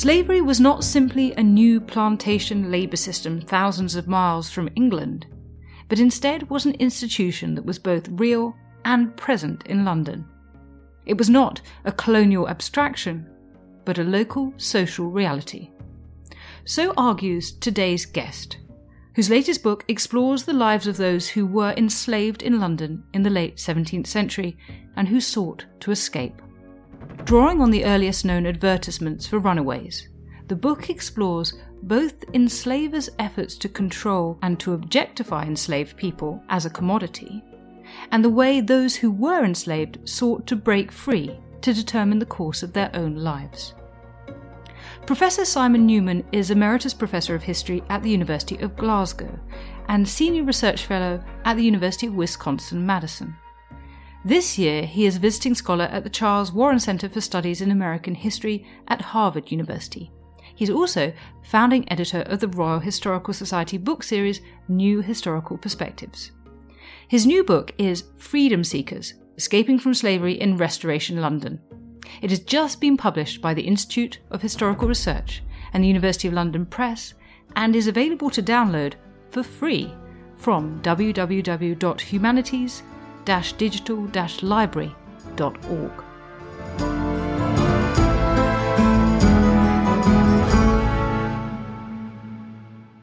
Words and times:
Slavery 0.00 0.40
was 0.40 0.60
not 0.60 0.82
simply 0.82 1.34
a 1.34 1.42
new 1.42 1.78
plantation 1.78 2.70
labour 2.70 2.96
system 2.96 3.38
thousands 3.38 3.96
of 3.96 4.08
miles 4.08 4.50
from 4.50 4.70
England, 4.74 5.26
but 5.90 5.98
instead 5.98 6.48
was 6.48 6.64
an 6.64 6.72
institution 6.76 7.54
that 7.54 7.66
was 7.66 7.78
both 7.78 8.08
real 8.12 8.56
and 8.86 9.14
present 9.18 9.66
in 9.66 9.84
London. 9.84 10.24
It 11.04 11.18
was 11.18 11.28
not 11.28 11.60
a 11.84 11.92
colonial 11.92 12.48
abstraction, 12.48 13.28
but 13.84 13.98
a 13.98 14.02
local 14.02 14.54
social 14.56 15.10
reality. 15.10 15.70
So 16.64 16.94
argues 16.96 17.52
today's 17.52 18.06
guest, 18.06 18.56
whose 19.16 19.28
latest 19.28 19.62
book 19.62 19.84
explores 19.86 20.44
the 20.44 20.54
lives 20.54 20.86
of 20.86 20.96
those 20.96 21.28
who 21.28 21.44
were 21.44 21.74
enslaved 21.76 22.42
in 22.42 22.58
London 22.58 23.04
in 23.12 23.22
the 23.22 23.28
late 23.28 23.58
17th 23.58 24.06
century 24.06 24.56
and 24.96 25.08
who 25.08 25.20
sought 25.20 25.66
to 25.80 25.90
escape. 25.90 26.40
Drawing 27.24 27.60
on 27.60 27.70
the 27.70 27.84
earliest 27.84 28.24
known 28.24 28.46
advertisements 28.46 29.26
for 29.26 29.38
runaways, 29.38 30.08
the 30.48 30.56
book 30.56 30.90
explores 30.90 31.54
both 31.82 32.24
enslavers' 32.34 33.10
efforts 33.18 33.56
to 33.56 33.68
control 33.68 34.38
and 34.42 34.58
to 34.60 34.72
objectify 34.72 35.44
enslaved 35.44 35.96
people 35.96 36.42
as 36.48 36.66
a 36.66 36.70
commodity, 36.70 37.42
and 38.10 38.24
the 38.24 38.30
way 38.30 38.60
those 38.60 38.96
who 38.96 39.10
were 39.10 39.44
enslaved 39.44 40.08
sought 40.08 40.46
to 40.46 40.56
break 40.56 40.90
free 40.90 41.38
to 41.60 41.72
determine 41.72 42.18
the 42.18 42.26
course 42.26 42.62
of 42.62 42.72
their 42.72 42.90
own 42.94 43.16
lives. 43.16 43.74
Professor 45.06 45.44
Simon 45.44 45.86
Newman 45.86 46.24
is 46.32 46.50
Emeritus 46.50 46.94
Professor 46.94 47.34
of 47.34 47.42
History 47.42 47.82
at 47.88 48.02
the 48.02 48.10
University 48.10 48.58
of 48.58 48.76
Glasgow 48.76 49.38
and 49.88 50.08
Senior 50.08 50.44
Research 50.44 50.86
Fellow 50.86 51.22
at 51.44 51.56
the 51.56 51.64
University 51.64 52.06
of 52.06 52.14
Wisconsin 52.14 52.84
Madison. 52.84 53.36
This 54.24 54.58
year, 54.58 54.84
he 54.84 55.06
is 55.06 55.16
visiting 55.16 55.54
scholar 55.54 55.86
at 55.86 56.04
the 56.04 56.10
Charles 56.10 56.52
Warren 56.52 56.78
Center 56.78 57.08
for 57.08 57.22
Studies 57.22 57.62
in 57.62 57.70
American 57.70 58.14
History 58.14 58.66
at 58.88 59.00
Harvard 59.00 59.50
University. 59.50 60.10
He's 60.54 60.68
also 60.68 61.14
founding 61.42 61.90
editor 61.90 62.20
of 62.22 62.40
the 62.40 62.48
Royal 62.48 62.80
Historical 62.80 63.32
Society 63.32 63.78
book 63.78 64.02
series 64.02 64.42
New 64.68 65.00
Historical 65.00 65.56
Perspectives. 65.56 66.32
His 67.08 67.24
new 67.24 67.42
book 67.42 67.72
is 67.78 68.04
Freedom 68.18 68.62
Seekers 68.62 69.14
Escaping 69.38 69.78
from 69.78 69.94
Slavery 69.94 70.38
in 70.38 70.58
Restoration 70.58 71.22
London. 71.22 71.58
It 72.20 72.28
has 72.28 72.40
just 72.40 72.78
been 72.78 72.98
published 72.98 73.40
by 73.40 73.54
the 73.54 73.62
Institute 73.62 74.18
of 74.30 74.42
Historical 74.42 74.86
Research 74.86 75.42
and 75.72 75.82
the 75.82 75.88
University 75.88 76.28
of 76.28 76.34
London 76.34 76.66
Press 76.66 77.14
and 77.56 77.74
is 77.74 77.86
available 77.86 78.28
to 78.30 78.42
download 78.42 78.94
for 79.30 79.42
free 79.42 79.94
from 80.36 80.82
www.humanities 80.82 82.82
digital 83.24 84.08
library.org. 84.42 86.04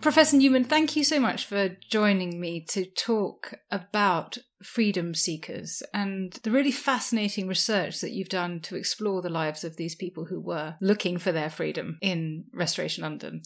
Professor 0.07 0.38
Newman, 0.38 0.63
thank 0.63 0.95
you 0.95 1.03
so 1.03 1.19
much 1.19 1.45
for 1.45 1.75
joining 1.89 2.39
me 2.39 2.63
to 2.69 2.85
talk 2.85 3.56
about 3.69 4.38
freedom 4.63 5.13
seekers 5.13 5.83
and 5.94 6.31
the 6.44 6.50
really 6.50 6.72
fascinating 6.72 7.45
research 7.45 8.00
that 8.00 8.11
you've 8.11 8.29
done 8.29 8.61
to 8.61 8.77
explore 8.77 9.22
the 9.22 9.29
lives 9.29 9.66
of 9.66 9.75
these 9.75 9.95
people 9.95 10.25
who 10.25 10.39
were 10.39 10.75
looking 10.79 11.17
for 11.17 11.33
their 11.33 11.50
freedom 11.50 11.97
in 12.01 12.45
Restoration 12.53 13.03
London. 13.03 13.41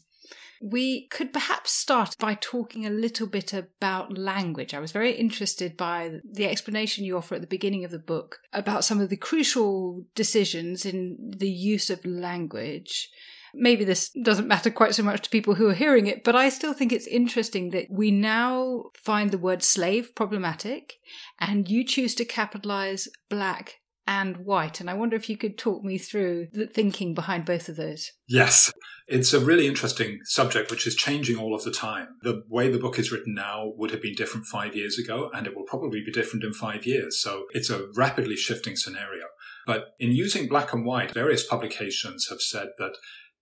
We 0.62 1.08
could 1.08 1.34
perhaps 1.34 1.72
start 1.72 2.16
by 2.20 2.36
talking 2.36 2.86
a 2.86 2.92
little 2.92 3.26
bit 3.26 3.52
about 3.52 4.18
language. 4.18 4.74
I 4.74 4.80
was 4.80 4.92
very 4.92 5.12
interested 5.14 5.76
by 5.76 6.20
the 6.24 6.48
explanation 6.48 7.04
you 7.04 7.18
offer 7.18 7.36
at 7.36 7.42
the 7.42 7.48
beginning 7.48 7.84
of 7.84 7.92
the 7.92 8.00
book 8.00 8.40
about 8.54 8.86
some 8.86 9.02
of 9.02 9.10
the 9.10 9.18
crucial 9.18 10.06
decisions 10.14 10.86
in 10.86 11.18
the 11.36 11.50
use 11.50 11.90
of 11.90 12.06
language. 12.06 13.10
Maybe 13.54 13.84
this 13.84 14.12
doesn't 14.24 14.48
matter 14.48 14.70
quite 14.70 14.96
so 14.96 15.04
much 15.04 15.24
to 15.24 15.30
people 15.30 15.56
who 15.56 15.68
are 15.68 15.74
hearing 15.74 16.08
it, 16.08 16.24
but 16.24 16.36
I 16.36 16.50
still 16.50 16.74
think 16.74 16.94
it's 16.94 17.08
interesting 17.08 17.72
that 17.72 17.88
we 17.90 18.12
now 18.12 18.86
find 18.94 19.32
the 19.32 19.38
word 19.38 19.64
slave 19.64 20.16
problematic 20.16 20.94
and 21.40 21.70
you 21.70 21.84
choose 21.84 22.16
to 22.16 22.26
capitalize 22.26 23.10
black 23.30 23.81
and 24.08 24.38
white. 24.38 24.80
And 24.80 24.90
I 24.90 24.94
wonder 24.94 25.16
if 25.16 25.30
you 25.30 25.38
could 25.38 25.58
talk 25.58 25.84
me 25.84 25.98
through 25.98 26.48
the 26.54 26.68
thinking 26.68 27.14
behind 27.14 27.46
both 27.46 27.70
of 27.70 27.76
those. 27.76 28.12
Yes, 28.28 28.72
it's 29.08 29.34
a 29.34 29.40
really 29.40 29.68
interesting 29.68 30.20
subject 30.24 30.72
which 30.72 30.88
is 30.88 30.96
changing 30.96 31.38
all 31.38 31.54
of 31.54 31.64
the 31.64 31.72
time. 31.72 32.08
The 32.22 32.44
way 32.50 32.70
the 32.70 32.80
book 32.80 32.98
is 32.98 33.12
written 33.12 33.34
now 33.34 33.72
would 33.76 33.92
have 33.92 34.02
been 34.02 34.16
different 34.16 34.46
five 34.46 34.76
years 34.76 34.98
ago, 34.98 35.30
and 35.34 35.46
it 35.46 35.56
will 35.56 35.66
probably 35.66 36.02
be 36.04 36.12
different 36.12 36.44
in 36.44 36.54
five 36.54 36.86
years. 36.86 37.22
So 37.22 37.46
it's 37.52 37.70
a 37.70 37.88
rapidly 37.96 38.36
shifting 38.36 38.76
scenario. 38.76 39.26
But 39.66 39.94
in 40.00 40.12
using 40.12 40.48
black 40.48 40.74
and 40.74 40.86
white, 40.86 41.14
various 41.14 41.46
publications 41.46 42.28
have 42.30 42.42
said 42.42 42.70
that 42.80 42.94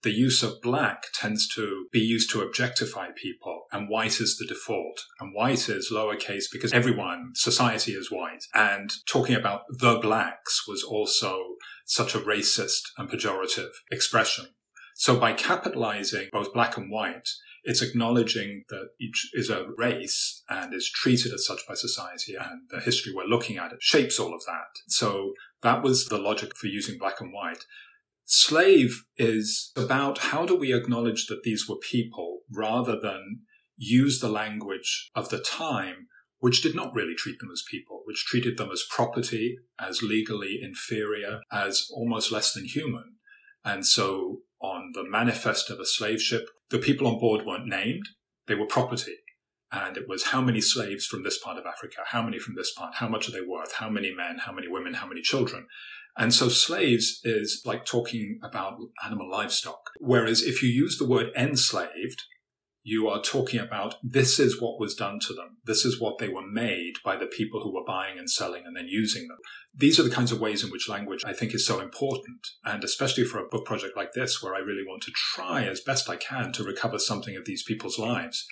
the 0.01 0.11
use 0.11 0.43
of 0.43 0.61
black 0.61 1.03
tends 1.13 1.47
to 1.55 1.87
be 1.91 1.99
used 1.99 2.31
to 2.31 2.41
objectify 2.41 3.09
people 3.15 3.58
and 3.71 3.89
white 3.89 4.19
is 4.19 4.37
the 4.37 4.45
default 4.45 5.03
and 5.19 5.33
white 5.33 5.69
is 5.69 5.91
lowercase 5.91 6.45
because 6.51 6.73
everyone 6.73 7.31
society 7.35 7.91
is 7.91 8.11
white. 8.11 8.43
And 8.53 8.91
talking 9.07 9.35
about 9.35 9.61
the 9.69 9.99
blacks 9.99 10.67
was 10.67 10.83
also 10.83 11.43
such 11.85 12.15
a 12.15 12.19
racist 12.19 12.81
and 12.97 13.09
pejorative 13.09 13.71
expression. 13.91 14.47
So 14.95 15.19
by 15.19 15.33
capitalizing 15.33 16.29
both 16.31 16.53
black 16.53 16.77
and 16.77 16.91
white 16.91 17.27
it's 17.63 17.81
acknowledging 17.81 18.63
that 18.69 18.89
each 18.99 19.29
is 19.33 19.49
a 19.49 19.65
race 19.77 20.43
and 20.49 20.73
is 20.73 20.89
treated 20.89 21.33
as 21.33 21.45
such 21.45 21.61
by 21.67 21.73
society 21.73 22.35
and 22.35 22.61
the 22.69 22.79
history 22.79 23.13
we're 23.13 23.25
looking 23.25 23.57
at 23.57 23.71
it 23.71 23.81
shapes 23.81 24.19
all 24.19 24.33
of 24.33 24.41
that. 24.45 24.69
So 24.87 25.33
that 25.61 25.83
was 25.83 26.05
the 26.07 26.17
logic 26.17 26.55
for 26.55 26.67
using 26.67 26.97
black 26.97 27.19
and 27.19 27.33
white. 27.33 27.65
Slave 28.25 29.03
is 29.17 29.71
about 29.75 30.19
how 30.19 30.45
do 30.45 30.55
we 30.55 30.73
acknowledge 30.73 31.27
that 31.27 31.43
these 31.43 31.67
were 31.67 31.77
people 31.77 32.39
rather 32.51 32.99
than 32.99 33.41
use 33.79 34.19
the 34.19 34.29
language 34.29 35.09
of 35.15 35.29
the 35.29 35.39
time, 35.39 36.07
which 36.39 36.61
did 36.61 36.75
not 36.75 36.93
really 36.93 37.15
treat 37.15 37.39
them 37.39 37.49
as 37.51 37.63
people, 37.69 38.03
which 38.05 38.25
treated 38.25 38.57
them 38.57 38.69
as 38.71 38.85
property, 38.89 39.57
as 39.79 40.03
legally 40.03 40.59
inferior, 40.61 41.39
as 41.51 41.87
almost 41.93 42.31
less 42.31 42.53
than 42.53 42.65
human. 42.65 43.15
And 43.63 43.85
so 43.85 44.41
on 44.61 44.91
the 44.93 45.03
manifest 45.03 45.69
of 45.69 45.79
a 45.79 45.85
slave 45.85 46.21
ship, 46.21 46.49
the 46.69 46.77
people 46.77 47.07
on 47.07 47.19
board 47.19 47.45
weren't 47.45 47.67
named. 47.67 48.03
They 48.47 48.55
were 48.55 48.67
property. 48.67 49.15
And 49.71 49.97
it 49.97 50.07
was 50.07 50.25
how 50.25 50.41
many 50.41 50.61
slaves 50.61 51.05
from 51.05 51.23
this 51.23 51.37
part 51.37 51.57
of 51.57 51.65
Africa, 51.65 52.01
how 52.07 52.23
many 52.23 52.39
from 52.39 52.55
this 52.55 52.73
part, 52.73 52.95
how 52.95 53.07
much 53.07 53.29
are 53.29 53.31
they 53.31 53.41
worth, 53.41 53.75
how 53.75 53.89
many 53.89 54.13
men, 54.13 54.39
how 54.39 54.51
many 54.51 54.67
women, 54.67 54.95
how 54.95 55.07
many 55.07 55.21
children. 55.21 55.67
And 56.17 56.33
so 56.33 56.49
slaves 56.49 57.21
is 57.23 57.61
like 57.65 57.85
talking 57.85 58.39
about 58.43 58.79
animal 59.05 59.29
livestock. 59.29 59.91
Whereas 59.99 60.41
if 60.41 60.63
you 60.63 60.69
use 60.69 60.97
the 60.97 61.07
word 61.07 61.27
enslaved, 61.37 62.23
you 62.83 63.07
are 63.07 63.21
talking 63.21 63.59
about 63.59 63.95
this 64.01 64.39
is 64.39 64.61
what 64.61 64.79
was 64.79 64.95
done 64.95 65.19
to 65.19 65.33
them. 65.33 65.57
This 65.65 65.85
is 65.85 65.99
what 65.99 66.17
they 66.17 66.29
were 66.29 66.45
made 66.45 66.93
by 67.03 67.17
the 67.17 67.25
people 67.25 67.61
who 67.61 67.73
were 67.73 67.83
buying 67.85 68.17
and 68.17 68.29
selling 68.29 68.63
and 68.65 68.75
then 68.75 68.87
using 68.87 69.27
them. 69.27 69.37
These 69.75 69.99
are 69.99 70.03
the 70.03 70.09
kinds 70.09 70.31
of 70.31 70.39
ways 70.39 70.63
in 70.63 70.71
which 70.71 70.89
language 70.89 71.23
I 71.25 71.33
think 71.33 71.53
is 71.53 71.65
so 71.65 71.81
important. 71.81 72.47
And 72.63 72.83
especially 72.83 73.25
for 73.25 73.39
a 73.39 73.47
book 73.47 73.65
project 73.65 73.97
like 73.97 74.13
this, 74.13 74.41
where 74.41 74.55
I 74.55 74.59
really 74.59 74.85
want 74.87 75.03
to 75.03 75.11
try 75.11 75.65
as 75.65 75.81
best 75.81 76.09
I 76.09 76.15
can 76.15 76.51
to 76.53 76.63
recover 76.63 76.99
something 76.99 77.35
of 77.35 77.45
these 77.45 77.63
people's 77.63 77.99
lives. 77.99 78.47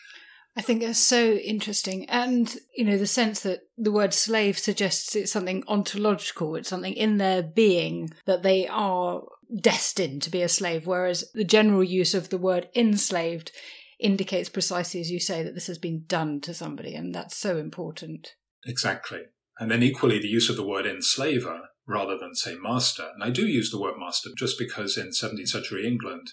I 0.57 0.61
think 0.61 0.81
that's 0.81 0.99
so 0.99 1.33
interesting. 1.33 2.09
And, 2.09 2.53
you 2.75 2.83
know, 2.83 2.97
the 2.97 3.05
sense 3.05 3.41
that 3.41 3.61
the 3.77 3.91
word 3.91 4.13
slave 4.13 4.57
suggests 4.57 5.15
it's 5.15 5.31
something 5.31 5.63
ontological, 5.67 6.55
it's 6.55 6.69
something 6.69 6.93
in 6.93 7.17
their 7.17 7.43
being 7.43 8.09
that 8.25 8.41
they 8.41 8.67
are 8.67 9.21
destined 9.61 10.23
to 10.23 10.31
be 10.31 10.41
a 10.41 10.49
slave, 10.49 10.87
whereas 10.87 11.29
the 11.33 11.43
general 11.43 11.83
use 11.83 12.13
of 12.13 12.29
the 12.29 12.39
word 12.39 12.69
enslaved 12.75 13.51
indicates 13.99 14.49
precisely 14.49 15.01
as 15.01 15.11
you 15.11 15.19
say 15.19 15.43
that 15.43 15.55
this 15.55 15.67
has 15.67 15.77
been 15.77 16.03
done 16.07 16.41
to 16.41 16.53
somebody, 16.53 16.93
and 16.93 17.13
that's 17.13 17.35
so 17.35 17.57
important. 17.57 18.35
Exactly. 18.65 19.23
And 19.59 19.71
then 19.71 19.81
equally, 19.83 20.19
the 20.19 20.27
use 20.27 20.49
of 20.49 20.55
the 20.55 20.67
word 20.67 20.85
enslaver 20.85 21.61
rather 21.87 22.17
than 22.17 22.35
say 22.35 22.55
master. 22.55 23.09
And 23.13 23.23
I 23.23 23.29
do 23.29 23.47
use 23.47 23.71
the 23.71 23.79
word 23.79 23.95
master 23.97 24.29
just 24.37 24.59
because 24.59 24.97
in 24.97 25.09
17th 25.09 25.47
century 25.47 25.87
England, 25.87 26.31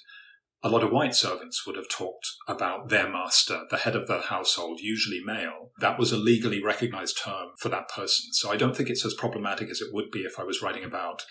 a 0.62 0.68
lot 0.68 0.82
of 0.82 0.90
white 0.90 1.14
servants 1.14 1.66
would 1.66 1.76
have 1.76 1.88
talked 1.90 2.26
about 2.48 2.88
their 2.88 3.08
master, 3.08 3.62
the 3.70 3.76
head 3.76 3.94
of 3.94 4.08
the 4.08 4.22
household, 4.22 4.80
usually 4.80 5.22
male. 5.22 5.70
That 5.78 5.98
was 5.98 6.10
a 6.10 6.16
legally 6.16 6.62
recognized 6.62 7.18
term 7.22 7.50
for 7.58 7.68
that 7.68 7.88
person. 7.88 8.32
So 8.32 8.50
I 8.50 8.56
don't 8.56 8.74
think 8.74 8.88
it's 8.88 9.04
as 9.04 9.14
problematic 9.14 9.68
as 9.68 9.80
it 9.80 9.92
would 9.92 10.10
be 10.10 10.20
if 10.20 10.38
I 10.38 10.44
was 10.44 10.62
writing 10.62 10.82
about 10.82 11.22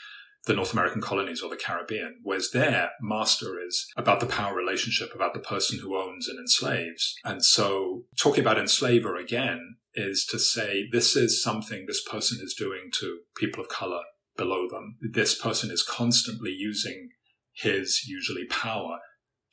the 0.45 0.53
North 0.53 0.73
American 0.73 1.01
colonies 1.01 1.41
or 1.41 1.49
the 1.49 1.55
Caribbean, 1.55 2.19
whereas 2.21 2.51
there, 2.51 2.91
master 3.01 3.61
is 3.65 3.87
about 3.95 4.19
the 4.19 4.25
power 4.25 4.55
relationship, 4.55 5.15
about 5.15 5.33
the 5.33 5.39
person 5.39 5.79
who 5.79 5.97
owns 5.97 6.27
and 6.27 6.37
enslaves. 6.37 7.15
And 7.23 7.43
so 7.43 8.03
talking 8.19 8.41
about 8.41 8.59
enslaver 8.59 9.15
again 9.15 9.77
is 9.95 10.25
to 10.25 10.39
say 10.39 10.87
this 10.91 11.15
is 11.15 11.41
something 11.41 11.85
this 11.85 12.03
person 12.03 12.39
is 12.41 12.53
doing 12.53 12.89
to 12.99 13.19
people 13.37 13.63
of 13.63 13.69
color 13.69 14.01
below 14.35 14.67
them. 14.69 14.97
This 15.01 15.39
person 15.39 15.71
is 15.71 15.83
constantly 15.83 16.51
using 16.51 17.09
his 17.53 18.05
usually 18.07 18.45
power 18.45 18.99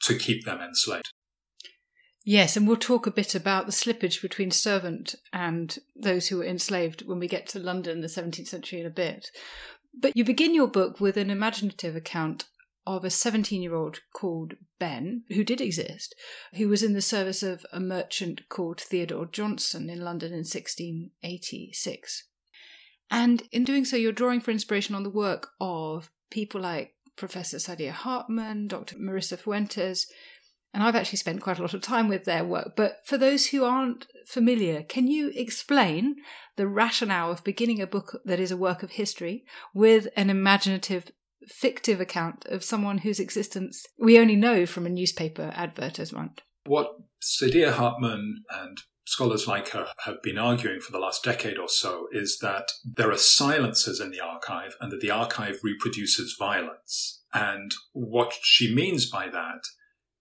to 0.03 0.17
keep 0.17 0.45
them 0.45 0.61
enslaved. 0.61 1.13
Yes, 2.25 2.57
and 2.57 2.67
we'll 2.67 2.77
talk 2.77 3.07
a 3.07 3.11
bit 3.11 3.35
about 3.35 3.67
the 3.67 3.73
slippage 3.73 4.21
between 4.21 4.51
servant 4.51 5.15
and 5.33 5.79
those 5.97 6.29
who 6.29 6.39
were 6.39 6.45
enslaved 6.45 7.07
when 7.07 7.19
we 7.19 7.27
get 7.27 7.49
to 7.49 7.59
London, 7.59 8.03
the 8.03 8.09
17th 8.09 8.49
century, 8.49 8.81
in 8.81 8.87
a 8.87 8.91
bit. 8.91 9.31
But 9.93 10.17
you 10.17 10.25
begin 10.25 10.55
your 10.55 10.69
book 10.69 11.01
with 11.01 11.17
an 11.17 11.31
imaginative 11.31 11.97
account 11.97 12.47
of 12.87 13.05
a 13.05 13.11
17 13.11 13.63
year 13.63 13.75
old 13.75 14.01
called 14.13 14.55
Ben, 14.79 15.25
who 15.29 15.45
did 15.45 15.61
exist, 15.61 16.15
who 16.55 16.69
was 16.69 16.83
in 16.83 16.95
the 16.95 17.03
service 17.03 17.43
of 17.43 17.67
a 17.73 17.81
merchant 17.81 18.49
called 18.49 18.81
Theodore 18.81 19.27
Johnson 19.27 19.91
in 19.91 20.01
London 20.01 20.33
in 20.33 20.39
1686. 20.39 22.25
And 23.11 23.43
in 23.53 23.65
doing 23.65 23.85
so, 23.85 23.97
you're 23.97 24.13
drawing 24.13 24.41
for 24.41 24.51
inspiration 24.51 24.95
on 24.95 25.03
the 25.03 25.11
work 25.11 25.51
of 25.61 26.11
people 26.31 26.61
like 26.61 26.95
Professor 27.17 27.59
Saidiya 27.59 27.91
Hartman, 27.91 28.69
Dr. 28.69 28.97
Marisa 28.97 29.39
Fuentes, 29.39 30.07
and 30.73 30.83
I've 30.83 30.95
actually 30.95 31.19
spent 31.19 31.43
quite 31.43 31.59
a 31.59 31.63
lot 31.63 31.75
of 31.75 31.83
time 31.83 32.09
with 32.09 32.25
their 32.25 32.45
work. 32.45 32.77
But 32.77 32.99
for 33.05 33.19
those 33.19 33.47
who 33.47 33.65
aren't 33.65 34.07
familiar, 34.27 34.83
can 34.83 35.09
you 35.09 35.33
explain 35.35 36.17
the 36.57 36.69
rationale 36.69 37.33
of 37.33 37.45
beginning 37.45 37.81
a 37.81 37.87
book 37.87 38.21
that 38.25 38.41
is 38.41 38.51
a 38.51 38.57
work 38.57 38.83
of 38.83 38.93
history 38.93 39.45
with 39.75 40.09
an 40.17 40.31
imaginative, 40.31 41.11
fictive 41.49 42.01
account 42.01 42.45
of 42.47 42.63
someone 42.63 42.99
whose 42.99 43.19
existence 43.19 43.85
we 43.99 44.19
only 44.19 44.37
know 44.37 44.65
from 44.67 44.87
a 44.87 44.91
newspaper 44.91 45.51
advertisement? 45.55 46.43
What 46.67 46.95
Saidiya 47.21 47.73
Hartman 47.73 48.45
and 48.53 48.79
scholars 49.07 49.49
like 49.49 49.71
her 49.71 49.89
have 50.05 50.23
been 50.23 50.39
arguing 50.39 50.81
for 50.81 50.93
the 50.93 50.99
last 50.99 51.25
decade 51.25 51.59
or 51.59 51.69
so 51.69 52.07
is 52.13 52.39
that 52.41 52.71
there 52.85 53.11
are 53.11 53.17
silences 53.17 54.01
in 54.01 54.11
the 54.11 54.21
archive 54.21 54.77
and 54.81 54.93
that 54.93 55.01
the 55.01 55.11
archive 55.11 55.59
reproduces 55.65 56.37
violence. 56.39 57.23
And 57.35 57.73
what 57.93 58.33
she 58.43 58.73
means 58.73 59.11
by 59.11 59.29
that 59.29 59.65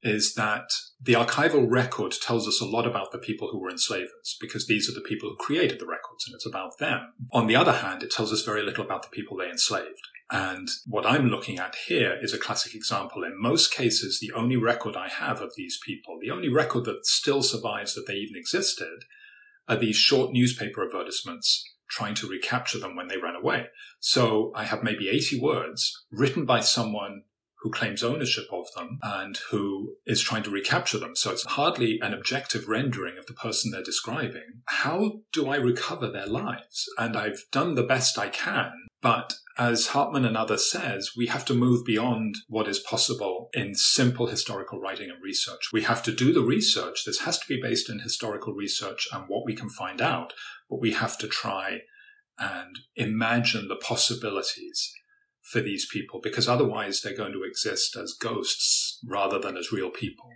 is 0.01 0.34
that 0.36 0.69
the 1.01 1.13
archival 1.13 1.66
record 1.69 2.13
tells 2.22 2.48
us 2.48 2.62
a 2.62 2.66
lot 2.66 2.88
about 2.88 3.12
the 3.12 3.18
people 3.18 3.50
who 3.51 3.60
were 3.60 3.69
enslavers 3.69 4.38
because 4.40 4.68
these 4.68 4.90
are 4.90 4.94
the 4.94 5.07
people 5.07 5.30
who 5.30 5.36
created 5.36 5.80
the 5.80 5.88
records 5.88 6.25
and 6.25 6.36
it's 6.36 6.46
about 6.46 6.78
them. 6.80 7.13
On 7.31 7.48
the 7.48 7.56
other 7.56 7.74
hand, 7.74 8.04
it 8.04 8.12
tells 8.12 8.31
us 8.31 8.44
very 8.44 8.63
little 8.63 8.86
about 8.86 9.04
the 9.04 9.10
people 9.10 9.38
they 9.38 9.50
enslaved. 9.50 10.07
And 10.31 10.68
what 10.86 11.06
I'm 11.06 11.28
looking 11.28 11.57
at 11.57 11.75
here 11.88 12.18
is 12.22 12.34
a 12.34 12.38
classic 12.38 12.75
example. 12.75 13.24
In 13.24 13.42
most 13.42 13.74
cases, 13.74 14.19
the 14.19 14.31
only 14.34 14.57
record 14.57 14.96
I 14.96 15.10
have 15.10 15.42
of 15.42 15.54
these 15.56 15.80
people, 15.84 16.18
the 16.22 16.31
only 16.31 16.50
record 16.50 16.86
that 16.86 17.06
still 17.06 17.42
survives 17.42 17.95
that 17.95 18.06
they 18.07 18.13
even 18.13 18.36
existed, 18.38 19.06
are 19.68 19.75
these 19.75 19.95
short 19.95 20.31
newspaper 20.31 20.84
advertisements 20.84 21.63
trying 21.90 22.13
to 22.13 22.28
recapture 22.28 22.78
them 22.78 22.95
when 22.95 23.07
they 23.07 23.18
ran 23.18 23.36
away. 23.36 23.68
So 24.00 24.52
I 24.56 24.66
have 24.66 24.84
maybe 24.84 25.10
80 25.10 25.40
words 25.40 26.06
written 26.12 26.45
by 26.45 26.60
someone 26.60 27.24
who 27.62 27.72
claims 27.72 28.04
ownership 28.04 28.48
of 28.52 28.66
them 28.76 29.00
and 29.04 29.38
who 29.52 29.96
is 30.06 30.22
trying 30.22 30.44
to 30.44 30.50
recapture 30.50 30.98
them. 30.98 31.16
So 31.16 31.32
it's 31.32 31.46
hardly 31.46 32.00
an 32.02 32.14
objective 32.14 32.68
rendering 32.68 33.18
of 33.18 33.26
the 33.26 33.34
person 33.34 33.72
they're 33.72 33.84
describing. 33.84 34.62
How 34.66 35.22
do 35.34 35.50
I 35.50 35.58
recover 35.58 36.10
their 36.10 36.28
lives? 36.28 36.86
And 36.98 37.18
I've 37.18 37.44
done 37.52 37.76
the 37.76 37.84
best 37.84 38.18
I 38.18 38.30
can, 38.30 38.72
but 39.02 39.34
as 39.58 39.88
Hartman 39.88 40.24
and 40.24 40.38
others 40.38 40.72
says, 40.72 41.12
we 41.18 41.28
have 41.28 41.44
to 41.46 41.54
move 41.54 41.86
beyond 41.86 42.36
what 42.48 42.70
is 42.70 42.80
possible 42.80 43.50
in 43.54 43.76
simple 43.76 44.28
historical 44.28 44.80
writing 44.80 45.10
and 45.10 45.22
research. 45.22 45.70
We 45.74 45.82
have 45.82 46.02
to 46.04 46.14
do 46.14 46.32
the 46.32 46.44
research. 46.44 47.04
This 47.06 47.22
has 47.22 47.38
to 47.40 47.46
be 47.48 47.62
based 47.62 47.90
in 47.90 48.00
historical 48.00 48.54
research 48.54 49.08
and 49.12 49.26
what 49.28 49.46
we 49.46 49.54
can 49.54 49.70
find 49.70 50.02
out, 50.02 50.32
but 50.70 50.80
we 50.80 50.94
have 50.94 51.18
to 51.18 51.28
try 51.28 51.80
and 52.40 52.80
imagine 52.96 53.68
the 53.68 53.76
possibilities 53.76 54.94
for 55.51 55.62
these 55.62 55.86
people 55.86 56.19
because 56.22 56.48
otherwise 56.48 57.01
they're 57.01 57.16
going 57.16 57.34
to 57.34 57.44
exist 57.44 57.96
as 57.96 58.13
ghosts 58.13 59.00
rather 59.06 59.40
than 59.40 59.57
as 59.57 59.72
real 59.72 59.90
people. 59.90 60.30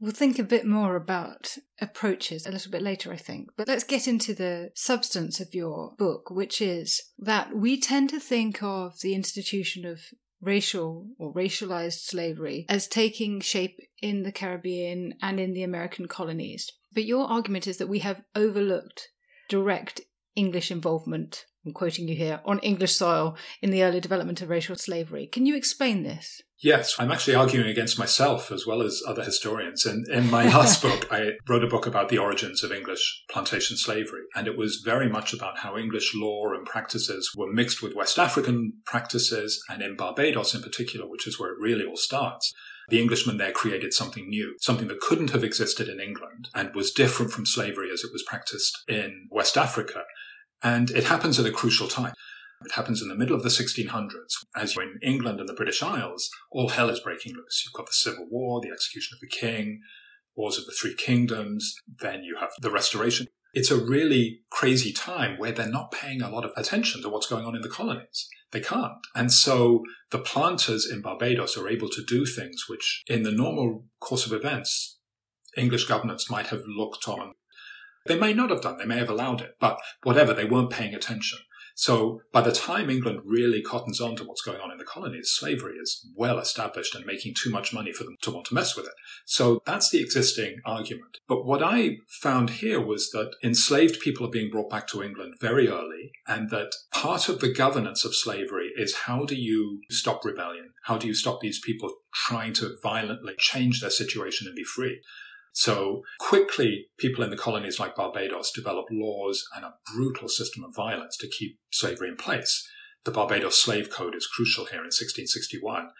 We'll 0.00 0.12
think 0.12 0.38
a 0.38 0.44
bit 0.44 0.64
more 0.64 0.94
about 0.94 1.56
approaches 1.80 2.46
a 2.46 2.52
little 2.52 2.70
bit 2.70 2.82
later, 2.82 3.12
I 3.12 3.16
think. 3.16 3.48
But 3.56 3.66
let's 3.66 3.82
get 3.82 4.06
into 4.06 4.32
the 4.32 4.70
substance 4.74 5.40
of 5.40 5.54
your 5.54 5.94
book, 5.98 6.30
which 6.30 6.62
is 6.62 7.02
that 7.18 7.52
we 7.52 7.80
tend 7.80 8.10
to 8.10 8.20
think 8.20 8.62
of 8.62 9.00
the 9.00 9.14
institution 9.14 9.84
of 9.84 10.00
racial 10.40 11.08
or 11.18 11.34
racialized 11.34 12.04
slavery 12.04 12.64
as 12.68 12.86
taking 12.86 13.40
shape 13.40 13.80
in 14.00 14.22
the 14.22 14.30
Caribbean 14.30 15.14
and 15.20 15.40
in 15.40 15.52
the 15.52 15.64
American 15.64 16.06
colonies. 16.06 16.70
But 16.94 17.04
your 17.04 17.26
argument 17.26 17.66
is 17.66 17.78
that 17.78 17.88
we 17.88 17.98
have 17.98 18.22
overlooked 18.36 19.08
direct 19.48 20.00
English 20.38 20.70
involvement 20.70 21.44
I'm 21.68 21.74
quoting 21.74 22.08
you 22.08 22.16
here, 22.16 22.40
on 22.46 22.60
English 22.60 22.94
soil 22.94 23.36
in 23.60 23.70
the 23.70 23.82
early 23.82 24.00
development 24.00 24.40
of 24.40 24.48
racial 24.48 24.74
slavery. 24.74 25.26
Can 25.26 25.44
you 25.44 25.54
explain 25.54 26.02
this? 26.02 26.40
Yes, 26.60 26.94
I'm 26.98 27.12
actually 27.12 27.34
arguing 27.34 27.68
against 27.68 27.98
myself 27.98 28.50
as 28.50 28.66
well 28.66 28.80
as 28.80 29.02
other 29.06 29.22
historians. 29.22 29.84
And 29.84 30.08
in 30.08 30.30
my 30.30 30.44
last 30.44 30.80
book, 30.88 31.06
I 31.10 31.32
wrote 31.46 31.62
a 31.62 31.68
book 31.68 31.86
about 31.86 32.08
the 32.08 32.16
origins 32.16 32.64
of 32.64 32.72
English 32.72 33.22
plantation 33.30 33.76
slavery. 33.76 34.22
And 34.34 34.46
it 34.46 34.56
was 34.56 34.82
very 34.82 35.10
much 35.10 35.34
about 35.34 35.58
how 35.58 35.76
English 35.76 36.14
law 36.14 36.52
and 36.54 36.64
practices 36.64 37.30
were 37.36 37.52
mixed 37.52 37.82
with 37.82 37.94
West 37.94 38.18
African 38.18 38.72
practices, 38.86 39.62
and 39.68 39.82
in 39.82 39.94
Barbados 39.94 40.54
in 40.54 40.62
particular, 40.62 41.06
which 41.06 41.26
is 41.26 41.38
where 41.38 41.50
it 41.50 41.60
really 41.60 41.84
all 41.84 41.98
starts. 41.98 42.54
The 42.88 43.00
Englishmen 43.00 43.36
there 43.36 43.52
created 43.52 43.92
something 43.92 44.30
new, 44.30 44.56
something 44.58 44.88
that 44.88 45.00
couldn't 45.00 45.30
have 45.30 45.44
existed 45.44 45.88
in 45.88 46.00
England 46.00 46.48
and 46.54 46.74
was 46.74 46.92
different 46.92 47.32
from 47.32 47.44
slavery 47.44 47.90
as 47.92 48.02
it 48.02 48.12
was 48.12 48.22
practiced 48.22 48.78
in 48.88 49.28
West 49.30 49.58
Africa. 49.58 50.04
And 50.62 50.90
it 50.90 51.04
happens 51.04 51.38
at 51.38 51.46
a 51.46 51.52
crucial 51.52 51.88
time. 51.88 52.14
It 52.64 52.72
happens 52.72 53.00
in 53.00 53.08
the 53.08 53.14
middle 53.14 53.36
of 53.36 53.44
the 53.44 53.48
1600s. 53.50 54.10
As 54.56 54.74
you're 54.74 54.84
in 54.84 54.98
England 55.02 55.38
and 55.38 55.48
the 55.48 55.54
British 55.54 55.82
Isles, 55.82 56.28
all 56.50 56.70
hell 56.70 56.90
is 56.90 57.00
breaking 57.00 57.34
loose. 57.34 57.62
You've 57.64 57.74
got 57.74 57.86
the 57.86 57.92
Civil 57.92 58.26
War, 58.30 58.60
the 58.60 58.72
execution 58.72 59.16
of 59.16 59.20
the 59.20 59.28
king, 59.28 59.80
wars 60.38 60.58
of 60.58 60.66
the 60.66 60.72
Three 60.72 60.94
Kingdoms, 60.94 61.74
then 62.00 62.22
you 62.22 62.36
have 62.40 62.50
the 62.60 62.70
Restoration. 62.70 63.26
It's 63.54 63.70
a 63.70 63.82
really 63.82 64.40
crazy 64.50 64.92
time 64.92 65.38
where 65.38 65.52
they're 65.52 65.68
not 65.68 65.90
paying 65.90 66.22
a 66.22 66.30
lot 66.30 66.44
of 66.44 66.52
attention 66.56 67.02
to 67.02 67.08
what's 67.08 67.26
going 67.26 67.44
on 67.44 67.56
in 67.56 67.62
the 67.62 67.68
colonies. 67.68 68.28
They 68.52 68.60
can't. 68.60 68.98
And 69.14 69.32
so 69.32 69.82
the 70.10 70.18
planters 70.18 70.88
in 70.90 71.02
Barbados 71.02 71.56
are 71.56 71.68
able 71.68 71.88
to 71.90 72.04
do 72.04 72.24
things 72.24 72.64
which, 72.68 73.04
in 73.08 73.22
the 73.22 73.32
normal 73.32 73.84
course 74.00 74.26
of 74.26 74.32
events, 74.32 74.98
English 75.56 75.86
governments 75.86 76.30
might 76.30 76.48
have 76.48 76.62
looked 76.66 77.08
on 77.08 77.32
they 78.08 78.18
may 78.18 78.32
not 78.32 78.50
have 78.50 78.62
done, 78.62 78.78
they 78.78 78.84
may 78.84 78.98
have 78.98 79.10
allowed 79.10 79.40
it, 79.40 79.56
but 79.60 79.78
whatever, 80.02 80.34
they 80.34 80.44
weren't 80.44 80.70
paying 80.70 80.94
attention. 80.94 81.38
So 81.78 82.22
by 82.32 82.40
the 82.40 82.50
time 82.50 82.90
England 82.90 83.20
really 83.24 83.62
cottons 83.62 84.00
on 84.00 84.16
to 84.16 84.24
what's 84.24 84.42
going 84.42 84.60
on 84.60 84.72
in 84.72 84.78
the 84.78 84.84
colonies, 84.84 85.30
slavery 85.30 85.76
is 85.76 86.04
well 86.16 86.40
established 86.40 86.92
and 86.96 87.06
making 87.06 87.34
too 87.34 87.50
much 87.50 87.72
money 87.72 87.92
for 87.92 88.02
them 88.02 88.16
to 88.22 88.32
want 88.32 88.46
to 88.46 88.54
mess 88.54 88.76
with 88.76 88.86
it. 88.86 88.94
So 89.26 89.60
that's 89.64 89.88
the 89.88 90.00
existing 90.00 90.56
argument. 90.66 91.18
But 91.28 91.46
what 91.46 91.62
I 91.62 91.98
found 92.20 92.50
here 92.50 92.84
was 92.84 93.10
that 93.10 93.36
enslaved 93.44 94.00
people 94.00 94.26
are 94.26 94.30
being 94.30 94.50
brought 94.50 94.70
back 94.70 94.88
to 94.88 95.04
England 95.04 95.34
very 95.40 95.68
early, 95.68 96.10
and 96.26 96.50
that 96.50 96.72
part 96.92 97.28
of 97.28 97.38
the 97.38 97.54
governance 97.54 98.04
of 98.04 98.12
slavery 98.12 98.72
is 98.74 99.02
how 99.06 99.24
do 99.24 99.36
you 99.36 99.82
stop 99.88 100.24
rebellion? 100.24 100.70
How 100.86 100.98
do 100.98 101.06
you 101.06 101.14
stop 101.14 101.38
these 101.40 101.60
people 101.60 101.94
trying 102.12 102.54
to 102.54 102.76
violently 102.82 103.34
change 103.38 103.80
their 103.80 103.90
situation 103.90 104.48
and 104.48 104.56
be 104.56 104.64
free? 104.64 105.00
So 105.52 106.02
quickly, 106.18 106.86
people 106.98 107.24
in 107.24 107.30
the 107.30 107.36
colonies 107.36 107.80
like 107.80 107.96
Barbados 107.96 108.52
developed 108.52 108.92
laws 108.92 109.44
and 109.56 109.64
a 109.64 109.74
brutal 109.94 110.28
system 110.28 110.64
of 110.64 110.74
violence 110.74 111.16
to 111.18 111.28
keep 111.28 111.58
slavery 111.70 112.08
in 112.08 112.16
place. 112.16 112.68
The 113.04 113.10
Barbados 113.10 113.60
Slave 113.60 113.90
Code 113.90 114.14
is 114.14 114.26
crucial 114.26 114.66
here 114.66 114.80
in 114.80 114.92
1661. 114.92 115.90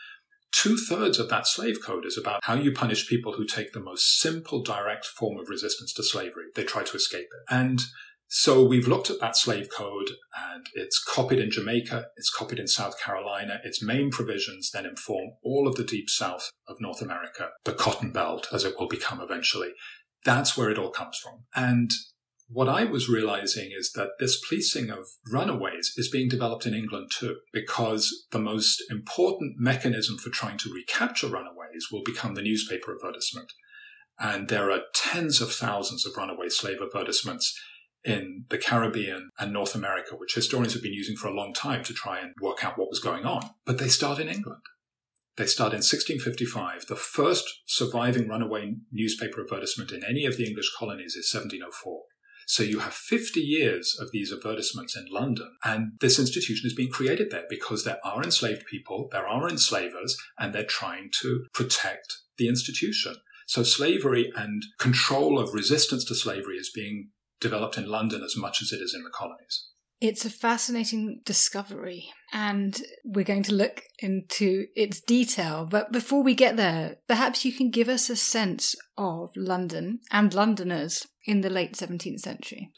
Two 0.52 0.76
thirds 0.76 1.18
of 1.18 1.28
that 1.28 1.46
slave 1.46 1.78
code 1.84 2.06
is 2.06 2.16
about 2.16 2.40
how 2.44 2.54
you 2.54 2.72
punish 2.72 3.08
people 3.08 3.34
who 3.34 3.44
take 3.44 3.72
the 3.72 3.80
most 3.80 4.18
simple, 4.18 4.62
direct 4.62 5.04
form 5.04 5.38
of 5.38 5.48
resistance 5.48 5.92
to 5.92 6.02
slavery. 6.02 6.46
They 6.54 6.64
try 6.64 6.82
to 6.84 6.96
escape 6.96 7.26
it. 7.26 7.54
And 7.54 7.80
so 8.28 8.62
we've 8.62 8.86
looked 8.86 9.08
at 9.08 9.20
that 9.20 9.36
slave 9.36 9.68
code 9.74 10.10
and 10.52 10.66
it's 10.74 11.02
copied 11.02 11.38
in 11.38 11.50
Jamaica, 11.50 12.08
it's 12.16 12.30
copied 12.30 12.58
in 12.58 12.68
South 12.68 13.00
Carolina. 13.00 13.60
Its 13.64 13.82
main 13.82 14.10
provisions 14.10 14.70
then 14.70 14.84
inform 14.84 15.30
all 15.42 15.66
of 15.66 15.76
the 15.76 15.84
deep 15.84 16.10
south 16.10 16.50
of 16.68 16.76
North 16.78 17.00
America, 17.00 17.48
the 17.64 17.72
cotton 17.72 18.12
belt 18.12 18.46
as 18.52 18.64
it 18.64 18.74
will 18.78 18.86
become 18.86 19.20
eventually. 19.22 19.70
That's 20.26 20.58
where 20.58 20.68
it 20.68 20.78
all 20.78 20.90
comes 20.90 21.16
from. 21.16 21.44
And 21.56 21.90
what 22.50 22.68
I 22.68 22.84
was 22.84 23.08
realizing 23.08 23.70
is 23.78 23.92
that 23.92 24.10
this 24.18 24.38
policing 24.46 24.90
of 24.90 25.06
runaways 25.30 25.94
is 25.96 26.10
being 26.10 26.28
developed 26.28 26.66
in 26.66 26.74
England 26.74 27.10
too, 27.14 27.36
because 27.52 28.26
the 28.30 28.38
most 28.38 28.82
important 28.90 29.56
mechanism 29.58 30.18
for 30.18 30.28
trying 30.28 30.58
to 30.58 30.72
recapture 30.72 31.28
runaways 31.28 31.88
will 31.90 32.02
become 32.04 32.34
the 32.34 32.42
newspaper 32.42 32.94
advertisement. 32.94 33.52
And 34.18 34.48
there 34.48 34.70
are 34.70 34.80
tens 34.94 35.40
of 35.40 35.52
thousands 35.52 36.04
of 36.04 36.16
runaway 36.16 36.48
slave 36.48 36.78
advertisements 36.82 37.58
in 38.08 38.46
the 38.48 38.58
Caribbean 38.58 39.30
and 39.38 39.52
North 39.52 39.74
America, 39.74 40.16
which 40.16 40.34
historians 40.34 40.72
have 40.72 40.82
been 40.82 40.94
using 40.94 41.16
for 41.16 41.28
a 41.28 41.34
long 41.34 41.52
time 41.52 41.84
to 41.84 41.92
try 41.92 42.18
and 42.18 42.32
work 42.40 42.64
out 42.64 42.78
what 42.78 42.88
was 42.88 43.00
going 43.00 43.24
on. 43.24 43.50
But 43.66 43.78
they 43.78 43.88
start 43.88 44.18
in 44.18 44.28
England. 44.28 44.62
They 45.36 45.46
start 45.46 45.72
in 45.72 45.78
1655. 45.78 46.86
The 46.86 46.96
first 46.96 47.44
surviving 47.66 48.26
runaway 48.26 48.76
newspaper 48.90 49.42
advertisement 49.42 49.92
in 49.92 50.02
any 50.02 50.24
of 50.24 50.36
the 50.36 50.46
English 50.46 50.72
colonies 50.76 51.14
is 51.14 51.32
1704. 51.32 52.02
So 52.46 52.62
you 52.62 52.78
have 52.78 52.94
50 52.94 53.40
years 53.40 53.96
of 54.00 54.10
these 54.10 54.32
advertisements 54.32 54.96
in 54.96 55.04
London, 55.10 55.50
and 55.62 55.92
this 56.00 56.18
institution 56.18 56.66
is 56.66 56.74
being 56.74 56.90
created 56.90 57.30
there 57.30 57.44
because 57.48 57.84
there 57.84 57.98
are 58.02 58.22
enslaved 58.22 58.64
people, 58.64 59.08
there 59.12 59.28
are 59.28 59.48
enslavers, 59.48 60.16
and 60.38 60.54
they're 60.54 60.64
trying 60.64 61.10
to 61.20 61.44
protect 61.52 62.16
the 62.38 62.48
institution. 62.48 63.16
So 63.46 63.62
slavery 63.62 64.32
and 64.34 64.62
control 64.78 65.38
of 65.38 65.52
resistance 65.52 66.04
to 66.06 66.14
slavery 66.14 66.56
is 66.56 66.70
being 66.74 67.10
developed 67.40 67.78
in 67.78 67.88
London 67.88 68.22
as 68.22 68.36
much 68.36 68.62
as 68.62 68.72
it 68.72 68.82
is 68.82 68.94
in 68.94 69.02
the 69.02 69.10
colonies. 69.10 69.68
It's 70.00 70.24
a 70.24 70.30
fascinating 70.30 71.22
discovery, 71.24 72.10
and 72.32 72.80
we're 73.04 73.24
going 73.24 73.42
to 73.44 73.54
look 73.54 73.82
into 73.98 74.66
its 74.76 75.00
detail. 75.00 75.66
But 75.68 75.90
before 75.90 76.22
we 76.22 76.36
get 76.36 76.56
there, 76.56 76.98
perhaps 77.08 77.44
you 77.44 77.52
can 77.52 77.70
give 77.70 77.88
us 77.88 78.08
a 78.08 78.14
sense 78.14 78.76
of 78.96 79.30
London 79.34 79.98
and 80.12 80.32
Londoners 80.32 81.06
in 81.26 81.40
the 81.40 81.50
late 81.50 81.72
17th 81.72 82.20
century. 82.20 82.70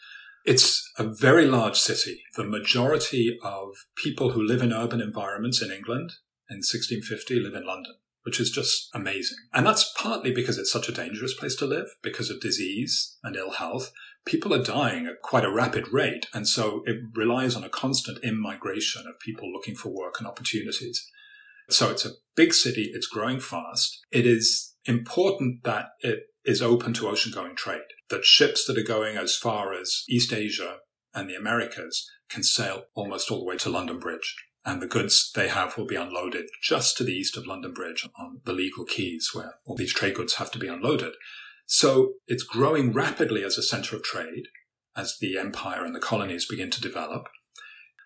It's 0.46 0.82
a 0.98 1.04
very 1.04 1.44
large 1.44 1.78
city. 1.78 2.22
The 2.36 2.44
majority 2.44 3.38
of 3.44 3.68
people 3.96 4.30
who 4.30 4.42
live 4.42 4.62
in 4.62 4.72
urban 4.72 5.02
environments 5.02 5.60
in 5.60 5.70
England 5.70 6.12
in 6.48 6.58
1650 6.58 7.40
live 7.40 7.54
in 7.54 7.66
London 7.66 7.96
which 8.22 8.40
is 8.40 8.50
just 8.50 8.88
amazing. 8.94 9.38
And 9.52 9.66
that's 9.66 9.92
partly 9.96 10.32
because 10.32 10.58
it's 10.58 10.72
such 10.72 10.88
a 10.88 10.92
dangerous 10.92 11.34
place 11.34 11.54
to 11.56 11.66
live 11.66 11.86
because 12.02 12.30
of 12.30 12.40
disease 12.40 13.16
and 13.22 13.36
ill 13.36 13.52
health, 13.52 13.92
people 14.26 14.54
are 14.54 14.62
dying 14.62 15.06
at 15.06 15.22
quite 15.22 15.44
a 15.44 15.52
rapid 15.52 15.92
rate. 15.92 16.26
And 16.32 16.46
so 16.46 16.82
it 16.86 16.96
relies 17.14 17.56
on 17.56 17.64
a 17.64 17.68
constant 17.68 18.22
immigration 18.24 19.06
of 19.06 19.20
people 19.20 19.52
looking 19.52 19.74
for 19.74 19.88
work 19.88 20.16
and 20.18 20.26
opportunities. 20.26 21.06
So 21.68 21.90
it's 21.90 22.04
a 22.04 22.12
big 22.36 22.52
city. 22.52 22.90
It's 22.92 23.06
growing 23.06 23.40
fast. 23.40 24.00
It 24.10 24.26
is 24.26 24.74
important 24.84 25.62
that 25.64 25.90
it 26.00 26.24
is 26.44 26.62
open 26.62 26.92
to 26.94 27.08
ocean 27.08 27.32
going 27.34 27.54
trade, 27.54 27.82
that 28.08 28.24
ships 28.24 28.64
that 28.66 28.78
are 28.78 28.82
going 28.82 29.16
as 29.16 29.36
far 29.36 29.72
as 29.72 30.04
East 30.08 30.32
Asia 30.32 30.78
and 31.14 31.28
the 31.28 31.34
Americas 31.34 32.08
can 32.28 32.42
sail 32.42 32.84
almost 32.94 33.30
all 33.30 33.40
the 33.40 33.44
way 33.44 33.56
to 33.58 33.70
London 33.70 33.98
Bridge. 33.98 34.36
And 34.64 34.82
the 34.82 34.86
goods 34.86 35.30
they 35.34 35.48
have 35.48 35.76
will 35.76 35.86
be 35.86 35.96
unloaded 35.96 36.46
just 36.62 36.96
to 36.98 37.04
the 37.04 37.14
east 37.14 37.36
of 37.36 37.46
London 37.46 37.72
Bridge 37.72 38.06
on 38.18 38.40
the 38.44 38.52
legal 38.52 38.84
quays 38.84 39.30
where 39.32 39.54
all 39.64 39.74
these 39.74 39.94
trade 39.94 40.14
goods 40.14 40.34
have 40.34 40.50
to 40.52 40.58
be 40.58 40.68
unloaded. 40.68 41.14
So 41.72 42.14
it's 42.26 42.42
growing 42.42 42.92
rapidly 42.92 43.44
as 43.44 43.56
a 43.56 43.62
center 43.62 43.94
of 43.94 44.02
trade 44.02 44.46
as 44.96 45.16
the 45.20 45.38
empire 45.38 45.84
and 45.84 45.94
the 45.94 46.00
colonies 46.00 46.44
begin 46.44 46.68
to 46.68 46.80
develop. 46.80 47.28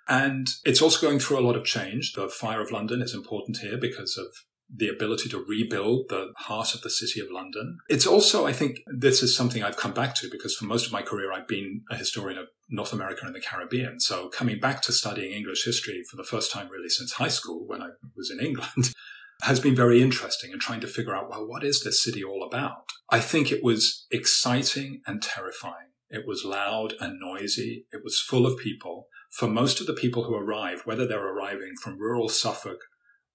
And 0.07 0.47
it's 0.67 0.83
also 0.83 1.01
going 1.01 1.19
through 1.19 1.39
a 1.39 1.47
lot 1.47 1.57
of 1.57 1.65
change. 1.65 2.13
The 2.13 2.29
Fire 2.29 2.61
of 2.61 2.71
London 2.71 3.01
is 3.01 3.15
important 3.15 3.57
here 3.63 3.79
because 3.79 4.19
of 4.19 4.27
the 4.69 4.91
ability 4.91 5.31
to 5.31 5.43
rebuild 5.43 6.11
the 6.11 6.35
heart 6.37 6.75
of 6.75 6.83
the 6.83 6.91
city 6.91 7.21
of 7.21 7.31
London. 7.31 7.79
It's 7.89 8.07
also, 8.07 8.47
I 8.47 8.53
think, 8.53 8.81
this 8.87 9.23
is 9.23 9.35
something 9.35 9.63
I've 9.63 9.79
come 9.79 9.95
back 9.95 10.15
to 10.17 10.29
because 10.31 10.55
for 10.55 10.67
most 10.67 10.85
of 10.85 10.93
my 10.93 11.01
career, 11.01 11.33
I've 11.33 11.49
been 11.49 11.85
a 11.91 11.97
historian 11.97 12.39
of 12.39 12.49
North 12.69 12.93
America 12.93 13.23
and 13.25 13.35
the 13.35 13.41
Caribbean. 13.41 13.99
So 13.99 14.29
coming 14.29 14.61
back 14.61 14.83
to 14.83 14.93
studying 14.93 15.33
English 15.33 15.65
history 15.65 16.03
for 16.11 16.19
the 16.19 16.25
first 16.25 16.53
time 16.53 16.69
really 16.69 16.91
since 16.91 17.13
high 17.13 17.29
school 17.29 17.67
when 17.67 17.81
I 17.81 17.89
was 18.15 18.31
in 18.31 18.45
England 18.45 18.93
has 19.43 19.61
been 19.61 19.77
very 19.77 20.01
interesting 20.01 20.51
and 20.51 20.55
in 20.55 20.61
trying 20.61 20.81
to 20.81 20.87
figure 20.87 21.15
out, 21.15 21.29
well, 21.29 21.47
what 21.47 21.65
is 21.65 21.83
this 21.83 22.03
city 22.03 22.23
all 22.23 22.47
about? 22.47 22.85
I 23.11 23.21
think 23.21 23.51
it 23.51 23.63
was 23.63 24.07
exciting 24.11 25.03
and 25.07 25.23
terrifying. 25.23 25.91
It 26.09 26.27
was 26.27 26.45
loud 26.45 26.95
and 27.01 27.19
noisy. 27.21 27.87
It 27.93 28.03
was 28.05 28.21
full 28.21 28.47
of 28.47 28.59
people. 28.59 29.09
For 29.31 29.49
most 29.49 29.81
of 29.81 29.87
the 29.87 29.95
people 29.95 30.25
who 30.25 30.35
arrive, 30.35 30.83
whether 30.85 31.07
they're 31.07 31.35
arriving 31.35 31.73
from 31.83 31.99
rural 31.99 32.29
Suffolk 32.29 32.79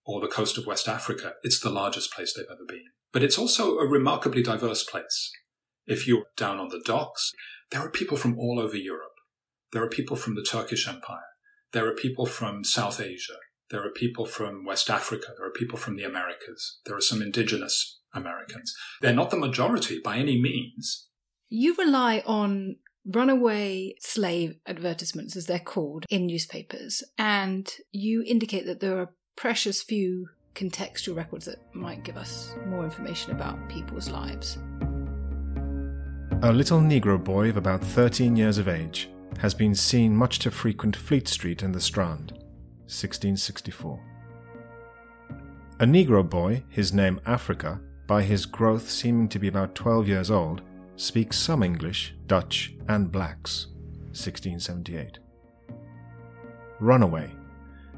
or 0.06 0.22
the 0.22 0.28
coast 0.28 0.58
of 0.58 0.66
West 0.66 0.88
Africa, 0.88 1.34
it's 1.44 1.60
the 1.60 1.70
largest 1.70 2.14
place 2.14 2.34
they've 2.34 2.46
ever 2.50 2.66
been. 2.68 2.86
But 3.12 3.24
it's 3.24 3.38
also 3.38 3.78
a 3.78 3.88
remarkably 3.88 4.42
diverse 4.42 4.84
place. 4.84 5.32
If 5.86 6.08
you're 6.08 6.28
down 6.38 6.60
on 6.60 6.70
the 6.70 6.82
docks, 6.86 7.34
there 7.72 7.82
are 7.82 7.92
people 7.92 8.18
from 8.18 8.40
all 8.40 8.60
over 8.60 8.78
Europe. 8.78 9.12
There 9.74 9.84
are 9.84 9.90
people 9.90 10.16
from 10.16 10.36
the 10.36 10.44
Turkish 10.50 10.88
Empire. 10.88 11.20
There 11.74 11.88
are 11.88 11.96
people 11.96 12.26
from 12.26 12.64
South 12.64 13.00
Asia. 13.00 13.38
There 13.72 13.86
are 13.86 13.92
people 13.92 14.26
from 14.26 14.66
West 14.66 14.90
Africa. 14.90 15.28
There 15.38 15.46
are 15.46 15.52
people 15.52 15.78
from 15.78 15.96
the 15.96 16.04
Americas. 16.04 16.80
There 16.86 16.96
are 16.96 17.02
some 17.02 17.22
indigenous 17.22 18.00
Americans. 18.14 18.76
They're 19.02 19.14
not 19.14 19.30
the 19.30 19.38
majority 19.38 20.00
by 20.04 20.18
any 20.18 20.42
means. 20.42 21.08
You 21.50 21.76
rely 21.76 22.24
on 22.26 22.78
runaway 23.06 23.96
slave 24.00 24.56
advertisements, 24.66 25.36
as 25.36 25.46
they're 25.46 25.60
called, 25.60 26.06
in 26.10 26.26
newspapers, 26.26 27.04
and 27.18 27.72
you 27.92 28.24
indicate 28.26 28.66
that 28.66 28.80
there 28.80 28.98
are 29.00 29.14
precious 29.36 29.84
few 29.84 30.30
contextual 30.56 31.16
records 31.16 31.46
that 31.46 31.60
might 31.74 32.04
give 32.04 32.18
us 32.18 32.56
more 32.66 32.84
information 32.84 33.32
about 33.32 33.70
people's 33.70 34.10
lives. 34.10 34.58
A 36.42 36.52
little 36.52 36.80
Negro 36.80 37.24
boy 37.24 37.50
of 37.50 37.58
about 37.58 37.84
13 37.84 38.36
years 38.36 38.58
of 38.58 38.68
age 38.68 39.10
has 39.40 39.54
been 39.54 39.76
seen 39.76 40.16
much 40.16 40.40
to 40.40 40.52
frequent 40.52 40.96
Fleet 40.96 41.28
Street 41.28 41.62
and 41.62 41.74
the 41.74 41.82
Strand. 41.82 42.39
1664. 42.90 44.00
A 45.80 45.86
Negro 45.86 46.28
boy, 46.28 46.64
his 46.70 46.92
name 46.92 47.22
Africa, 47.28 47.80
by 48.08 48.24
his 48.24 48.48
growth 48.48 48.90
seeming 48.90 49.30
to 49.30 49.38
be 49.38 49.48
about 49.48 49.76
12 49.76 50.08
years 50.08 50.32
old, 50.32 50.64
speaks 50.96 51.38
some 51.38 51.62
English, 51.62 52.16
Dutch, 52.26 52.74
and 52.88 53.12
blacks. 53.12 53.68
1678. 54.08 55.20
Runaway. 56.80 57.32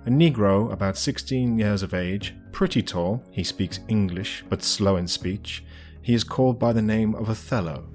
A 0.05 0.09
Negro 0.09 0.71
about 0.73 0.97
16 0.97 1.57
years 1.57 1.83
of 1.83 1.93
age, 1.93 2.35
pretty 2.51 2.83
tall, 2.83 3.23
he 3.31 3.45
speaks 3.45 3.79
English 3.87 4.43
but 4.49 4.61
slow 4.61 4.97
in 4.97 5.07
speech. 5.07 5.63
He 6.01 6.13
is 6.13 6.25
called 6.25 6.59
by 6.59 6.73
the 6.73 6.81
name 6.81 7.15
of 7.15 7.29
Othello. 7.29 7.87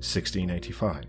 1685. 0.00 1.06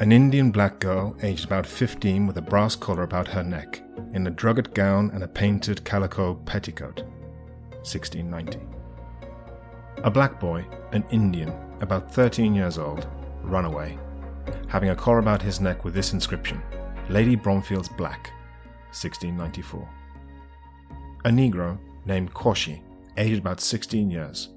An 0.00 0.12
Indian 0.12 0.52
black 0.52 0.78
girl, 0.78 1.16
aged 1.24 1.44
about 1.44 1.66
15, 1.66 2.28
with 2.28 2.36
a 2.38 2.42
brass 2.42 2.76
collar 2.76 3.02
about 3.02 3.26
her 3.26 3.42
neck, 3.42 3.82
in 4.12 4.28
a 4.28 4.30
drugget 4.30 4.72
gown 4.72 5.10
and 5.12 5.24
a 5.24 5.28
painted 5.28 5.84
calico 5.84 6.36
petticoat. 6.46 7.02
1690. 7.82 8.60
A 10.04 10.10
black 10.10 10.38
boy, 10.38 10.64
an 10.92 11.04
Indian, 11.10 11.52
about 11.80 12.14
13 12.14 12.54
years 12.54 12.78
old, 12.78 13.08
runaway, 13.42 13.98
having 14.68 14.90
a 14.90 14.94
collar 14.94 15.18
about 15.18 15.42
his 15.42 15.60
neck 15.60 15.84
with 15.84 15.94
this 15.94 16.12
inscription 16.12 16.62
Lady 17.08 17.34
Bromfield's 17.34 17.88
Black, 17.88 18.30
1694. 18.92 19.88
A 21.24 21.28
Negro 21.28 21.76
named 22.06 22.32
Koshi, 22.32 22.82
aged 23.16 23.40
about 23.40 23.60
16 23.60 24.12
years, 24.12 24.50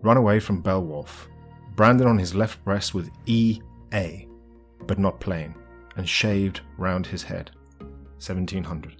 run 0.00 0.16
away 0.16 0.40
from 0.40 0.62
Belwolf, 0.62 1.26
branded 1.74 2.06
on 2.06 2.16
his 2.16 2.34
left 2.34 2.64
breast 2.64 2.94
with 2.94 3.10
E.A 3.26 4.27
but 4.86 4.98
not 4.98 5.20
plain, 5.20 5.54
and 5.96 6.08
shaved 6.08 6.60
round 6.76 7.06
his 7.06 7.22
head. 7.22 7.50
1700. 8.18 8.96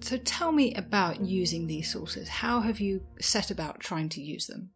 So 0.00 0.16
tell 0.18 0.52
me 0.52 0.74
about 0.74 1.20
using 1.20 1.66
these 1.66 1.92
sources. 1.92 2.28
How 2.28 2.60
have 2.60 2.80
you 2.80 3.02
set 3.20 3.50
about 3.50 3.80
trying 3.80 4.08
to 4.10 4.22
use 4.22 4.46
them? 4.46 4.70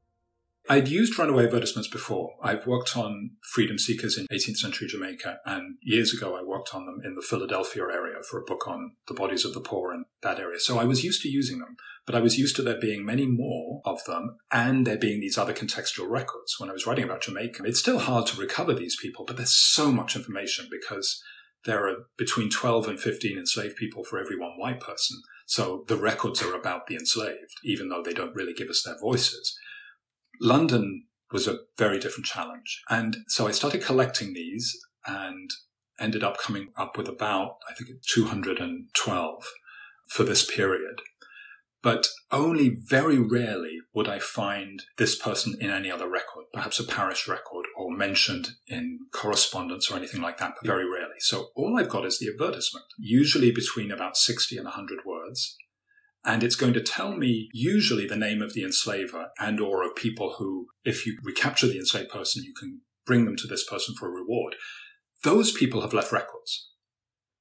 I'd 0.69 0.89
used 0.89 1.19
runaway 1.19 1.47
advertisements 1.47 1.89
before. 1.89 2.35
I've 2.43 2.67
worked 2.67 2.97
on 2.97 3.33
freedom 3.53 3.79
seekers 3.79 4.17
in 4.17 4.27
18th 4.29 4.59
century 4.59 4.87
Jamaica, 4.87 5.39
and 5.45 5.77
years 5.83 6.15
ago 6.15 6.37
I 6.37 6.43
worked 6.43 6.73
on 6.73 6.87
them 6.87 7.01
in 7.05 7.17
the 7.17 7.21
Philadelphia 7.23 7.83
area 7.83 8.23
for 8.23 8.41
a 8.41 8.45
book 8.45 8.69
on 8.69 8.93
the 9.09 9.15
bodies 9.15 9.45
of 9.45 9.55
the 9.55 9.61
poor 9.61 9.93
in 9.93 10.05
that 10.23 10.39
area. 10.39 10.61
So 10.61 10.79
I 10.79 10.85
was 10.85 11.03
used 11.03 11.23
to 11.23 11.29
using 11.29 11.59
them, 11.59 11.77
but 12.07 12.15
I 12.15 12.21
was 12.21 12.39
used 12.39 12.55
to 12.57 12.63
there 12.63 12.81
being 12.81 13.05
many 13.05 13.27
more 13.27 13.83
of 13.85 14.05
them 14.05 14.37
and 14.53 14.87
there 14.87 14.97
being 14.97 15.21
these 15.21 15.37
other 15.37 15.53
contextual 15.53 16.09
records. 16.09 16.55
When 16.59 16.71
I 16.71 16.75
was 16.75 16.87
writing 16.87 17.05
about 17.05 17.23
Jamaica, 17.23 17.65
it's 17.65 17.81
still 17.81 17.99
hard 17.99 18.27
to 18.29 18.41
recover 18.41 18.73
these 18.73 18.97
people, 19.01 19.25
but 19.27 19.37
there's 19.37 19.57
so 19.57 19.91
much 19.91 20.15
information 20.15 20.69
because 20.71 21.21
there 21.65 21.89
are 21.89 22.07
between 22.17 22.51
12 22.51 22.87
and 22.87 23.01
15 23.01 23.37
enslaved 23.37 23.77
people 23.77 24.05
for 24.05 24.19
every 24.19 24.39
one 24.39 24.53
white 24.59 24.81
person. 24.81 25.21
So 25.47 25.85
the 25.89 25.97
records 25.97 26.41
are 26.41 26.55
about 26.55 26.87
the 26.87 26.95
enslaved, 26.95 27.59
even 27.65 27.89
though 27.89 28.03
they 28.03 28.15
don't 28.15 28.35
really 28.35 28.55
give 28.55 28.69
us 28.69 28.83
their 28.85 28.99
voices. 29.01 29.59
London 30.43 31.05
was 31.31 31.47
a 31.47 31.61
very 31.79 31.99
different 31.99 32.27
challenge. 32.27 32.83
And 32.91 33.19
so 33.29 33.47
I 33.47 33.53
started 33.53 33.83
collecting 33.83 34.35
these 34.35 34.77
and 35.07 35.51
ended 36.01 36.25
up 36.25 36.39
coming 36.39 36.69
up 36.77 36.97
with 36.99 37.09
about, 37.09 37.57
I 37.71 37.75
think, 37.75 37.91
212 38.03 39.45
for 40.09 40.25
this 40.25 40.45
period. 40.45 41.01
But 41.81 42.09
only 42.31 42.69
very 42.69 43.19
rarely 43.19 43.79
would 43.95 44.09
I 44.09 44.19
find 44.19 44.83
this 44.99 45.17
person 45.17 45.57
in 45.61 45.71
any 45.71 45.91
other 45.91 46.09
record, 46.09 46.45
perhaps 46.53 46.79
a 46.79 46.85
parish 46.85 47.27
record 47.27 47.67
or 47.77 47.91
mentioned 47.91 48.51
in 48.69 49.01
correspondence 49.13 49.91
or 49.91 49.97
anything 49.97 50.21
like 50.21 50.39
that, 50.39 50.55
but 50.61 50.67
very 50.67 50.89
rarely. 50.89 51.19
So 51.19 51.49
all 51.57 51.77
I've 51.79 51.89
got 51.89 52.05
is 52.05 52.19
the 52.19 52.29
advertisement, 52.29 52.87
usually 52.99 53.51
between 53.51 53.91
about 53.91 54.17
60 54.17 54.57
and 54.57 54.67
100 54.67 55.01
words 55.05 55.57
and 56.25 56.43
it's 56.43 56.57
going 56.57 56.73
to 56.73 56.83
tell 56.83 57.17
me 57.17 57.49
usually 57.53 58.07
the 58.07 58.17
name 58.17 58.43
of 58.43 58.55
the 58.55 58.63
enslaver 58.63 59.31
and 59.41 59.61
or 59.61 59.83
of 59.83 59.97
people 59.97 60.35
who 60.39 60.69
if 60.85 61.07
you 61.07 61.19
recapture 61.23 61.67
the 61.67 61.79
enslaved 61.79 62.11
person 62.11 62.45
you 62.45 62.55
can 62.55 62.81
bring 63.05 63.25
them 63.25 63.37
to 63.37 63.47
this 63.47 63.65
person 63.65 63.95
for 63.95 64.09
a 64.09 64.13
reward. 64.13 64.55
Those 65.25 65.53
people 65.53 65.81
have 65.83 65.93
left 65.93 66.13
records. 66.13 66.71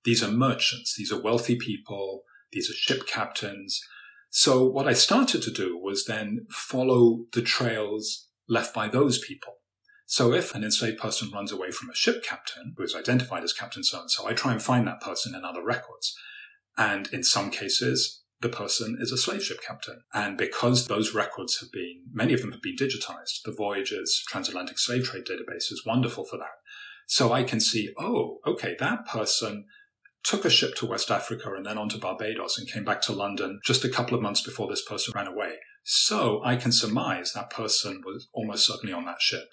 These 0.03 0.23
are 0.23 0.31
merchants. 0.31 0.95
These 0.97 1.11
are 1.11 1.21
wealthy 1.21 1.55
people. 1.55 2.23
These 2.51 2.69
are 2.69 2.73
ship 2.73 3.07
captains. 3.07 3.81
So 4.29 4.65
what 4.65 4.87
i 4.87 4.93
started 4.93 5.41
to 5.43 5.51
do 5.51 5.77
was 5.77 6.05
then 6.05 6.45
follow 6.49 7.25
the 7.33 7.41
trails 7.41 8.27
left 8.47 8.73
by 8.73 8.87
those 8.87 9.19
people. 9.19 9.55
So 10.05 10.33
if 10.33 10.53
an 10.55 10.63
enslaved 10.63 10.99
person 10.99 11.31
runs 11.31 11.51
away 11.51 11.71
from 11.71 11.89
a 11.89 11.95
ship 11.95 12.23
captain 12.23 12.73
who 12.75 12.83
is 12.83 12.95
identified 12.95 13.43
as 13.43 13.53
captain 13.53 13.83
so 13.83 14.01
and 14.01 14.11
so 14.11 14.27
i 14.27 14.33
try 14.33 14.51
and 14.51 14.61
find 14.61 14.87
that 14.87 15.01
person 15.01 15.35
in 15.35 15.45
other 15.45 15.63
records. 15.63 16.15
And 16.77 17.07
in 17.11 17.23
some 17.23 17.51
cases 17.51 18.20
the 18.41 18.49
person 18.49 18.97
is 18.99 19.11
a 19.11 19.17
slave 19.17 19.43
ship 19.43 19.59
captain. 19.65 20.01
And 20.13 20.37
because 20.37 20.87
those 20.87 21.13
records 21.13 21.59
have 21.59 21.71
been, 21.71 22.03
many 22.11 22.33
of 22.33 22.41
them 22.41 22.51
have 22.51 22.61
been 22.61 22.75
digitized, 22.75 23.43
the 23.45 23.53
Voyages 23.55 24.23
transatlantic 24.27 24.79
slave 24.79 25.05
trade 25.05 25.25
database 25.25 25.71
is 25.71 25.83
wonderful 25.85 26.25
for 26.25 26.37
that. 26.37 26.57
So 27.07 27.31
I 27.33 27.43
can 27.43 27.59
see, 27.59 27.93
oh, 27.99 28.39
okay, 28.45 28.75
that 28.79 29.05
person 29.05 29.65
took 30.23 30.45
a 30.45 30.49
ship 30.49 30.75
to 30.75 30.85
West 30.85 31.09
Africa 31.11 31.51
and 31.55 31.65
then 31.65 31.77
on 31.77 31.89
to 31.89 31.97
Barbados 31.97 32.57
and 32.57 32.69
came 32.69 32.83
back 32.83 33.01
to 33.01 33.11
London 33.11 33.59
just 33.65 33.83
a 33.83 33.89
couple 33.89 34.15
of 34.15 34.21
months 34.21 34.41
before 34.41 34.69
this 34.69 34.85
person 34.85 35.13
ran 35.15 35.27
away. 35.27 35.55
So 35.83 36.41
I 36.43 36.55
can 36.55 36.71
surmise 36.71 37.33
that 37.33 37.49
person 37.49 38.01
was 38.05 38.27
almost 38.33 38.67
certainly 38.67 38.93
on 38.93 39.05
that 39.05 39.21
ship. 39.21 39.45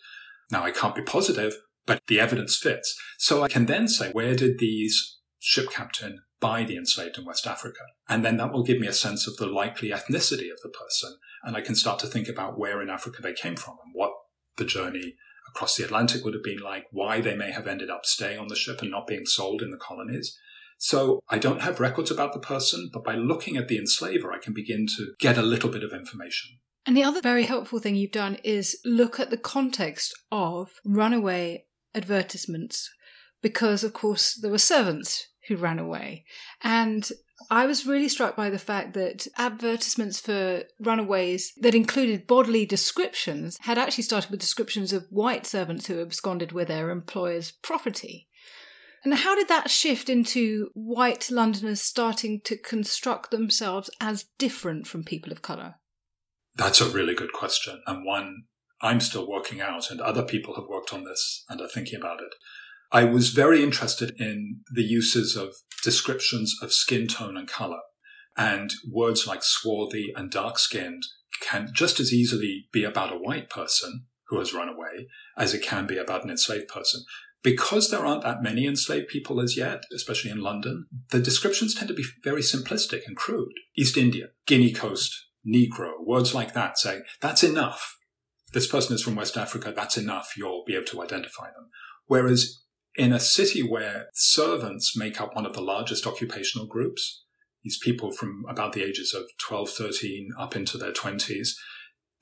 Now 0.50 0.64
I 0.64 0.70
can't 0.70 0.94
be 0.94 1.02
positive, 1.02 1.56
but 1.86 2.02
the 2.06 2.20
evidence 2.20 2.56
fits. 2.56 2.98
So 3.18 3.42
I 3.42 3.48
can 3.48 3.66
then 3.66 3.88
say, 3.88 4.12
where 4.12 4.34
did 4.34 4.58
these 4.58 5.18
ship 5.40 5.70
captain 5.70 6.20
by 6.40 6.64
the 6.64 6.76
enslaved 6.76 7.18
in 7.18 7.24
West 7.24 7.46
Africa. 7.46 7.80
And 8.08 8.24
then 8.24 8.36
that 8.36 8.52
will 8.52 8.62
give 8.62 8.78
me 8.78 8.86
a 8.86 8.92
sense 8.92 9.26
of 9.26 9.36
the 9.36 9.46
likely 9.46 9.90
ethnicity 9.90 10.50
of 10.52 10.60
the 10.62 10.68
person. 10.68 11.16
And 11.42 11.56
I 11.56 11.60
can 11.60 11.74
start 11.74 11.98
to 12.00 12.06
think 12.06 12.28
about 12.28 12.58
where 12.58 12.80
in 12.82 12.90
Africa 12.90 13.22
they 13.22 13.32
came 13.32 13.56
from 13.56 13.76
and 13.84 13.92
what 13.94 14.12
the 14.56 14.64
journey 14.64 15.14
across 15.48 15.76
the 15.76 15.84
Atlantic 15.84 16.24
would 16.24 16.34
have 16.34 16.42
been 16.42 16.58
like, 16.58 16.86
why 16.90 17.20
they 17.20 17.34
may 17.34 17.50
have 17.50 17.66
ended 17.66 17.90
up 17.90 18.04
staying 18.04 18.38
on 18.38 18.48
the 18.48 18.56
ship 18.56 18.82
and 18.82 18.90
not 18.90 19.06
being 19.06 19.26
sold 19.26 19.62
in 19.62 19.70
the 19.70 19.76
colonies. 19.78 20.38
So 20.78 21.20
I 21.28 21.38
don't 21.38 21.62
have 21.62 21.80
records 21.80 22.10
about 22.10 22.32
the 22.32 22.38
person, 22.38 22.90
but 22.92 23.02
by 23.02 23.16
looking 23.16 23.56
at 23.56 23.66
the 23.66 23.78
enslaver, 23.78 24.32
I 24.32 24.38
can 24.38 24.52
begin 24.52 24.86
to 24.96 25.14
get 25.18 25.36
a 25.36 25.42
little 25.42 25.70
bit 25.70 25.82
of 25.82 25.92
information. 25.92 26.58
And 26.86 26.96
the 26.96 27.02
other 27.02 27.20
very 27.20 27.44
helpful 27.44 27.80
thing 27.80 27.96
you've 27.96 28.12
done 28.12 28.36
is 28.44 28.78
look 28.84 29.18
at 29.18 29.30
the 29.30 29.36
context 29.36 30.14
of 30.30 30.70
runaway 30.84 31.64
advertisements 31.94 32.88
because, 33.42 33.82
of 33.82 33.92
course, 33.92 34.38
there 34.40 34.50
were 34.50 34.58
servants 34.58 35.26
who 35.48 35.56
ran 35.56 35.78
away. 35.78 36.24
And 36.62 37.10
I 37.50 37.66
was 37.66 37.86
really 37.86 38.08
struck 38.08 38.36
by 38.36 38.50
the 38.50 38.58
fact 38.58 38.94
that 38.94 39.26
advertisements 39.36 40.20
for 40.20 40.64
runaways 40.80 41.52
that 41.60 41.74
included 41.74 42.26
bodily 42.26 42.66
descriptions 42.66 43.56
had 43.62 43.78
actually 43.78 44.04
started 44.04 44.30
with 44.30 44.40
descriptions 44.40 44.92
of 44.92 45.06
white 45.10 45.46
servants 45.46 45.86
who 45.86 46.00
absconded 46.00 46.52
with 46.52 46.68
their 46.68 46.90
employer's 46.90 47.50
property. 47.50 48.28
And 49.04 49.14
how 49.14 49.36
did 49.36 49.48
that 49.48 49.70
shift 49.70 50.08
into 50.08 50.70
white 50.74 51.30
Londoners 51.30 51.80
starting 51.80 52.40
to 52.44 52.56
construct 52.56 53.30
themselves 53.30 53.88
as 54.00 54.26
different 54.38 54.86
from 54.86 55.04
people 55.04 55.32
of 55.32 55.40
colour? 55.40 55.76
That's 56.56 56.80
a 56.80 56.90
really 56.90 57.14
good 57.14 57.32
question, 57.32 57.82
and 57.86 58.04
one 58.04 58.44
I'm 58.82 59.00
still 59.00 59.28
working 59.28 59.60
out, 59.60 59.90
and 59.90 60.00
other 60.00 60.24
people 60.24 60.54
have 60.56 60.68
worked 60.68 60.92
on 60.92 61.04
this 61.04 61.44
and 61.48 61.60
are 61.60 61.68
thinking 61.68 61.98
about 61.98 62.20
it. 62.20 62.34
I 62.90 63.04
was 63.04 63.30
very 63.30 63.62
interested 63.62 64.14
in 64.18 64.60
the 64.72 64.82
uses 64.82 65.36
of 65.36 65.54
descriptions 65.84 66.56
of 66.62 66.72
skin 66.72 67.06
tone 67.06 67.36
and 67.36 67.48
color. 67.48 67.80
And 68.36 68.72
words 68.90 69.26
like 69.26 69.42
swarthy 69.42 70.12
and 70.14 70.30
dark 70.30 70.58
skinned 70.58 71.02
can 71.42 71.70
just 71.72 72.00
as 72.00 72.12
easily 72.12 72.68
be 72.72 72.84
about 72.84 73.12
a 73.12 73.18
white 73.18 73.50
person 73.50 74.06
who 74.28 74.38
has 74.38 74.54
run 74.54 74.68
away 74.68 75.08
as 75.36 75.54
it 75.54 75.62
can 75.62 75.86
be 75.86 75.98
about 75.98 76.24
an 76.24 76.30
enslaved 76.30 76.68
person. 76.68 77.02
Because 77.42 77.90
there 77.90 78.04
aren't 78.04 78.22
that 78.22 78.42
many 78.42 78.66
enslaved 78.66 79.08
people 79.08 79.40
as 79.40 79.56
yet, 79.56 79.84
especially 79.94 80.30
in 80.30 80.40
London, 80.40 80.86
the 81.10 81.20
descriptions 81.20 81.74
tend 81.74 81.88
to 81.88 81.94
be 81.94 82.04
very 82.24 82.42
simplistic 82.42 83.06
and 83.06 83.16
crude. 83.16 83.52
East 83.76 83.96
India, 83.96 84.28
Guinea 84.46 84.72
Coast, 84.72 85.14
Negro, 85.46 85.92
words 86.04 86.34
like 86.34 86.52
that 86.54 86.78
saying, 86.78 87.02
that's 87.20 87.44
enough. 87.44 87.96
This 88.52 88.66
person 88.66 88.94
is 88.94 89.02
from 89.02 89.14
West 89.14 89.36
Africa, 89.36 89.72
that's 89.74 89.96
enough, 89.96 90.32
you'll 90.36 90.64
be 90.66 90.74
able 90.74 90.86
to 90.86 91.02
identify 91.02 91.46
them. 91.46 91.68
Whereas 92.06 92.64
in 92.98 93.12
a 93.12 93.20
city 93.20 93.62
where 93.62 94.08
servants 94.12 94.96
make 94.96 95.20
up 95.20 95.34
one 95.34 95.46
of 95.46 95.52
the 95.52 95.62
largest 95.62 96.06
occupational 96.06 96.66
groups, 96.66 97.22
these 97.62 97.78
people 97.78 98.10
from 98.10 98.44
about 98.48 98.72
the 98.72 98.82
ages 98.82 99.14
of 99.14 99.24
12, 99.40 99.70
13 99.70 100.30
up 100.36 100.56
into 100.56 100.76
their 100.76 100.92
20s, 100.92 101.50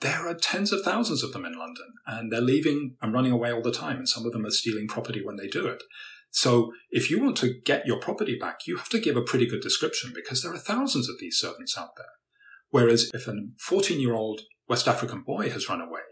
there 0.03 0.29
are 0.29 0.35
tens 0.35 0.73
of 0.73 0.83
thousands 0.83 1.23
of 1.23 1.33
them 1.33 1.47
in 1.47 1.59
London 1.59 1.95
and 2.07 2.31
they're 2.31 2.43
leaving 2.43 2.97
and 3.01 3.15
running 3.15 3.33
away 3.33 3.51
all 3.51 3.63
the 3.63 3.73
time. 3.73 3.97
And 3.97 4.09
some 4.09 4.27
of 4.27 4.33
them 4.33 4.45
are 4.45 4.51
stealing 4.51 4.87
property 4.87 5.23
when 5.25 5.37
they 5.37 5.49
do 5.49 5.67
it. 5.67 5.83
So 6.31 6.73
if 6.91 7.11
you 7.11 7.23
want 7.23 7.39
to 7.39 7.55
get 7.65 7.87
your 7.87 7.99
property 7.99 8.37
back, 8.39 8.67
you 8.67 8.77
have 8.77 8.91
to 8.91 9.01
give 9.01 9.17
a 9.17 9.23
pretty 9.23 9.47
good 9.47 9.63
description 9.63 10.13
because 10.15 10.43
there 10.43 10.53
are 10.53 10.59
thousands 10.59 11.09
of 11.09 11.17
these 11.19 11.39
servants 11.39 11.79
out 11.79 11.97
there. 11.97 12.07
Whereas 12.69 13.11
if 13.15 13.27
a 13.27 13.35
14 13.61 13.99
year 13.99 14.13
old 14.13 14.43
West 14.69 14.87
African 14.87 15.23
boy 15.23 15.49
has 15.49 15.71
run 15.71 15.81
away, 15.81 16.03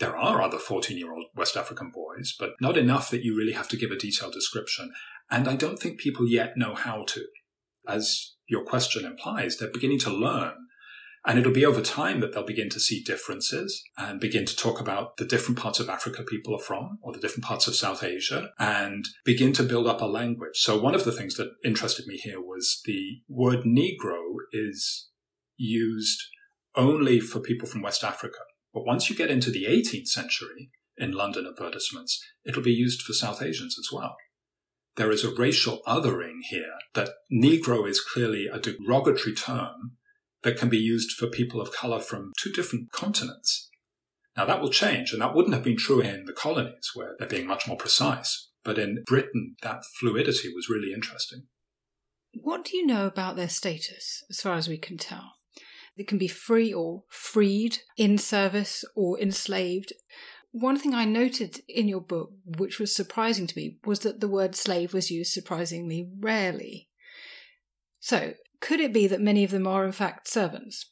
there 0.00 0.16
are 0.16 0.42
other 0.42 0.58
14 0.58 0.98
year 0.98 1.12
old 1.12 1.26
West 1.36 1.56
African 1.56 1.92
boys, 1.94 2.34
but 2.38 2.54
not 2.60 2.76
enough 2.76 3.10
that 3.10 3.22
you 3.22 3.36
really 3.36 3.52
have 3.52 3.68
to 3.68 3.76
give 3.76 3.90
a 3.90 3.98
detailed 3.98 4.32
description. 4.32 4.92
And 5.30 5.46
I 5.46 5.54
don't 5.54 5.78
think 5.78 6.00
people 6.00 6.26
yet 6.26 6.56
know 6.56 6.74
how 6.74 7.04
to. 7.08 7.26
As 7.86 8.34
your 8.48 8.64
question 8.64 9.04
implies, 9.04 9.56
they're 9.56 9.70
beginning 9.70 10.00
to 10.00 10.10
learn. 10.10 10.54
And 11.26 11.38
it'll 11.38 11.52
be 11.52 11.66
over 11.66 11.82
time 11.82 12.20
that 12.20 12.32
they'll 12.32 12.46
begin 12.46 12.70
to 12.70 12.80
see 12.80 13.02
differences 13.02 13.82
and 13.98 14.18
begin 14.18 14.46
to 14.46 14.56
talk 14.56 14.80
about 14.80 15.18
the 15.18 15.26
different 15.26 15.58
parts 15.58 15.78
of 15.78 15.90
Africa 15.90 16.22
people 16.22 16.54
are 16.54 16.62
from 16.62 16.98
or 17.02 17.12
the 17.12 17.20
different 17.20 17.44
parts 17.44 17.68
of 17.68 17.76
South 17.76 18.02
Asia 18.02 18.50
and 18.58 19.04
begin 19.26 19.52
to 19.52 19.62
build 19.62 19.86
up 19.86 20.00
a 20.00 20.06
language. 20.06 20.54
So 20.54 20.80
one 20.80 20.94
of 20.94 21.04
the 21.04 21.12
things 21.12 21.34
that 21.34 21.52
interested 21.62 22.06
me 22.06 22.16
here 22.16 22.40
was 22.40 22.80
the 22.86 23.20
word 23.28 23.64
Negro 23.66 24.22
is 24.50 25.10
used 25.58 26.22
only 26.74 27.20
for 27.20 27.40
people 27.40 27.68
from 27.68 27.82
West 27.82 28.02
Africa. 28.02 28.38
But 28.72 28.84
once 28.84 29.10
you 29.10 29.16
get 29.16 29.30
into 29.30 29.50
the 29.50 29.64
18th 29.64 30.08
century 30.08 30.70
in 30.96 31.12
London 31.12 31.46
advertisements, 31.46 32.24
it'll 32.44 32.62
be 32.62 32.72
used 32.72 33.02
for 33.02 33.12
South 33.12 33.42
Asians 33.42 33.76
as 33.78 33.88
well. 33.92 34.16
There 34.96 35.10
is 35.10 35.24
a 35.24 35.34
racial 35.34 35.80
othering 35.86 36.40
here 36.48 36.74
that 36.94 37.10
Negro 37.32 37.88
is 37.88 38.00
clearly 38.00 38.46
a 38.46 38.58
derogatory 38.58 39.34
term 39.34 39.96
that 40.42 40.58
can 40.58 40.68
be 40.68 40.78
used 40.78 41.12
for 41.12 41.26
people 41.26 41.60
of 41.60 41.72
color 41.72 42.00
from 42.00 42.32
two 42.38 42.52
different 42.52 42.92
continents. 42.92 43.68
Now 44.36 44.44
that 44.46 44.60
will 44.60 44.70
change, 44.70 45.12
and 45.12 45.20
that 45.20 45.34
wouldn't 45.34 45.54
have 45.54 45.64
been 45.64 45.76
true 45.76 46.00
in 46.00 46.24
the 46.24 46.32
colonies 46.32 46.90
where 46.94 47.14
they're 47.18 47.28
being 47.28 47.46
much 47.46 47.66
more 47.66 47.76
precise. 47.76 48.48
But 48.64 48.78
in 48.78 49.04
Britain, 49.06 49.56
that 49.62 49.84
fluidity 49.98 50.52
was 50.54 50.68
really 50.68 50.92
interesting. 50.92 51.46
What 52.34 52.64
do 52.64 52.76
you 52.76 52.86
know 52.86 53.06
about 53.06 53.36
their 53.36 53.48
status, 53.48 54.22
as 54.30 54.40
far 54.40 54.54
as 54.54 54.68
we 54.68 54.78
can 54.78 54.98
tell? 54.98 55.32
It 55.96 56.08
can 56.08 56.18
be 56.18 56.28
free 56.28 56.72
or 56.72 57.04
freed, 57.08 57.78
in 57.96 58.18
service 58.18 58.84
or 58.94 59.20
enslaved. 59.20 59.92
one 60.52 60.78
thing 60.78 60.94
I 60.94 61.04
noted 61.04 61.62
in 61.68 61.86
your 61.86 62.00
book, 62.00 62.32
which 62.44 62.80
was 62.80 62.94
surprising 62.94 63.46
to 63.46 63.56
me, 63.56 63.78
was 63.84 64.00
that 64.00 64.20
the 64.20 64.28
word 64.28 64.56
slave 64.56 64.92
was 64.92 65.10
used 65.10 65.32
surprisingly 65.32 66.08
rarely. 66.18 66.88
So, 68.00 68.34
could 68.60 68.80
it 68.80 68.92
be 68.92 69.06
that 69.06 69.20
many 69.20 69.44
of 69.44 69.50
them 69.50 69.66
are 69.66 69.84
in 69.84 69.92
fact 69.92 70.28
servants? 70.28 70.86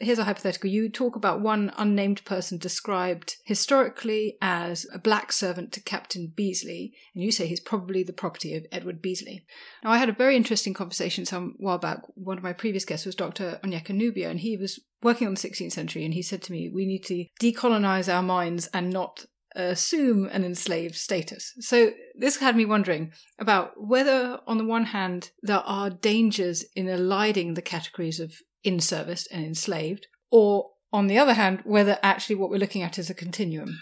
Here's 0.00 0.18
a 0.18 0.24
hypothetical. 0.24 0.70
You 0.70 0.88
talk 0.88 1.16
about 1.16 1.40
one 1.40 1.72
unnamed 1.76 2.24
person 2.24 2.58
described 2.58 3.36
historically 3.44 4.36
as 4.40 4.86
a 4.92 4.98
black 4.98 5.32
servant 5.32 5.72
to 5.72 5.80
Captain 5.80 6.32
Beasley, 6.34 6.92
and 7.14 7.24
you 7.24 7.32
say 7.32 7.46
he's 7.46 7.60
probably 7.60 8.02
the 8.02 8.12
property 8.12 8.54
of 8.54 8.66
Edward 8.70 9.02
Beasley. 9.02 9.44
Now, 9.82 9.90
I 9.90 9.98
had 9.98 10.08
a 10.08 10.12
very 10.12 10.36
interesting 10.36 10.74
conversation 10.74 11.24
some 11.24 11.54
while 11.58 11.78
back. 11.78 12.02
One 12.14 12.38
of 12.38 12.44
my 12.44 12.52
previous 12.52 12.84
guests 12.84 13.06
was 13.06 13.14
Dr. 13.14 13.58
Onyeka 13.64 13.90
Nubia, 13.90 14.30
and 14.30 14.40
he 14.40 14.56
was 14.56 14.80
working 15.02 15.26
on 15.26 15.34
the 15.34 15.40
16th 15.40 15.72
century, 15.72 16.04
and 16.04 16.14
he 16.14 16.22
said 16.22 16.42
to 16.42 16.52
me, 16.52 16.70
We 16.72 16.86
need 16.86 17.04
to 17.04 17.26
decolonize 17.40 18.12
our 18.12 18.22
minds 18.22 18.68
and 18.72 18.90
not 18.90 19.26
assume 19.54 20.26
an 20.26 20.44
enslaved 20.44 20.94
status. 20.94 21.54
So 21.60 21.90
this 22.14 22.36
had 22.36 22.56
me 22.56 22.64
wondering 22.64 23.12
about 23.38 23.72
whether, 23.76 24.40
on 24.46 24.58
the 24.58 24.64
one 24.64 24.86
hand, 24.86 25.30
there 25.42 25.58
are 25.58 25.90
dangers 25.90 26.64
in 26.76 26.88
eliding 26.88 27.54
the 27.54 27.62
categories 27.62 28.20
of 28.20 28.34
in 28.64 28.80
service 28.80 29.26
and 29.30 29.44
enslaved, 29.44 30.06
or 30.30 30.70
on 30.92 31.06
the 31.06 31.18
other 31.18 31.34
hand, 31.34 31.60
whether 31.64 31.98
actually 32.02 32.36
what 32.36 32.50
we're 32.50 32.58
looking 32.58 32.82
at 32.82 32.98
is 32.98 33.10
a 33.10 33.14
continuum. 33.14 33.78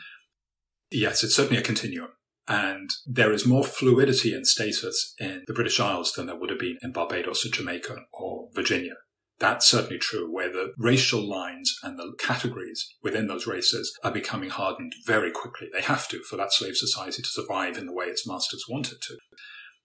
Yes, 0.90 1.22
it's 1.24 1.34
certainly 1.34 1.60
a 1.60 1.64
continuum. 1.64 2.10
And 2.48 2.90
there 3.04 3.32
is 3.32 3.44
more 3.44 3.64
fluidity 3.64 4.32
in 4.32 4.44
status 4.44 5.14
in 5.18 5.42
the 5.46 5.54
British 5.54 5.80
Isles 5.80 6.12
than 6.12 6.26
there 6.26 6.38
would 6.38 6.50
have 6.50 6.60
been 6.60 6.78
in 6.80 6.92
Barbados 6.92 7.44
or 7.44 7.48
Jamaica 7.48 7.96
or 8.12 8.48
Virginia. 8.54 8.94
That's 9.38 9.66
certainly 9.66 9.98
true, 9.98 10.32
where 10.32 10.50
the 10.50 10.72
racial 10.78 11.28
lines 11.28 11.76
and 11.82 11.98
the 11.98 12.14
categories 12.18 12.94
within 13.02 13.26
those 13.26 13.46
races 13.46 13.92
are 14.02 14.12
becoming 14.12 14.48
hardened 14.48 14.94
very 15.04 15.30
quickly. 15.30 15.68
They 15.72 15.82
have 15.82 16.08
to 16.08 16.20
for 16.20 16.36
that 16.36 16.52
slave 16.52 16.76
society 16.76 17.20
to 17.20 17.28
survive 17.28 17.76
in 17.76 17.86
the 17.86 17.92
way 17.92 18.06
its 18.06 18.26
masters 18.26 18.64
want 18.68 18.92
it 18.92 19.02
to. 19.02 19.16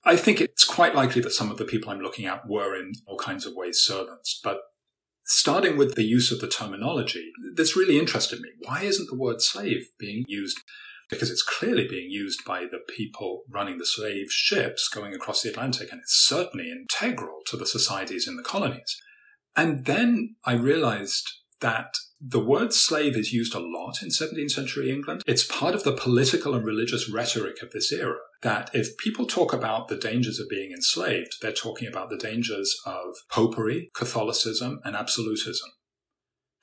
I 0.04 0.15
think 0.15 0.39
it's 0.39 0.63
quite 0.63 0.95
likely 0.95 1.21
that 1.21 1.34
some 1.34 1.51
of 1.51 1.58
the 1.58 1.65
people 1.65 1.89
I'm 1.89 1.99
looking 1.99 2.25
at 2.25 2.47
were 2.47 2.75
in 2.75 2.93
all 3.08 3.17
kinds 3.17 3.45
of 3.45 3.54
ways 3.56 3.80
servants, 3.80 4.39
but 4.43 4.60
starting 5.25 5.77
with 5.77 5.95
the 5.95 6.03
use 6.03 6.31
of 6.31 6.39
the 6.39 6.47
terminology, 6.47 7.31
this 7.55 7.75
really 7.75 7.99
interested 7.99 8.39
me. 8.39 8.49
Why 8.60 8.84
isn't 8.84 9.10
the 9.10 9.17
word 9.17 9.41
slave 9.41 9.89
being 9.99 10.25
used? 10.27 10.60
Because 11.10 11.29
it's 11.29 11.43
clearly 11.43 11.88
being 11.88 12.10
used 12.10 12.45
by 12.45 12.62
the 12.62 12.79
people 12.95 13.43
running 13.49 13.77
the 13.77 13.86
slave 13.86 14.27
ships 14.31 14.88
going 14.88 15.13
across 15.13 15.41
the 15.41 15.49
Atlantic, 15.49 15.91
and 15.91 15.99
it's 15.99 16.25
certainly 16.25 16.71
integral 16.71 17.39
to 17.47 17.57
the 17.57 17.65
societies 17.65 18.27
in 18.27 18.38
the 18.38 18.43
colonies. 18.43 18.97
And 19.55 19.86
then 19.86 20.36
I 20.45 20.53
realized 20.53 21.29
that 21.62 21.95
the 22.19 22.39
word 22.39 22.71
slave 22.71 23.17
is 23.17 23.34
used 23.34 23.56
a 23.56 23.60
lot 23.60 24.04
in 24.04 24.10
17th 24.10 24.52
century 24.52 24.91
England. 24.91 25.24
It's 25.26 25.43
part 25.43 25.74
of 25.74 25.84
the 25.84 25.93
political 25.93 26.54
and 26.54 26.63
religious 26.63 27.10
rhetoric 27.10 27.63
of 27.63 27.71
this 27.71 27.91
era. 27.91 28.17
That 28.43 28.69
if 28.74 28.97
people 28.97 29.26
talk 29.26 29.54
about 29.54 29.88
the 29.88 29.95
dangers 29.95 30.39
of 30.39 30.50
being 30.50 30.71
enslaved, 30.71 31.38
they're 31.41 31.52
talking 31.52 31.88
about 31.88 32.10
the 32.10 32.17
dangers 32.17 32.80
of 32.86 33.15
popery, 33.30 33.89
Catholicism, 33.95 34.80
and 34.84 34.95
absolutism. 34.95 35.69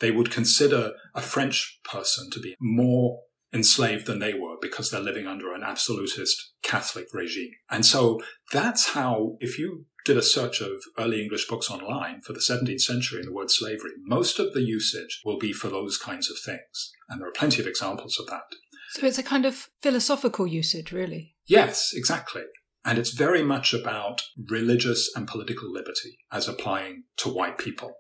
They 0.01 0.11
would 0.13 0.31
consider 0.31 0.93
a 1.15 1.21
French 1.21 1.81
person 1.85 2.31
to 2.31 2.41
be 2.41 2.55
more 2.61 3.21
enslaved 3.53 4.07
than 4.07 4.19
they 4.19 4.35
were 4.35 4.57
because 4.61 4.91
they're 4.91 5.01
living 5.01 5.27
under 5.27 5.53
an 5.55 5.63
absolutist 5.65 6.53
Catholic 6.63 7.07
regime. 7.13 7.51
And 7.71 7.85
so 7.85 8.21
that's 8.53 8.91
how, 8.91 9.37
if 9.41 9.59
you 9.59 9.87
did 10.09 10.17
a 10.17 10.23
search 10.23 10.63
of 10.63 10.71
early 10.99 11.23
English 11.23 11.47
books 11.49 11.71
online 11.71 12.23
for 12.23 12.33
the 12.33 12.41
17th 12.41 12.81
century 12.81 13.19
and 13.21 13.29
the 13.29 13.33
word 13.33 13.51
slavery, 13.51 13.91
most 14.05 14.39
of 14.39 14.55
the 14.55 14.63
usage 14.63 15.21
will 15.23 15.39
be 15.39 15.53
for 15.53 15.69
those 15.69 15.99
kinds 15.99 16.31
of 16.31 16.39
things. 16.39 16.93
And 17.11 17.21
there 17.21 17.29
are 17.29 17.33
plenty 17.33 17.61
of 17.61 17.69
examples 17.69 18.19
of 18.19 18.27
that. 18.29 18.45
So 18.93 19.07
it's 19.07 19.19
a 19.19 19.23
kind 19.23 19.45
of 19.45 19.69
philosophical 19.83 20.47
usage, 20.47 20.93
really. 20.93 21.35
Yes, 21.47 21.91
exactly. 21.93 22.45
And 22.87 22.99
it's 22.99 23.13
very 23.13 23.43
much 23.43 23.75
about 23.75 24.23
religious 24.49 25.15
and 25.15 25.29
political 25.29 25.71
liberty 25.71 26.17
as 26.33 26.49
applying 26.49 27.03
to 27.19 27.29
white 27.29 27.59
people. 27.59 27.93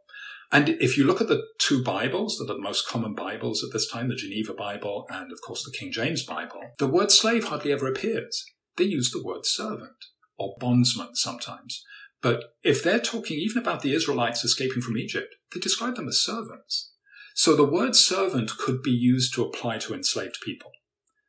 And 0.51 0.71
if 0.71 0.97
you 0.97 1.05
look 1.05 1.21
at 1.21 1.29
the 1.29 1.42
two 1.61 1.85
Bibles 1.85 2.38
that 2.38 2.51
are 2.51 2.57
the 2.57 2.62
most 2.62 2.88
common 2.88 3.14
Bibles 3.14 3.62
at 3.62 3.75
this 3.75 3.87
time, 3.87 4.09
the 4.09 4.14
Geneva 4.14 4.55
Bible 4.55 5.05
and, 5.11 5.31
of 5.31 5.42
course, 5.47 5.62
the 5.62 5.77
King 5.79 5.92
James 5.92 6.25
Bible, 6.25 6.62
the 6.79 6.87
word 6.87 7.11
slave 7.11 7.49
hardly 7.49 7.71
ever 7.71 7.87
appears. 7.87 8.47
They 8.79 8.85
use 8.85 9.11
the 9.11 9.23
word 9.23 9.44
servant 9.44 10.07
or 10.38 10.57
bondsman 10.59 11.14
sometimes. 11.16 11.85
But 12.21 12.55
if 12.63 12.83
they're 12.83 12.99
talking 13.01 13.39
even 13.39 13.59
about 13.59 13.83
the 13.83 13.95
Israelites 13.95 14.45
escaping 14.45 14.83
from 14.83 14.99
Egypt, 14.99 15.35
they 15.53 15.61
describe 15.61 15.97
them 15.97 16.09
as 16.09 16.23
servants. 16.23 16.93
So 17.35 17.55
the 17.55 17.65
word 17.65 17.95
servant 17.95 18.51
could 18.59 18.83
be 18.83 18.91
used 18.91 19.33
to 19.35 19.45
apply 19.45 19.79
to 19.79 19.95
enslaved 19.95 20.39
people. 20.45 20.73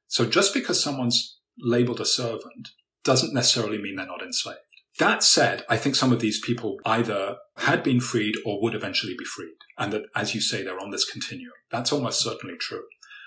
So 0.07 0.25
just 0.25 0.53
because 0.53 0.83
someone's 0.83 1.37
labeled 1.59 2.01
a 2.01 2.05
servant 2.05 2.69
doesn't 3.03 3.33
necessarily 3.33 3.77
mean 3.77 3.95
they're 3.95 4.07
not 4.07 4.23
enslaved. 4.23 4.59
That 4.97 5.23
said, 5.23 5.63
I 5.69 5.77
think 5.77 5.95
some 5.95 6.11
of 6.11 6.19
these 6.19 6.41
people 6.41 6.77
either 6.85 7.37
had 7.57 7.83
been 7.83 8.01
freed 8.01 8.35
or 8.45 8.61
would 8.61 8.75
eventually 8.75 9.15
be 9.17 9.23
freed. 9.23 9.55
And 9.77 9.93
that, 9.93 10.03
as 10.15 10.35
you 10.35 10.41
say, 10.41 10.61
they're 10.63 10.79
on 10.79 10.91
this 10.91 11.09
continuum. 11.09 11.53
That's 11.71 11.93
almost 11.93 12.21
certainly 12.21 12.57
true. 12.59 12.83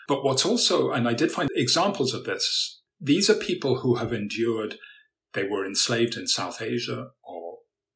But 0.07 0.23
what's 0.23 0.45
also, 0.45 0.91
and 0.91 1.09
I 1.09 1.15
did 1.15 1.33
find 1.33 1.49
examples 1.55 2.13
of 2.13 2.25
this, 2.25 2.83
these 3.01 3.31
are 3.31 3.35
people 3.35 3.79
who 3.79 3.95
have 3.97 4.13
endured, 4.13 4.77
they 5.33 5.45
were 5.45 5.65
enslaved 5.65 6.17
in 6.17 6.27
South 6.27 6.61
Asia 6.61 7.09
or 7.25 7.42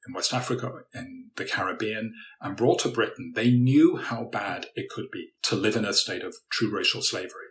in 0.06 0.14
West 0.14 0.32
Africa, 0.32 0.70
in 0.94 1.30
the 1.36 1.44
Caribbean, 1.44 2.14
and 2.40 2.56
brought 2.56 2.80
to 2.80 2.88
Britain. 2.88 3.32
They 3.34 3.50
knew 3.50 3.96
how 3.96 4.24
bad 4.24 4.66
it 4.74 4.88
could 4.88 5.10
be 5.12 5.32
to 5.44 5.56
live 5.56 5.76
in 5.76 5.84
a 5.84 5.92
state 5.92 6.22
of 6.22 6.36
true 6.50 6.70
racial 6.70 7.02
slavery. 7.02 7.46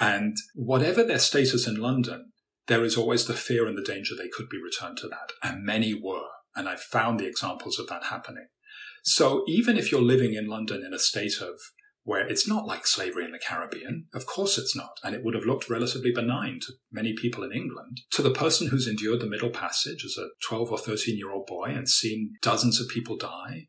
And 0.00 0.36
whatever 0.54 1.04
their 1.04 1.18
status 1.18 1.66
in 1.66 1.76
London, 1.76 2.32
there 2.66 2.84
is 2.84 2.96
always 2.96 3.26
the 3.26 3.34
fear 3.34 3.66
and 3.66 3.76
the 3.76 3.82
danger 3.82 4.14
they 4.16 4.28
could 4.28 4.48
be 4.48 4.60
returned 4.62 4.96
to 4.98 5.08
that. 5.08 5.32
And 5.42 5.64
many 5.64 5.94
were. 5.94 6.28
And 6.54 6.68
I've 6.68 6.80
found 6.80 7.18
the 7.18 7.26
examples 7.26 7.78
of 7.78 7.88
that 7.88 8.04
happening. 8.04 8.46
So 9.02 9.44
even 9.48 9.76
if 9.76 9.90
you're 9.90 10.02
living 10.02 10.34
in 10.34 10.46
London 10.46 10.84
in 10.84 10.94
a 10.94 10.98
state 10.98 11.40
of 11.40 11.58
where 12.04 12.26
it's 12.26 12.48
not 12.48 12.66
like 12.66 12.86
slavery 12.86 13.24
in 13.24 13.32
the 13.32 13.38
Caribbean, 13.38 14.06
of 14.12 14.26
course 14.26 14.58
it's 14.58 14.74
not, 14.74 14.98
and 15.04 15.14
it 15.14 15.22
would 15.24 15.34
have 15.34 15.44
looked 15.44 15.70
relatively 15.70 16.12
benign 16.12 16.58
to 16.60 16.72
many 16.90 17.14
people 17.14 17.44
in 17.44 17.52
England, 17.52 18.00
to 18.10 18.22
the 18.22 18.30
person 18.30 18.68
who's 18.68 18.88
endured 18.88 19.20
the 19.20 19.26
Middle 19.26 19.50
Passage 19.50 20.04
as 20.04 20.16
a 20.18 20.28
12 20.46 20.72
or 20.72 20.78
13 20.78 21.16
year 21.16 21.30
old 21.30 21.46
boy 21.46 21.66
and 21.66 21.88
seen 21.88 22.34
dozens 22.42 22.80
of 22.80 22.88
people 22.88 23.16
die, 23.16 23.68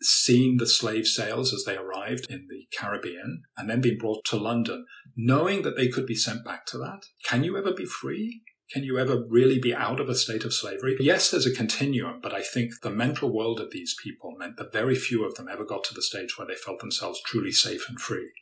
seen 0.00 0.56
the 0.58 0.66
slave 0.66 1.06
sales 1.06 1.52
as 1.52 1.64
they 1.64 1.76
arrived 1.76 2.26
in 2.30 2.46
the 2.48 2.66
Caribbean, 2.76 3.42
and 3.56 3.68
then 3.68 3.80
being 3.80 3.98
brought 3.98 4.24
to 4.26 4.36
London, 4.36 4.86
knowing 5.16 5.62
that 5.62 5.76
they 5.76 5.88
could 5.88 6.06
be 6.06 6.14
sent 6.14 6.44
back 6.44 6.66
to 6.66 6.78
that. 6.78 7.00
Can 7.28 7.44
you 7.44 7.56
ever 7.56 7.72
be 7.72 7.86
free? 7.86 8.42
Can 8.74 8.82
you 8.82 8.98
ever 8.98 9.22
really 9.28 9.60
be 9.60 9.72
out 9.72 10.00
of 10.00 10.08
a 10.08 10.16
state 10.16 10.44
of 10.44 10.52
slavery? 10.52 10.96
Yes, 10.98 11.30
there's 11.30 11.46
a 11.46 11.54
continuum, 11.54 12.18
but 12.20 12.34
I 12.34 12.42
think 12.42 12.72
the 12.82 12.90
mental 12.90 13.32
world 13.32 13.60
of 13.60 13.70
these 13.70 13.94
people 14.02 14.34
meant 14.36 14.56
that 14.56 14.72
very 14.72 14.96
few 14.96 15.24
of 15.24 15.36
them 15.36 15.46
ever 15.48 15.64
got 15.64 15.84
to 15.84 15.94
the 15.94 16.02
stage 16.02 16.36
where 16.36 16.48
they 16.48 16.56
felt 16.56 16.80
themselves 16.80 17.22
truly 17.24 17.52
safe 17.52 17.88
and 17.88 18.00
free. 18.00 18.32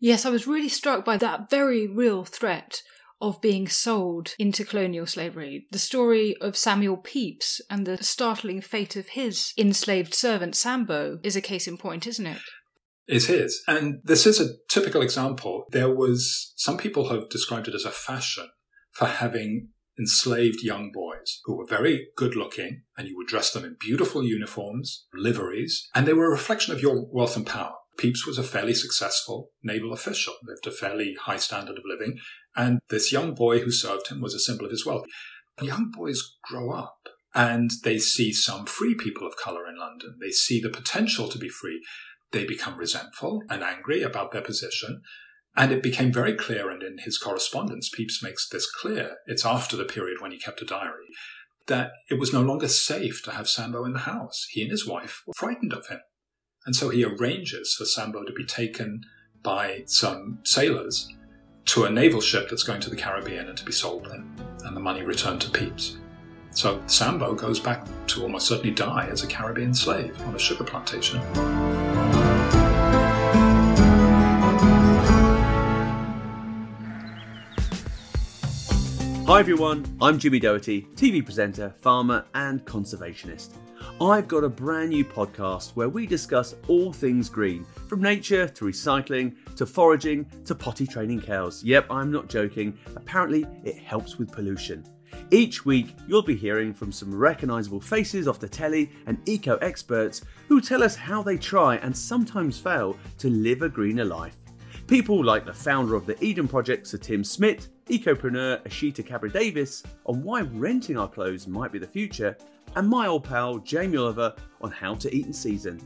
Yes, 0.00 0.24
I 0.24 0.30
was 0.30 0.46
really 0.46 0.70
struck 0.70 1.04
by 1.04 1.18
that 1.18 1.50
very 1.50 1.86
real 1.86 2.24
threat 2.24 2.80
of 3.20 3.42
being 3.42 3.68
sold 3.68 4.34
into 4.38 4.64
colonial 4.64 5.04
slavery. 5.04 5.66
The 5.70 5.78
story 5.78 6.34
of 6.40 6.56
Samuel 6.56 6.96
Pepys 6.96 7.60
and 7.68 7.86
the 7.86 8.02
startling 8.02 8.62
fate 8.62 8.96
of 8.96 9.08
his 9.08 9.52
enslaved 9.58 10.14
servant 10.14 10.56
Sambo 10.56 11.18
is 11.22 11.36
a 11.36 11.42
case 11.42 11.68
in 11.68 11.76
point, 11.76 12.06
isn't 12.06 12.26
it? 12.26 12.40
Is 13.06 13.26
his. 13.26 13.62
And 13.68 14.00
this 14.02 14.26
is 14.26 14.40
a 14.40 14.54
typical 14.70 15.02
example. 15.02 15.66
There 15.72 15.94
was, 15.94 16.54
some 16.56 16.78
people 16.78 17.10
have 17.10 17.28
described 17.28 17.68
it 17.68 17.74
as 17.74 17.84
a 17.84 17.90
fashion 17.90 18.48
for 18.92 19.06
having 19.06 19.68
enslaved 19.98 20.62
young 20.62 20.90
boys 20.92 21.40
who 21.44 21.56
were 21.56 21.66
very 21.66 22.08
good 22.16 22.34
looking 22.34 22.82
and 22.96 23.08
you 23.08 23.16
would 23.16 23.26
dress 23.26 23.52
them 23.52 23.64
in 23.64 23.76
beautiful 23.78 24.24
uniforms, 24.24 25.06
liveries, 25.14 25.88
and 25.94 26.06
they 26.06 26.12
were 26.12 26.26
a 26.26 26.30
reflection 26.30 26.72
of 26.72 26.80
your 26.80 27.06
wealth 27.10 27.36
and 27.36 27.46
power. 27.46 27.74
Pepys 27.96 28.26
was 28.26 28.38
a 28.38 28.42
fairly 28.42 28.74
successful 28.74 29.50
naval 29.62 29.92
official, 29.92 30.34
lived 30.42 30.66
a 30.66 30.70
fairly 30.70 31.14
high 31.22 31.36
standard 31.36 31.78
of 31.78 31.84
living, 31.86 32.18
and 32.56 32.80
this 32.90 33.12
young 33.12 33.34
boy 33.34 33.60
who 33.60 33.70
served 33.70 34.08
him 34.08 34.20
was 34.20 34.34
a 34.34 34.40
symbol 34.40 34.64
of 34.64 34.72
his 34.72 34.84
wealth. 34.84 35.06
Young 35.60 35.92
boys 35.96 36.36
grow 36.42 36.72
up 36.72 37.08
and 37.34 37.70
they 37.82 37.98
see 37.98 38.32
some 38.32 38.66
free 38.66 38.94
people 38.94 39.26
of 39.26 39.36
color 39.36 39.68
in 39.68 39.78
London. 39.78 40.16
They 40.20 40.30
see 40.30 40.60
the 40.60 40.70
potential 40.70 41.28
to 41.28 41.38
be 41.38 41.48
free. 41.48 41.82
They 42.32 42.44
become 42.44 42.78
resentful 42.78 43.42
and 43.48 43.62
angry 43.62 44.02
about 44.02 44.32
their 44.32 44.42
position. 44.42 45.02
And 45.56 45.70
it 45.70 45.82
became 45.82 46.12
very 46.12 46.34
clear, 46.34 46.68
and 46.70 46.82
in 46.82 46.98
his 46.98 47.16
correspondence, 47.16 47.88
Pepys 47.88 48.20
makes 48.22 48.48
this 48.48 48.70
clear. 48.70 49.18
It's 49.26 49.46
after 49.46 49.76
the 49.76 49.84
period 49.84 50.20
when 50.20 50.32
he 50.32 50.38
kept 50.38 50.62
a 50.62 50.66
diary 50.66 51.06
that 51.66 51.92
it 52.10 52.18
was 52.18 52.32
no 52.32 52.42
longer 52.42 52.68
safe 52.68 53.22
to 53.22 53.30
have 53.30 53.48
Sambo 53.48 53.84
in 53.84 53.92
the 53.92 54.00
house. 54.00 54.46
He 54.50 54.62
and 54.62 54.70
his 54.70 54.86
wife 54.86 55.22
were 55.26 55.32
frightened 55.36 55.72
of 55.72 55.86
him. 55.86 56.00
And 56.66 56.74
so 56.74 56.90
he 56.90 57.04
arranges 57.04 57.74
for 57.74 57.84
Sambo 57.84 58.24
to 58.24 58.32
be 58.32 58.44
taken 58.44 59.02
by 59.42 59.84
some 59.86 60.40
sailors 60.44 61.08
to 61.66 61.84
a 61.84 61.90
naval 61.90 62.20
ship 62.20 62.48
that's 62.50 62.62
going 62.62 62.80
to 62.80 62.90
the 62.90 62.96
Caribbean 62.96 63.48
and 63.48 63.56
to 63.56 63.64
be 63.64 63.72
sold 63.72 64.06
there, 64.06 64.24
and 64.64 64.76
the 64.76 64.80
money 64.80 65.02
returned 65.02 65.40
to 65.42 65.50
Pepys. 65.50 65.96
So 66.50 66.82
Sambo 66.86 67.34
goes 67.34 67.58
back 67.58 67.86
to 68.08 68.22
almost 68.22 68.46
certainly 68.46 68.70
die 68.70 69.08
as 69.10 69.24
a 69.24 69.26
Caribbean 69.26 69.74
slave 69.74 70.20
on 70.22 70.34
a 70.34 70.38
sugar 70.38 70.64
plantation. 70.64 71.20
Hi 79.26 79.40
everyone, 79.40 79.86
I'm 80.02 80.18
Jimmy 80.18 80.38
Doherty, 80.38 80.82
TV 80.96 81.24
presenter, 81.24 81.74
farmer, 81.78 82.26
and 82.34 82.62
conservationist. 82.66 83.54
I've 83.98 84.28
got 84.28 84.44
a 84.44 84.50
brand 84.50 84.90
new 84.90 85.02
podcast 85.02 85.70
where 85.70 85.88
we 85.88 86.06
discuss 86.06 86.54
all 86.68 86.92
things 86.92 87.30
green, 87.30 87.64
from 87.88 88.02
nature 88.02 88.46
to 88.46 88.64
recycling 88.66 89.34
to 89.56 89.64
foraging 89.64 90.26
to 90.44 90.54
potty 90.54 90.86
training 90.86 91.22
cows. 91.22 91.64
Yep, 91.64 91.86
I'm 91.90 92.12
not 92.12 92.28
joking. 92.28 92.78
Apparently, 92.96 93.46
it 93.64 93.78
helps 93.78 94.18
with 94.18 94.30
pollution. 94.30 94.84
Each 95.30 95.64
week, 95.64 95.96
you'll 96.06 96.20
be 96.20 96.36
hearing 96.36 96.74
from 96.74 96.92
some 96.92 97.14
recognisable 97.14 97.80
faces 97.80 98.28
off 98.28 98.38
the 98.38 98.48
telly 98.48 98.90
and 99.06 99.16
eco 99.26 99.56
experts 99.56 100.20
who 100.48 100.60
tell 100.60 100.82
us 100.82 100.96
how 100.96 101.22
they 101.22 101.38
try 101.38 101.76
and 101.76 101.96
sometimes 101.96 102.58
fail 102.58 102.94
to 103.16 103.30
live 103.30 103.62
a 103.62 103.70
greener 103.70 104.04
life. 104.04 104.36
People 104.86 105.24
like 105.24 105.46
the 105.46 105.54
founder 105.54 105.94
of 105.94 106.04
the 106.04 106.22
Eden 106.22 106.46
Project, 106.46 106.86
Sir 106.86 106.98
Tim 106.98 107.24
Smit, 107.24 107.68
ecopreneur 107.86 108.62
Ashita 108.62 109.04
Cabra 109.04 109.30
Davis, 109.30 109.82
on 110.06 110.22
why 110.22 110.42
renting 110.42 110.96
our 110.96 111.08
clothes 111.08 111.46
might 111.46 111.72
be 111.72 111.78
the 111.78 111.86
future, 111.86 112.36
and 112.76 112.88
my 112.88 113.06
old 113.06 113.24
pal 113.24 113.58
Jamie 113.58 113.96
Oliver 113.96 114.34
on 114.60 114.70
how 114.70 114.94
to 114.94 115.14
eat 115.14 115.26
in 115.26 115.32
season. 115.32 115.80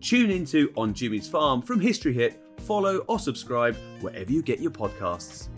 Tune 0.00 0.30
into 0.30 0.72
On 0.76 0.92
Jimmy's 0.92 1.28
Farm 1.28 1.62
from 1.62 1.80
History 1.80 2.12
Hit, 2.12 2.42
follow 2.60 2.98
or 3.08 3.18
subscribe 3.18 3.76
wherever 4.00 4.32
you 4.32 4.42
get 4.42 4.60
your 4.60 4.72
podcasts. 4.72 5.48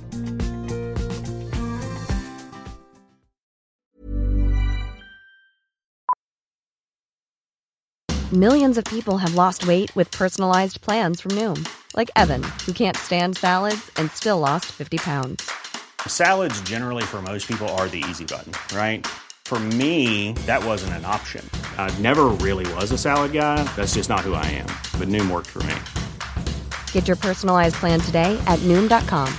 Millions 8.33 8.77
of 8.77 8.85
people 8.87 9.19
have 9.19 9.35
lost 9.37 9.67
weight 9.67 9.95
with 9.95 10.11
personalized 10.11 10.81
plans 10.81 11.21
from 11.21 11.31
Noom, 11.33 11.69
like 11.97 12.11
Evan, 12.17 12.43
who 12.67 12.73
can't 12.73 12.97
stand 12.97 13.37
salads 13.37 13.91
and 13.97 14.11
still 14.11 14.41
lost 14.41 14.67
50 14.73 14.99
pounds. 14.99 15.64
Salads, 16.09 16.59
generally, 16.63 17.03
for 17.05 17.21
most 17.21 17.47
people, 17.47 17.69
are 17.77 17.89
the 17.89 18.03
easy 18.09 18.25
button, 18.25 18.53
right? 18.75 19.07
For 19.45 19.59
me, 19.59 20.33
that 20.47 20.65
wasn't 20.65 20.95
an 20.95 21.05
option. 21.05 21.49
I 21.77 21.97
never 21.99 22.25
really 22.41 22.67
was 22.75 22.91
a 22.93 22.99
salad 22.99 23.33
guy. 23.33 23.63
That's 23.77 23.95
just 23.95 24.09
not 24.09 24.21
who 24.21 24.33
I 24.33 24.47
am. 24.47 24.67
But 24.99 25.09
Noom 25.09 25.31
worked 25.31 25.51
for 25.51 25.63
me. 25.65 25.75
Get 26.93 27.07
your 27.07 27.17
personalized 27.17 27.77
plan 27.77 28.01
today 28.01 28.43
at 28.47 28.59
Noom.com. 28.61 29.33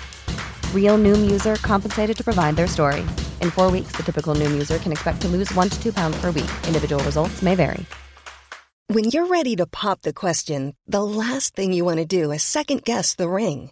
Real 0.73 0.97
Noom 0.97 1.30
user 1.30 1.56
compensated 1.56 2.15
to 2.17 2.23
provide 2.23 2.56
their 2.56 2.67
story. 2.67 3.01
In 3.41 3.49
four 3.49 3.71
weeks, 3.71 3.93
the 3.97 4.04
typical 4.04 4.36
Noom 4.36 4.54
user 4.54 4.78
can 4.78 4.91
expect 4.91 5.21
to 5.21 5.28
lose 5.28 5.54
one 5.56 5.69
to 5.69 5.82
two 5.82 5.91
pounds 5.91 6.15
per 6.21 6.28
week. 6.28 6.51
Individual 6.67 7.04
results 7.04 7.41
may 7.41 7.56
vary. 7.56 7.86
When 8.88 9.06
you're 9.06 9.25
ready 9.25 9.56
to 9.56 9.65
pop 9.65 10.04
the 10.04 10.13
question, 10.13 10.75
the 10.86 11.04
last 11.04 11.56
thing 11.56 11.73
you 11.73 11.84
want 11.84 11.97
to 11.97 12.06
do 12.06 12.32
is 12.32 12.43
second 12.43 12.84
guess 12.84 13.15
the 13.15 13.28
ring. 13.28 13.71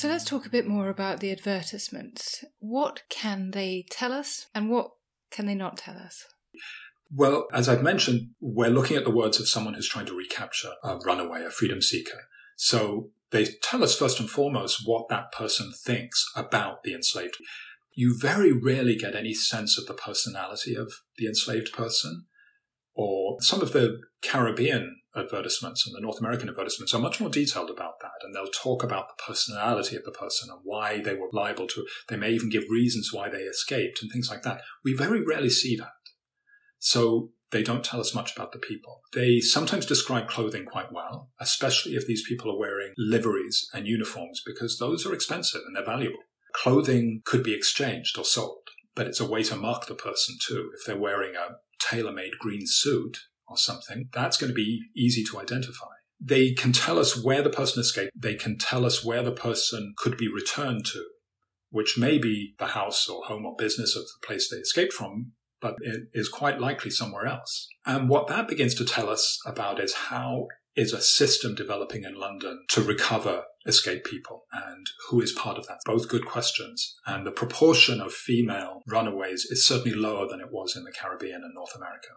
So 0.00 0.08
let's 0.08 0.24
talk 0.24 0.46
a 0.46 0.50
bit 0.50 0.66
more 0.66 0.88
about 0.88 1.20
the 1.20 1.30
advertisements. 1.30 2.42
What 2.58 3.02
can 3.10 3.50
they 3.50 3.84
tell 3.90 4.14
us 4.14 4.46
and 4.54 4.70
what 4.70 4.92
can 5.30 5.44
they 5.44 5.54
not 5.54 5.76
tell 5.76 5.98
us? 5.98 6.24
Well, 7.14 7.46
as 7.52 7.68
I've 7.68 7.82
mentioned, 7.82 8.30
we're 8.40 8.70
looking 8.70 8.96
at 8.96 9.04
the 9.04 9.10
words 9.10 9.38
of 9.38 9.46
someone 9.46 9.74
who's 9.74 9.90
trying 9.90 10.06
to 10.06 10.16
recapture 10.16 10.70
a 10.82 10.96
runaway, 11.04 11.44
a 11.44 11.50
freedom 11.50 11.82
seeker. 11.82 12.28
So 12.56 13.10
they 13.30 13.44
tell 13.62 13.84
us 13.84 13.94
first 13.94 14.18
and 14.18 14.30
foremost 14.30 14.84
what 14.86 15.10
that 15.10 15.32
person 15.32 15.70
thinks 15.84 16.24
about 16.34 16.82
the 16.82 16.94
enslaved. 16.94 17.36
You 17.92 18.16
very 18.18 18.52
rarely 18.52 18.96
get 18.96 19.14
any 19.14 19.34
sense 19.34 19.76
of 19.76 19.84
the 19.84 19.92
personality 19.92 20.74
of 20.74 20.94
the 21.18 21.26
enslaved 21.26 21.74
person. 21.74 22.24
Or 22.94 23.36
some 23.40 23.60
of 23.60 23.72
the 23.72 23.98
Caribbean 24.22 24.99
advertisements 25.16 25.86
and 25.86 25.94
the 25.94 26.00
North 26.00 26.20
American 26.20 26.48
advertisements 26.48 26.94
are 26.94 27.00
much 27.00 27.20
more 27.20 27.30
detailed 27.30 27.70
about 27.70 28.00
that. 28.00 28.12
And 28.22 28.34
they'll 28.34 28.46
talk 28.46 28.82
about 28.82 29.06
the 29.08 29.22
personality 29.22 29.96
of 29.96 30.04
the 30.04 30.12
person 30.12 30.48
and 30.50 30.60
why 30.62 31.00
they 31.00 31.14
were 31.14 31.28
liable 31.32 31.66
to, 31.68 31.86
they 32.08 32.16
may 32.16 32.30
even 32.30 32.48
give 32.48 32.64
reasons 32.70 33.10
why 33.12 33.28
they 33.28 33.42
escaped 33.42 34.02
and 34.02 34.10
things 34.10 34.30
like 34.30 34.42
that. 34.42 34.62
We 34.84 34.94
very 34.94 35.24
rarely 35.24 35.50
see 35.50 35.76
that. 35.76 35.92
So 36.78 37.30
they 37.50 37.62
don't 37.62 37.84
tell 37.84 38.00
us 38.00 38.14
much 38.14 38.34
about 38.34 38.52
the 38.52 38.58
people. 38.58 39.00
They 39.12 39.40
sometimes 39.40 39.84
describe 39.84 40.28
clothing 40.28 40.64
quite 40.64 40.92
well, 40.92 41.30
especially 41.40 41.94
if 41.94 42.06
these 42.06 42.26
people 42.26 42.50
are 42.50 42.58
wearing 42.58 42.92
liveries 42.96 43.68
and 43.74 43.86
uniforms, 43.86 44.40
because 44.44 44.78
those 44.78 45.04
are 45.04 45.12
expensive 45.12 45.62
and 45.66 45.74
they're 45.74 45.84
valuable. 45.84 46.20
Clothing 46.54 47.22
could 47.24 47.42
be 47.42 47.54
exchanged 47.54 48.16
or 48.16 48.24
sold, 48.24 48.68
but 48.94 49.06
it's 49.06 49.20
a 49.20 49.28
way 49.28 49.42
to 49.44 49.56
mark 49.56 49.86
the 49.86 49.94
person 49.94 50.36
too. 50.40 50.70
If 50.78 50.86
they're 50.86 50.96
wearing 50.96 51.34
a 51.34 51.56
tailor 51.80 52.12
made 52.12 52.38
green 52.38 52.62
suit 52.64 53.18
or 53.50 53.56
something, 53.56 54.08
that's 54.12 54.36
going 54.36 54.50
to 54.50 54.54
be 54.54 54.80
easy 54.96 55.24
to 55.24 55.38
identify. 55.38 55.86
They 56.20 56.52
can 56.52 56.72
tell 56.72 56.98
us 56.98 57.22
where 57.22 57.42
the 57.42 57.50
person 57.50 57.80
escaped. 57.80 58.12
They 58.14 58.34
can 58.34 58.58
tell 58.58 58.84
us 58.84 59.04
where 59.04 59.22
the 59.22 59.32
person 59.32 59.94
could 59.96 60.16
be 60.16 60.28
returned 60.32 60.84
to, 60.86 61.04
which 61.70 61.98
may 61.98 62.18
be 62.18 62.54
the 62.58 62.68
house 62.68 63.08
or 63.08 63.24
home 63.24 63.46
or 63.46 63.54
business 63.56 63.96
of 63.96 64.02
the 64.02 64.26
place 64.26 64.48
they 64.48 64.58
escaped 64.58 64.92
from, 64.92 65.32
but 65.60 65.76
it 65.80 66.04
is 66.12 66.28
quite 66.28 66.60
likely 66.60 66.90
somewhere 66.90 67.26
else. 67.26 67.68
And 67.86 68.08
what 68.08 68.28
that 68.28 68.48
begins 68.48 68.74
to 68.76 68.84
tell 68.84 69.08
us 69.08 69.38
about 69.46 69.80
is 69.80 69.94
how 69.94 70.46
is 70.76 70.92
a 70.92 71.00
system 71.00 71.54
developing 71.54 72.04
in 72.04 72.14
London 72.14 72.64
to 72.68 72.82
recover 72.82 73.44
escaped 73.66 74.06
people 74.06 74.44
and 74.52 74.86
who 75.08 75.20
is 75.20 75.32
part 75.32 75.58
of 75.58 75.66
that? 75.66 75.80
Both 75.84 76.08
good 76.08 76.24
questions. 76.24 76.96
And 77.06 77.26
the 77.26 77.32
proportion 77.32 78.00
of 78.00 78.12
female 78.12 78.80
runaways 78.86 79.46
is 79.50 79.66
certainly 79.66 79.96
lower 79.96 80.26
than 80.26 80.40
it 80.40 80.50
was 80.50 80.76
in 80.76 80.84
the 80.84 80.92
Caribbean 80.92 81.42
and 81.42 81.54
North 81.54 81.74
America. 81.76 82.08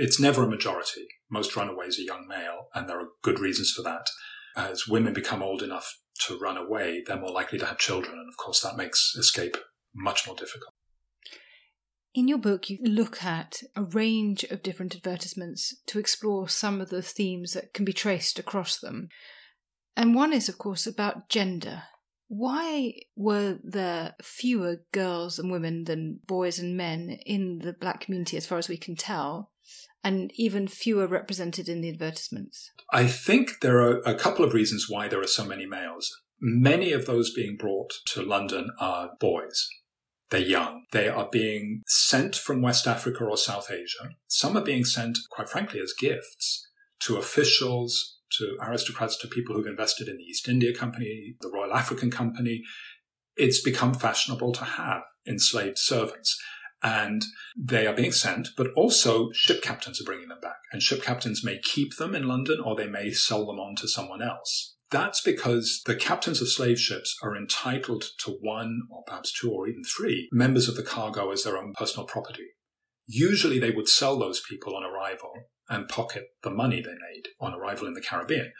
It's 0.00 0.20
never 0.20 0.44
a 0.44 0.48
majority. 0.48 1.08
Most 1.28 1.56
runaways 1.56 1.98
are 1.98 2.02
young 2.02 2.28
male, 2.28 2.68
and 2.72 2.88
there 2.88 3.00
are 3.00 3.08
good 3.22 3.40
reasons 3.40 3.72
for 3.72 3.82
that. 3.82 4.06
As 4.56 4.86
women 4.86 5.12
become 5.12 5.42
old 5.42 5.60
enough 5.60 5.98
to 6.26 6.38
run 6.38 6.56
away, 6.56 7.02
they're 7.04 7.18
more 7.18 7.32
likely 7.32 7.58
to 7.58 7.66
have 7.66 7.78
children, 7.78 8.12
and 8.12 8.28
of 8.28 8.36
course, 8.36 8.60
that 8.60 8.76
makes 8.76 9.16
escape 9.18 9.56
much 9.92 10.24
more 10.24 10.36
difficult. 10.36 10.72
In 12.14 12.28
your 12.28 12.38
book, 12.38 12.70
you 12.70 12.78
look 12.82 13.24
at 13.24 13.60
a 13.74 13.82
range 13.82 14.44
of 14.44 14.62
different 14.62 14.94
advertisements 14.94 15.74
to 15.88 15.98
explore 15.98 16.48
some 16.48 16.80
of 16.80 16.90
the 16.90 17.02
themes 17.02 17.54
that 17.54 17.74
can 17.74 17.84
be 17.84 17.92
traced 17.92 18.38
across 18.38 18.78
them. 18.78 19.08
And 19.96 20.14
one 20.14 20.32
is, 20.32 20.48
of 20.48 20.58
course, 20.58 20.86
about 20.86 21.28
gender. 21.28 21.82
Why 22.28 22.94
were 23.16 23.58
there 23.64 24.14
fewer 24.22 24.84
girls 24.92 25.40
and 25.40 25.50
women 25.50 25.84
than 25.84 26.20
boys 26.24 26.60
and 26.60 26.76
men 26.76 27.18
in 27.26 27.58
the 27.64 27.72
black 27.72 28.00
community, 28.00 28.36
as 28.36 28.46
far 28.46 28.58
as 28.58 28.68
we 28.68 28.76
can 28.76 28.94
tell, 28.94 29.50
and 30.04 30.32
even 30.36 30.68
fewer 30.68 31.06
represented 31.06 31.68
in 31.68 31.80
the 31.80 31.90
advertisements? 31.90 32.70
I 32.92 33.06
think 33.06 33.60
there 33.60 33.80
are 33.80 34.00
a 34.06 34.14
couple 34.14 34.44
of 34.44 34.54
reasons 34.54 34.86
why 34.88 35.08
there 35.08 35.20
are 35.20 35.26
so 35.26 35.44
many 35.44 35.66
males. 35.66 36.10
Many 36.40 36.92
of 36.92 37.06
those 37.06 37.32
being 37.32 37.56
brought 37.56 37.92
to 38.06 38.22
London 38.22 38.70
are 38.78 39.10
boys. 39.20 39.68
They're 40.30 40.40
young. 40.40 40.84
They 40.92 41.08
are 41.08 41.28
being 41.30 41.82
sent 41.86 42.36
from 42.36 42.62
West 42.62 42.86
Africa 42.86 43.24
or 43.24 43.36
South 43.36 43.70
Asia. 43.70 44.10
Some 44.26 44.56
are 44.56 44.64
being 44.64 44.84
sent, 44.84 45.18
quite 45.30 45.48
frankly, 45.48 45.80
as 45.80 45.94
gifts 45.98 46.68
to 47.00 47.16
officials, 47.16 48.18
to 48.38 48.56
aristocrats, 48.60 49.16
to 49.18 49.28
people 49.28 49.54
who've 49.54 49.66
invested 49.66 50.08
in 50.08 50.18
the 50.18 50.24
East 50.24 50.48
India 50.48 50.74
Company, 50.74 51.36
the 51.40 51.50
Royal 51.50 51.72
African 51.72 52.10
Company. 52.10 52.62
It's 53.36 53.62
become 53.62 53.94
fashionable 53.94 54.52
to 54.52 54.64
have 54.64 55.02
enslaved 55.26 55.78
servants. 55.78 56.38
And 56.82 57.24
they 57.56 57.86
are 57.86 57.94
being 57.94 58.12
sent, 58.12 58.50
but 58.56 58.68
also 58.76 59.30
ship 59.32 59.62
captains 59.62 60.00
are 60.00 60.04
bringing 60.04 60.28
them 60.28 60.40
back. 60.40 60.58
And 60.72 60.82
ship 60.82 61.02
captains 61.02 61.42
may 61.44 61.58
keep 61.58 61.96
them 61.96 62.14
in 62.14 62.28
London 62.28 62.60
or 62.64 62.76
they 62.76 62.86
may 62.86 63.10
sell 63.10 63.46
them 63.46 63.58
on 63.58 63.74
to 63.76 63.88
someone 63.88 64.22
else. 64.22 64.76
That's 64.90 65.20
because 65.20 65.82
the 65.84 65.96
captains 65.96 66.40
of 66.40 66.48
slave 66.48 66.80
ships 66.80 67.16
are 67.22 67.36
entitled 67.36 68.04
to 68.24 68.38
one 68.40 68.82
or 68.90 69.02
perhaps 69.06 69.32
two 69.32 69.50
or 69.50 69.68
even 69.68 69.82
three 69.84 70.28
members 70.32 70.68
of 70.68 70.76
the 70.76 70.82
cargo 70.82 71.30
as 71.30 71.44
their 71.44 71.58
own 71.58 71.74
personal 71.74 72.06
property. 72.06 72.46
Usually 73.06 73.58
they 73.58 73.70
would 73.70 73.88
sell 73.88 74.18
those 74.18 74.40
people 74.40 74.76
on 74.76 74.84
arrival 74.84 75.32
and 75.68 75.88
pocket 75.88 76.28
the 76.42 76.50
money 76.50 76.80
they 76.80 76.92
made 76.92 77.28
on 77.40 77.54
arrival 77.54 77.86
in 77.86 77.94
the 77.94 78.00
Caribbean. 78.00 78.52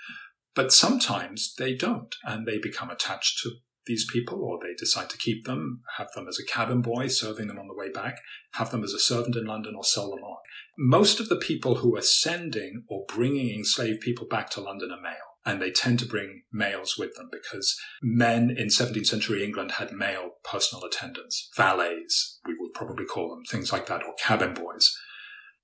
But 0.54 0.72
sometimes 0.72 1.54
they 1.57 1.74
don't, 1.74 2.14
and 2.24 2.46
they 2.46 2.59
become 2.59 2.90
attached 2.90 3.38
to 3.42 3.52
these 3.88 4.07
people, 4.11 4.44
or 4.44 4.59
they 4.62 4.74
decide 4.74 5.11
to 5.11 5.18
keep 5.18 5.44
them, 5.44 5.83
have 5.96 6.12
them 6.14 6.29
as 6.29 6.38
a 6.38 6.46
cabin 6.46 6.81
boy, 6.81 7.09
serving 7.09 7.48
them 7.48 7.59
on 7.59 7.66
the 7.66 7.74
way 7.74 7.90
back, 7.90 8.18
have 8.53 8.70
them 8.70 8.85
as 8.85 8.92
a 8.92 9.01
servant 9.01 9.35
in 9.35 9.46
London, 9.46 9.74
or 9.77 9.83
sell 9.83 10.11
them 10.11 10.22
on. 10.22 10.37
Most 10.79 11.18
of 11.18 11.29
the 11.29 11.37
people 11.37 11.77
who 11.77 11.96
are 11.96 12.03
sending 12.03 12.85
or 12.88 13.05
bringing 13.09 13.53
enslaved 13.53 14.01
people 14.01 14.29
back 14.29 14.51
to 14.51 14.61
London 14.61 14.92
are 14.92 15.01
male 15.01 15.29
and 15.48 15.62
they 15.62 15.70
tend 15.70 15.98
to 15.98 16.07
bring 16.07 16.42
males 16.53 16.96
with 16.98 17.14
them 17.14 17.31
because 17.33 17.74
men 18.03 18.55
in 18.57 18.66
17th 18.66 19.07
century 19.07 19.42
England 19.42 19.72
had 19.72 19.92
male 19.92 20.33
personal 20.44 20.85
attendants, 20.85 21.48
valets, 21.57 22.38
we 22.46 22.55
would 22.59 22.74
probably 22.74 23.07
call 23.07 23.31
them, 23.31 23.42
things 23.44 23.72
like 23.72 23.87
that, 23.87 24.03
or 24.03 24.12
cabin 24.22 24.53
boys. 24.53 24.94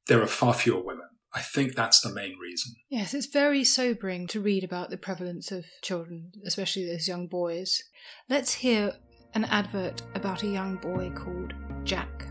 There 0.07 0.23
are 0.23 0.27
far 0.27 0.55
fewer 0.55 0.83
women. 0.83 1.09
I 1.35 1.41
think 1.41 1.75
that's 1.75 2.01
the 2.01 2.13
main 2.13 2.39
reason. 2.39 2.75
Yes, 2.89 3.13
it's 3.13 3.27
very 3.27 3.65
sobering 3.65 4.27
to 4.29 4.41
read 4.41 4.63
about 4.63 4.91
the 4.91 4.97
prevalence 4.97 5.51
of 5.51 5.65
children, 5.83 6.31
especially 6.47 6.87
those 6.87 7.09
young 7.09 7.27
boys. 7.27 7.83
Let's 8.29 8.55
hear 8.55 8.93
an 9.35 9.45
advert 9.47 10.03
about 10.15 10.45
a 10.45 10.49
young 10.49 10.77
boy 10.77 11.11
called 11.11 11.55
Jack. 11.83 12.29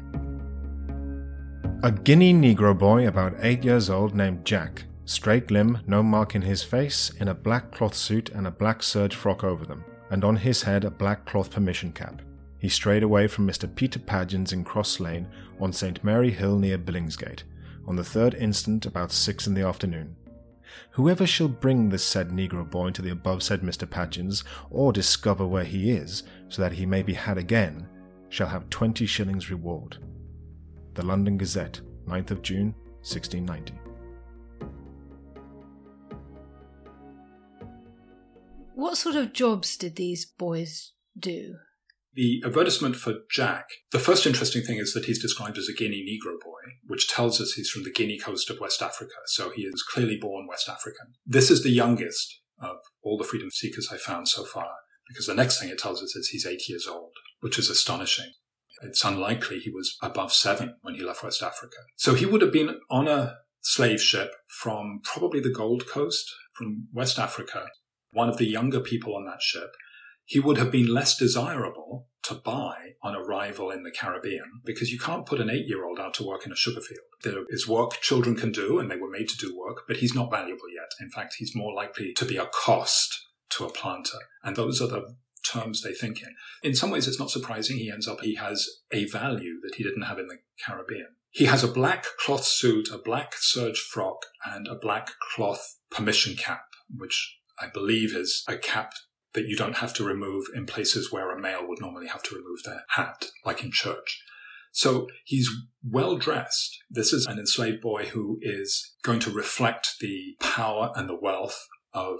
A 1.84 1.92
Guinea 1.92 2.34
Negro 2.34 2.78
boy 2.78 3.08
about 3.08 3.36
eight 3.40 3.66
years 3.66 3.90
old 3.90 4.16
named 4.16 4.46
Jack 4.46 4.86
Straight 5.06 5.52
limb, 5.52 5.82
no 5.86 6.02
mark 6.02 6.34
in 6.34 6.44
his 6.44 6.64
face, 6.64 7.10
in 7.20 7.28
a 7.28 7.34
black 7.34 7.72
cloth 7.72 7.94
suit 7.94 8.30
and 8.30 8.48
a 8.48 8.52
black 8.52 8.82
serge 8.82 9.16
frock 9.16 9.44
over 9.44 9.66
them, 9.66 9.84
and 10.10 10.24
on 10.24 10.38
his 10.38 10.64
head 10.64 10.86
a 10.86 10.90
black 10.90 11.26
cloth 11.26 11.52
permission 11.52 11.92
cap. 11.92 12.22
He 12.60 12.70
strayed 12.70 13.04
away 13.04 13.28
from 13.28 13.46
Mr. 13.46 13.74
Peter 13.74 14.00
Pagin's 14.00 14.54
in 14.54 14.64
Cross 14.64 15.02
Lane 15.02 15.28
on 15.60 15.74
St. 15.74 16.02
Mary 16.06 16.32
Hill 16.32 16.58
near 16.58 16.78
Billingsgate, 16.78 17.44
on 17.88 17.96
the 17.96 18.04
third 18.04 18.34
instant 18.34 18.86
about 18.86 19.12
six 19.12 19.48
in 19.48 19.54
the 19.54 19.66
afternoon. 19.66 20.16
Whoever 20.92 21.28
shall 21.28 21.48
bring 21.48 21.90
this 21.90 22.04
said 22.04 22.30
Negro 22.30 22.70
boy 22.70 22.92
to 22.92 23.02
the 23.02 23.12
above 23.12 23.44
said 23.44 23.62
Mr. 23.62 23.90
Pagin's, 23.90 24.44
or 24.70 24.94
discover 24.94 25.46
where 25.46 25.64
he 25.64 25.92
is, 25.92 26.24
so 26.50 26.62
that 26.62 26.74
he 26.74 26.86
may 26.86 27.04
be 27.04 27.14
had 27.14 27.38
again, 27.38 27.88
shall 28.30 28.48
have 28.48 28.70
twenty 28.70 29.06
shillings 29.06 29.50
reward. 29.50 29.98
The 30.96 31.06
London 31.06 31.38
Gazette, 31.38 31.82
9th 32.08 32.32
of 32.32 32.42
June, 32.42 32.74
1690. 33.02 33.74
What 38.76 38.98
sort 38.98 39.16
of 39.16 39.34
jobs 39.34 39.78
did 39.78 39.96
these 39.96 40.26
boys 40.26 40.94
do? 41.18 41.58
The 42.16 42.44
advertisement 42.46 42.96
for 42.96 43.16
Jack, 43.32 43.66
the 43.92 44.00
first 44.00 44.28
interesting 44.28 44.62
thing 44.62 44.78
is 44.78 44.94
that 44.94 45.06
he's 45.06 45.22
described 45.22 45.58
as 45.58 45.68
a 45.68 45.74
Guinea 45.74 46.06
Negro 46.06 46.40
boy, 46.44 46.74
which 46.86 47.08
tells 47.08 47.42
us 47.42 47.54
he's 47.54 47.70
from 47.70 47.84
the 47.84 47.92
Guinea 47.92 48.20
coast 48.20 48.52
of 48.52 48.60
West 48.60 48.84
Africa, 48.84 49.16
so 49.26 49.50
he 49.50 49.64
is 49.64 49.84
clearly 49.84 50.18
born 50.22 50.46
West 50.48 50.70
African. 50.70 51.14
This 51.26 51.50
is 51.50 51.64
the 51.64 51.72
youngest 51.72 52.42
of 52.62 52.78
all 53.02 53.18
the 53.18 53.24
freedom 53.24 53.50
seekers 53.50 53.90
I 53.92 53.98
found 53.98 54.28
so 54.28 54.46
far, 54.46 54.70
because 55.08 55.26
the 55.26 55.34
next 55.34 55.60
thing 55.60 55.70
it 55.70 55.80
tells 55.80 56.04
us 56.04 56.16
is 56.16 56.30
he's 56.30 56.46
eight 56.46 56.70
years 56.70 56.88
old, 56.88 57.14
which 57.40 57.58
is 57.58 57.70
astonishing. 57.70 58.32
It's 58.84 59.04
unlikely 59.04 59.60
he 59.60 59.72
was 59.72 59.98
above 60.02 60.34
seven 60.34 60.76
when 60.82 60.96
he 60.96 61.04
left 61.04 61.24
West 61.24 61.42
Africa. 61.42 61.78
So 61.96 62.14
he 62.14 62.26
would 62.26 62.42
have 62.42 62.54
been 62.54 62.80
on 62.92 63.08
a 63.08 63.38
slave 63.62 64.02
ship 64.02 64.34
from 64.48 65.02
probably 65.04 65.40
the 65.40 65.54
Gold 65.54 65.88
Coast, 65.88 66.32
from 66.56 66.90
West 66.94 67.18
Africa, 67.18 67.68
one 68.12 68.30
of 68.30 68.38
the 68.38 68.46
younger 68.46 68.80
people 68.80 69.16
on 69.16 69.26
that 69.26 69.42
ship, 69.42 69.72
he 70.26 70.40
would 70.40 70.58
have 70.58 70.72
been 70.72 70.88
less 70.88 71.18
desirable 71.18 72.08
to 72.24 72.36
buy 72.36 72.94
on 73.02 73.16
arrival 73.16 73.70
in 73.70 73.84
the 73.84 73.92
Caribbean 73.92 74.62
because 74.64 74.92
you 74.92 74.98
can't 74.98 75.26
put 75.26 75.42
an 75.42 75.50
eight 75.50 75.68
year 75.68 75.86
old 75.86 76.00
out 76.00 76.14
to 76.16 76.26
work 76.26 76.46
in 76.46 76.52
a 76.52 76.56
sugar 76.56 76.80
field. 76.80 77.06
There 77.24 77.44
is 77.50 77.68
work 77.68 78.00
children 78.02 78.36
can 78.36 78.52
do 78.52 78.80
and 78.80 78.90
they 78.90 78.96
were 78.96 79.10
made 79.10 79.28
to 79.30 79.38
do 79.38 79.58
work, 79.58 79.84
but 79.88 79.98
he's 79.98 80.16
not 80.16 80.32
valuable 80.32 80.70
yet. 80.74 80.92
In 81.02 81.10
fact, 81.10 81.36
he's 81.38 81.56
more 81.56 81.74
likely 81.74 82.14
to 82.14 82.26
be 82.26 82.38
a 82.38 82.46
cost 82.46 83.28
to 83.52 83.66
a 83.66 83.72
planter. 83.72 84.20
And 84.44 84.56
those 84.56 84.82
are 84.82 84.88
the 84.88 85.16
terms 85.46 85.82
they 85.82 85.94
think 85.94 86.22
in. 86.22 86.34
In 86.64 86.76
some 86.76 86.92
ways, 86.92 87.08
it's 87.08 87.20
not 87.20 87.30
surprising 87.30 87.78
he 87.78 87.92
ends 87.92 88.08
up, 88.08 88.22
he 88.22 88.36
has 88.36 88.68
a 88.92 89.06
value 89.06 89.60
that 89.62 89.76
he 89.76 89.84
didn't 89.84 90.04
have 90.04 90.18
in 90.18 90.28
the 90.28 90.38
Caribbean. 90.66 91.16
He 91.32 91.46
has 91.46 91.64
a 91.64 91.68
black 91.68 92.06
cloth 92.20 92.46
suit, 92.46 92.90
a 92.94 92.98
black 92.98 93.34
serge 93.36 93.80
frock, 93.80 94.26
and 94.46 94.68
a 94.68 94.76
black 94.76 95.12
cloth 95.36 95.78
permission 95.90 96.36
cap, 96.36 96.62
which 96.96 97.40
I 97.60 97.68
believe 97.68 98.16
is 98.16 98.44
a 98.48 98.58
cap 98.58 98.94
that 99.34 99.46
you 99.48 99.56
don't 99.56 99.78
have 99.78 99.94
to 99.96 100.04
remove 100.04 100.46
in 100.54 100.66
places 100.66 101.12
where 101.12 101.32
a 101.32 101.40
male 101.40 101.68
would 101.68 101.82
normally 101.82 102.08
have 102.08 102.24
to 102.24 102.36
remove 102.36 102.64
their 102.64 102.84
hat, 102.90 103.28
like 103.46 103.64
in 103.64 103.72
church. 103.72 104.24
So 104.72 105.08
he's 105.24 105.50
well 105.84 106.18
dressed. 106.18 106.80
This 106.90 107.14
is 107.14 107.28
an 107.28 107.38
enslaved 107.38 107.82
boy 107.82 108.06
who 108.06 108.40
is 108.42 108.94
going 109.04 109.20
to 109.22 109.32
reflect 109.32 109.96
the 110.00 110.36
power 110.40 110.92
and 110.96 111.08
the 111.08 111.20
wealth 111.20 111.68
of 111.94 112.20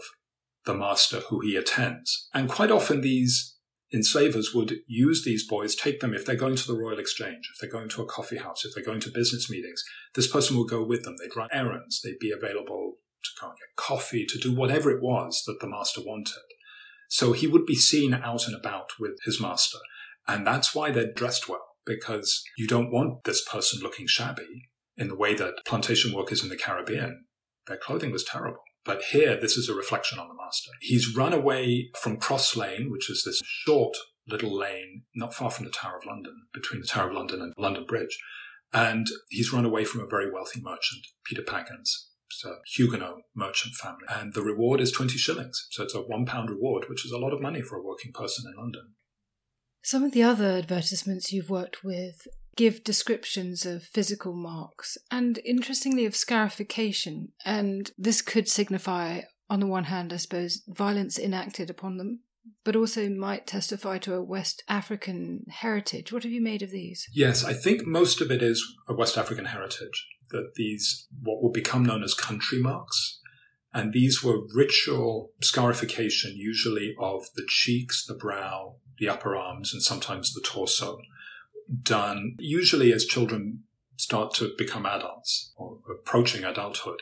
the 0.66 0.76
master 0.76 1.22
who 1.30 1.40
he 1.42 1.56
attends. 1.56 2.30
And 2.34 2.48
quite 2.48 2.72
often 2.72 3.02
these 3.02 3.58
enslavers 3.94 4.54
would 4.54 4.78
use 4.88 5.24
these 5.24 5.48
boys, 5.48 5.76
take 5.76 6.00
them 6.00 6.14
if 6.14 6.26
they're 6.26 6.36
going 6.36 6.56
to 6.56 6.68
the 6.68 6.78
Royal 6.78 7.00
Exchange, 7.00 7.50
if 7.54 7.60
they're 7.60 7.70
going 7.70 7.90
to 7.90 8.02
a 8.02 8.08
coffee 8.08 8.38
house, 8.38 8.66
if 8.66 8.74
they're 8.74 8.84
going 8.84 9.00
to 9.02 9.12
business 9.12 9.50
meetings. 9.50 9.84
This 10.16 10.28
person 10.28 10.56
will 10.56 10.66
go 10.66 10.84
with 10.84 11.04
them. 11.04 11.16
They'd 11.20 11.36
run 11.36 11.50
errands. 11.52 12.02
They'd 12.02 12.20
be 12.20 12.32
available 12.32 12.98
to 13.24 13.30
go 13.40 13.48
and 13.48 13.58
get 13.58 13.76
coffee, 13.76 14.26
to 14.26 14.38
do 14.38 14.54
whatever 14.54 14.92
it 14.92 15.02
was 15.02 15.44
that 15.48 15.60
the 15.60 15.68
master 15.68 16.02
wanted. 16.06 16.34
So 17.14 17.32
he 17.32 17.46
would 17.46 17.68
be 17.68 17.76
seen 17.76 18.12
out 18.12 18.48
and 18.48 18.56
about 18.56 18.94
with 19.00 19.20
his 19.24 19.40
master. 19.40 19.78
And 20.28 20.48
that's 20.48 20.74
why 20.74 20.90
they're 20.90 21.14
dressed 21.14 21.48
well, 21.48 21.64
because 21.86 22.44
you 22.58 22.68
don't 22.68 22.92
want 22.92 23.24
this 23.24 23.48
person 23.48 23.82
looking 23.84 24.08
shabby 24.08 24.64
in 24.98 25.10
the 25.10 25.16
way 25.16 25.36
that 25.36 25.64
plantation 25.64 26.12
workers 26.12 26.42
in 26.42 26.50
the 26.50 26.58
Caribbean. 26.58 27.26
Their 27.68 27.78
clothing 27.78 28.12
was 28.12 28.24
terrible. 28.24 28.64
But 28.84 29.04
here, 29.12 29.40
this 29.40 29.58
is 29.58 29.70
a 29.70 29.76
reflection 29.76 30.18
on 30.18 30.28
the 30.28 30.34
master. 30.34 30.72
He's 30.82 31.16
run 31.16 31.34
away 31.34 31.92
from 32.02 32.18
Cross 32.18 32.56
Lane, 32.56 32.90
which 32.90 33.12
is 33.12 33.22
this 33.24 33.40
short 33.46 33.96
little 34.28 34.58
lane 34.58 35.04
not 35.16 35.36
far 35.36 35.52
from 35.52 35.66
the 35.66 35.72
Tower 35.72 35.98
of 35.98 36.08
London, 36.08 36.34
between 36.52 36.82
the 36.82 36.88
Tower 36.88 37.10
of 37.10 37.16
London 37.16 37.44
and 37.44 37.54
London 37.60 37.86
Bridge. 37.88 38.18
And 38.74 39.06
he's 39.30 39.54
run 39.54 39.66
away 39.66 39.86
from 39.86 40.02
a 40.02 40.08
very 40.08 40.32
wealthy 40.32 40.62
merchant, 40.64 41.06
Peter 41.26 41.44
Pagins 42.42 42.58
a 42.58 42.62
Huguenot 42.66 43.22
merchant 43.36 43.76
family. 43.76 44.06
And 44.10 44.34
the 44.34 44.42
reward 44.42 44.82
is 44.82 44.92
20 44.92 45.18
shillings. 45.18 45.68
So 45.72 45.84
it's 45.84 45.96
a 45.96 46.02
one 46.02 46.26
pound 46.26 46.50
reward, 46.50 46.86
which 46.90 47.06
is 47.06 47.12
a 47.12 47.18
lot 47.18 47.34
of 47.34 47.42
money 47.42 47.62
for 47.62 47.78
a 47.78 47.84
working 47.84 48.12
person 48.12 48.46
in 48.48 48.60
London. 48.60 48.94
Some 49.84 50.04
of 50.04 50.14
the 50.14 50.24
other 50.24 50.58
advertisements 50.58 51.32
you've 51.32 51.50
worked 51.50 51.84
with 51.84 52.28
give 52.56 52.84
descriptions 52.84 53.66
of 53.66 53.84
physical 53.84 54.34
marks 54.34 54.98
and, 55.12 55.40
interestingly, 55.44 56.06
of 56.06 56.16
scarification. 56.16 57.30
And 57.44 57.92
this 57.98 58.22
could 58.22 58.48
signify, 58.48 59.22
on 59.50 59.60
the 59.60 59.68
one 59.68 59.86
hand, 59.86 60.14
I 60.14 60.18
suppose, 60.18 60.62
violence 60.68 61.20
enacted 61.20 61.70
upon 61.70 61.98
them, 61.98 62.22
but 62.64 62.76
also 62.76 63.10
might 63.10 63.48
testify 63.48 63.98
to 64.00 64.14
a 64.14 64.24
West 64.24 64.64
African 64.70 65.46
heritage. 65.50 66.14
What 66.14 66.24
have 66.24 66.32
you 66.32 66.42
made 66.42 66.62
of 66.62 66.72
these? 66.72 67.08
Yes, 67.12 67.44
I 67.44 67.54
think 67.54 67.86
most 67.86 68.22
of 68.22 68.32
it 68.32 68.42
is 68.42 68.64
a 68.88 68.94
West 68.94 69.18
African 69.18 69.46
heritage 69.46 70.08
that 70.34 70.56
these, 70.56 71.08
what 71.22 71.42
would 71.42 71.54
become 71.54 71.86
known 71.86 72.04
as 72.04 72.14
country 72.14 72.60
marks, 72.60 73.20
and 73.74 73.94
these 73.94 74.24
were 74.24 74.46
ritual 74.54 75.32
scarification, 75.42 76.36
usually 76.36 76.96
of 77.00 77.28
the 77.36 77.46
cheeks, 77.48 78.06
the 78.06 78.14
brow, 78.14 78.76
the 79.00 79.10
upper 79.10 79.36
arms, 79.36 79.74
and 79.74 79.82
sometimes 79.82 80.34
the 80.34 80.42
torso, 80.42 81.00
done 81.82 82.36
usually 82.40 82.92
as 82.92 83.06
children 83.06 83.64
start 83.96 84.34
to 84.34 84.54
become 84.58 84.86
adults 84.86 85.54
or 85.56 85.78
approaching 85.90 86.44
adulthood 86.44 87.02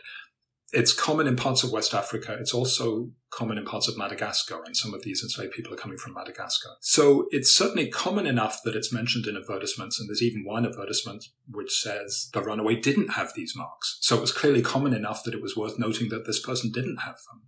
it's 0.74 0.94
common 0.94 1.28
in 1.28 1.36
parts 1.36 1.64
of 1.64 1.72
West 1.72 1.94
Africa. 1.94 2.38
It's 2.40 2.54
also 2.54 3.12
common 3.30 3.58
in 3.58 3.66
parts 3.66 3.88
of 3.88 3.98
Madagascar, 3.98 4.62
and 4.66 4.76
some 4.76 4.94
of 4.94 5.04
these 5.04 5.22
enslaved 5.24 5.54
people 5.54 5.74
are 5.74 5.78
coming 5.78 5.98
from 5.98 6.14
Madagascar. 6.14 6.70
So 6.82 7.28
it's 7.32 7.52
certainly 7.52 7.90
common 7.90 8.26
enough 8.26 8.62
that 8.64 8.76
it's 8.76 8.94
mentioned 8.94 9.28
in 9.28 9.36
advertisements, 9.36 10.00
and 10.00 10.08
there's 10.08 10.24
even 10.24 10.46
one 10.46 10.66
advertisement 10.66 11.26
which 11.50 11.72
says 11.72 12.30
the 12.34 12.42
runaway 12.42 12.76
didn't 12.76 13.10
have 13.10 13.34
these 13.36 13.54
marks. 13.56 13.98
So 14.02 14.18
it 14.18 14.22
was 14.22 14.32
clearly 14.32 14.62
common 14.62 14.94
enough 14.94 15.24
that 15.24 15.34
it 15.34 15.42
was 15.42 15.58
worth 15.58 15.78
noting 15.78 16.10
that 16.10 16.26
this 16.26 16.42
person 16.42 16.72
didn't 16.72 16.98
have 16.98 17.16
them. 17.32 17.44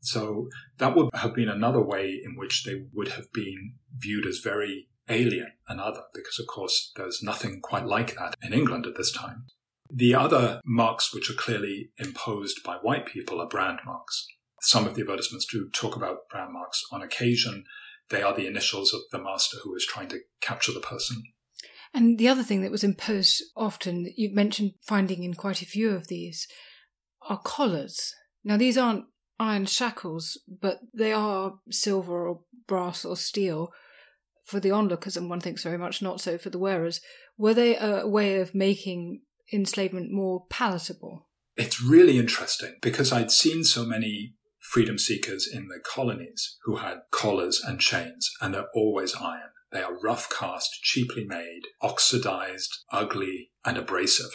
So 0.00 0.48
that 0.78 0.96
would 0.96 1.10
have 1.14 1.34
been 1.34 1.48
another 1.48 1.80
way 1.80 2.20
in 2.24 2.36
which 2.36 2.64
they 2.64 2.86
would 2.92 3.08
have 3.08 3.32
been 3.32 3.74
viewed 3.96 4.26
as 4.26 4.38
very 4.38 4.88
alien 5.08 5.52
and 5.68 5.80
other, 5.80 6.02
because 6.12 6.38
of 6.40 6.46
course 6.46 6.92
there's 6.96 7.22
nothing 7.22 7.60
quite 7.60 7.86
like 7.86 8.16
that 8.16 8.34
in 8.42 8.52
England 8.52 8.86
at 8.86 8.96
this 8.96 9.12
time. 9.12 9.46
The 9.94 10.14
other 10.14 10.60
marks 10.64 11.12
which 11.12 11.30
are 11.30 11.34
clearly 11.34 11.90
imposed 11.98 12.62
by 12.64 12.76
white 12.76 13.04
people 13.04 13.42
are 13.42 13.48
brand 13.48 13.80
marks. 13.84 14.26
Some 14.62 14.86
of 14.86 14.94
the 14.94 15.02
advertisements 15.02 15.44
do 15.44 15.68
talk 15.68 15.96
about 15.96 16.28
brand 16.30 16.52
marks. 16.54 16.82
On 16.92 17.02
occasion, 17.02 17.64
they 18.08 18.22
are 18.22 18.34
the 18.34 18.46
initials 18.46 18.94
of 18.94 19.02
the 19.10 19.22
master 19.22 19.58
who 19.62 19.74
is 19.74 19.84
trying 19.84 20.08
to 20.08 20.20
capture 20.40 20.72
the 20.72 20.80
person. 20.80 21.22
And 21.92 22.18
the 22.18 22.28
other 22.28 22.42
thing 22.42 22.62
that 22.62 22.70
was 22.70 22.82
imposed 22.84 23.42
often, 23.54 24.04
that 24.04 24.14
you've 24.16 24.32
mentioned 24.32 24.72
finding 24.80 25.24
in 25.24 25.34
quite 25.34 25.60
a 25.60 25.66
few 25.66 25.90
of 25.90 26.08
these, 26.08 26.48
are 27.28 27.40
collars. 27.44 28.14
Now, 28.44 28.56
these 28.56 28.78
aren't 28.78 29.04
iron 29.38 29.66
shackles, 29.66 30.40
but 30.48 30.80
they 30.94 31.12
are 31.12 31.54
silver 31.70 32.26
or 32.26 32.40
brass 32.66 33.04
or 33.04 33.16
steel 33.16 33.72
for 34.42 34.58
the 34.58 34.70
onlookers, 34.70 35.18
and 35.18 35.28
one 35.28 35.40
thinks 35.40 35.64
very 35.64 35.76
much 35.76 36.00
not 36.00 36.20
so 36.20 36.38
for 36.38 36.48
the 36.48 36.58
wearers. 36.58 37.02
Were 37.36 37.52
they 37.52 37.76
a 37.76 38.06
way 38.06 38.40
of 38.40 38.54
making 38.54 39.20
enslavement 39.52 40.10
more 40.10 40.46
palatable? 40.48 41.28
It's 41.56 41.82
really 41.82 42.18
interesting 42.18 42.76
because 42.80 43.12
I'd 43.12 43.30
seen 43.30 43.64
so 43.64 43.84
many 43.84 44.34
freedom 44.58 44.96
seekers 44.96 45.48
in 45.52 45.68
the 45.68 45.80
colonies 45.84 46.56
who 46.64 46.76
had 46.76 47.02
collars 47.10 47.62
and 47.62 47.78
chains, 47.80 48.30
and 48.40 48.54
they're 48.54 48.70
always 48.74 49.14
iron. 49.14 49.50
They 49.70 49.82
are 49.82 49.98
rough 50.00 50.28
cast, 50.30 50.82
cheaply 50.82 51.24
made, 51.24 51.62
oxidized, 51.80 52.84
ugly, 52.90 53.50
and 53.64 53.76
abrasive. 53.76 54.30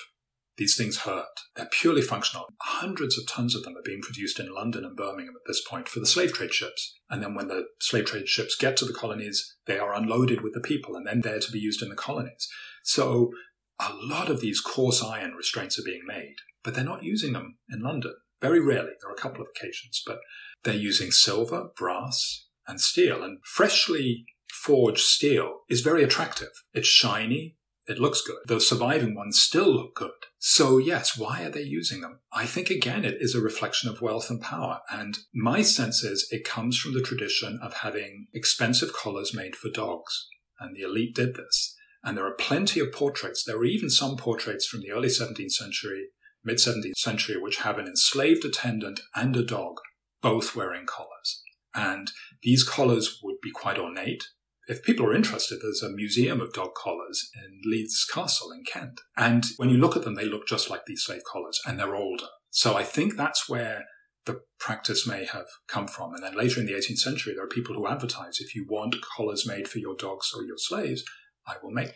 These 0.58 0.76
things 0.76 1.00
hurt. 1.00 1.26
They're 1.56 1.70
purely 1.72 2.02
functional. 2.02 2.48
Hundreds 2.62 3.18
of 3.18 3.28
tons 3.28 3.56
of 3.56 3.62
them 3.64 3.78
are 3.78 3.84
being 3.86 4.02
produced 4.02 4.40
in 4.40 4.54
London 4.54 4.84
and 4.84 4.98
Birmingham 4.98 5.36
at 5.36 5.48
this 5.48 5.62
point 5.62 5.88
for 5.88 6.00
the 6.00 6.08
slave 6.08 6.34
trade 6.34 6.54
ships. 6.54 7.00
And 7.12 7.22
then 7.22 7.36
when 7.36 7.48
the 7.48 7.66
slave 7.80 8.06
trade 8.06 8.28
ships 8.28 8.56
get 8.56 8.76
to 8.78 8.86
the 8.86 8.94
colonies, 8.94 9.56
they 9.68 9.78
are 9.78 9.94
unloaded 9.94 10.42
with 10.42 10.56
the 10.56 10.60
people 10.60 10.96
and 10.96 11.06
then 11.06 11.22
they're 11.22 11.40
to 11.40 11.52
be 11.52 11.60
used 11.60 11.84
in 11.84 11.90
the 11.90 11.96
colonies. 11.96 12.50
So 12.84 13.32
a 13.80 13.94
lot 13.94 14.30
of 14.30 14.42
these 14.42 14.60
coarse 14.60 15.04
iron 15.04 15.34
restraints 15.34 15.78
are 15.78 15.84
being 15.84 16.04
made, 16.06 16.36
but 16.64 16.74
they're 16.74 16.84
not 16.84 17.04
using 17.04 17.34
them 17.34 17.58
in 17.70 17.82
London. 17.82 18.16
Very 18.42 18.60
rarely. 18.60 18.92
There 19.02 19.10
are 19.10 19.16
a 19.16 19.22
couple 19.22 19.42
of 19.42 19.48
occasions, 19.56 20.02
but 20.06 20.20
they're 20.64 20.76
using 20.76 21.12
silver, 21.12 21.70
brass, 21.76 22.48
and 22.68 22.80
steel. 22.80 23.24
And 23.24 23.40
freshly 23.44 24.26
forged 24.52 25.02
steel 25.02 25.62
is 25.70 25.82
very 25.82 26.04
attractive. 26.04 26.50
It's 26.74 26.88
shiny. 26.88 27.56
It 27.88 28.00
looks 28.00 28.22
good. 28.22 28.38
The 28.46 28.60
surviving 28.60 29.16
ones 29.16 29.40
still 29.40 29.74
look 29.74 29.96
good. 29.96 30.12
So 30.40 30.78
yes, 30.78 31.18
why 31.18 31.44
are 31.44 31.50
they 31.50 31.62
using 31.62 32.02
them? 32.02 32.20
I 32.34 32.46
think 32.46 32.70
again, 32.70 33.06
it 33.06 33.18
is 33.22 33.34
a 33.34 33.42
reflection 33.42 33.90
of 33.90 34.02
wealth 34.02 34.30
and 34.30 34.42
power. 34.42 34.82
And 34.92 35.18
my 35.34 35.62
sense 35.62 36.04
is 36.04 36.28
it 36.30 36.44
comes 36.44 36.78
from 36.78 36.94
the 36.94 37.02
tradition 37.02 37.60
of 37.64 37.76
having 37.76 38.28
expensive 38.34 38.92
collars 38.92 39.34
made 39.34 39.56
for 39.56 39.70
dogs. 39.70 40.28
And 40.60 40.76
the 40.76 40.82
elite 40.82 41.16
did 41.16 41.36
this. 41.36 41.77
And 42.08 42.18
there 42.18 42.26
are 42.26 42.36
plenty 42.36 42.80
of 42.80 42.94
portraits. 42.94 43.44
There 43.44 43.58
are 43.58 43.66
even 43.66 43.90
some 43.90 44.16
portraits 44.16 44.66
from 44.66 44.80
the 44.80 44.92
early 44.92 45.10
17th 45.10 45.52
century, 45.52 46.08
mid 46.44 46.58
17th 46.58 46.96
century, 46.96 47.38
which 47.38 47.58
have 47.58 47.78
an 47.78 47.86
enslaved 47.86 48.46
attendant 48.46 49.02
and 49.14 49.36
a 49.36 49.44
dog 49.44 49.82
both 50.22 50.56
wearing 50.56 50.86
collars. 50.86 51.44
And 51.76 52.10
these 52.42 52.64
collars 52.64 53.20
would 53.22 53.42
be 53.44 53.52
quite 53.52 53.78
ornate 53.78 54.24
if 54.68 54.84
people 54.84 55.06
are 55.06 55.16
interested, 55.16 55.60
there's 55.62 55.82
a 55.82 55.90
museum 55.90 56.42
of 56.42 56.52
dog 56.52 56.76
collars 56.76 57.30
in 57.34 57.62
Leeds 57.64 58.06
Castle 58.14 58.52
in 58.52 58.64
Kent. 58.66 59.00
And 59.16 59.46
when 59.56 59.70
you 59.70 59.78
look 59.78 59.96
at 59.96 60.04
them, 60.04 60.16
they 60.16 60.26
look 60.26 60.46
just 60.46 60.70
like 60.70 60.82
these 60.86 61.04
slave 61.04 61.22
collars 61.32 61.60
and 61.66 61.80
they're 61.80 61.96
older. 61.96 62.28
So 62.50 62.76
I 62.76 62.84
think 62.84 63.16
that's 63.16 63.48
where 63.48 63.86
the 64.26 64.42
practice 64.60 65.08
may 65.08 65.24
have 65.26 65.46
come 65.70 65.88
from. 65.88 66.14
And 66.14 66.22
then 66.22 66.36
later 66.36 66.60
in 66.60 66.66
the 66.66 66.74
18th 66.74 66.98
century, 66.98 67.34
there 67.34 67.46
are 67.46 67.50
people 67.50 67.76
who 67.76 67.88
advertise 67.88 68.40
if 68.40 68.56
you 68.56 68.66
want 68.70 68.98
collars 69.16 69.48
made 69.48 69.70
for 69.70 69.80
your 69.80 69.96
dogs 69.96 70.32
or 70.36 70.44
your 70.44 70.58
slaves, 70.58 71.04
I 71.48 71.56
will 71.64 71.72
make 71.72 71.88
them. 71.88 71.96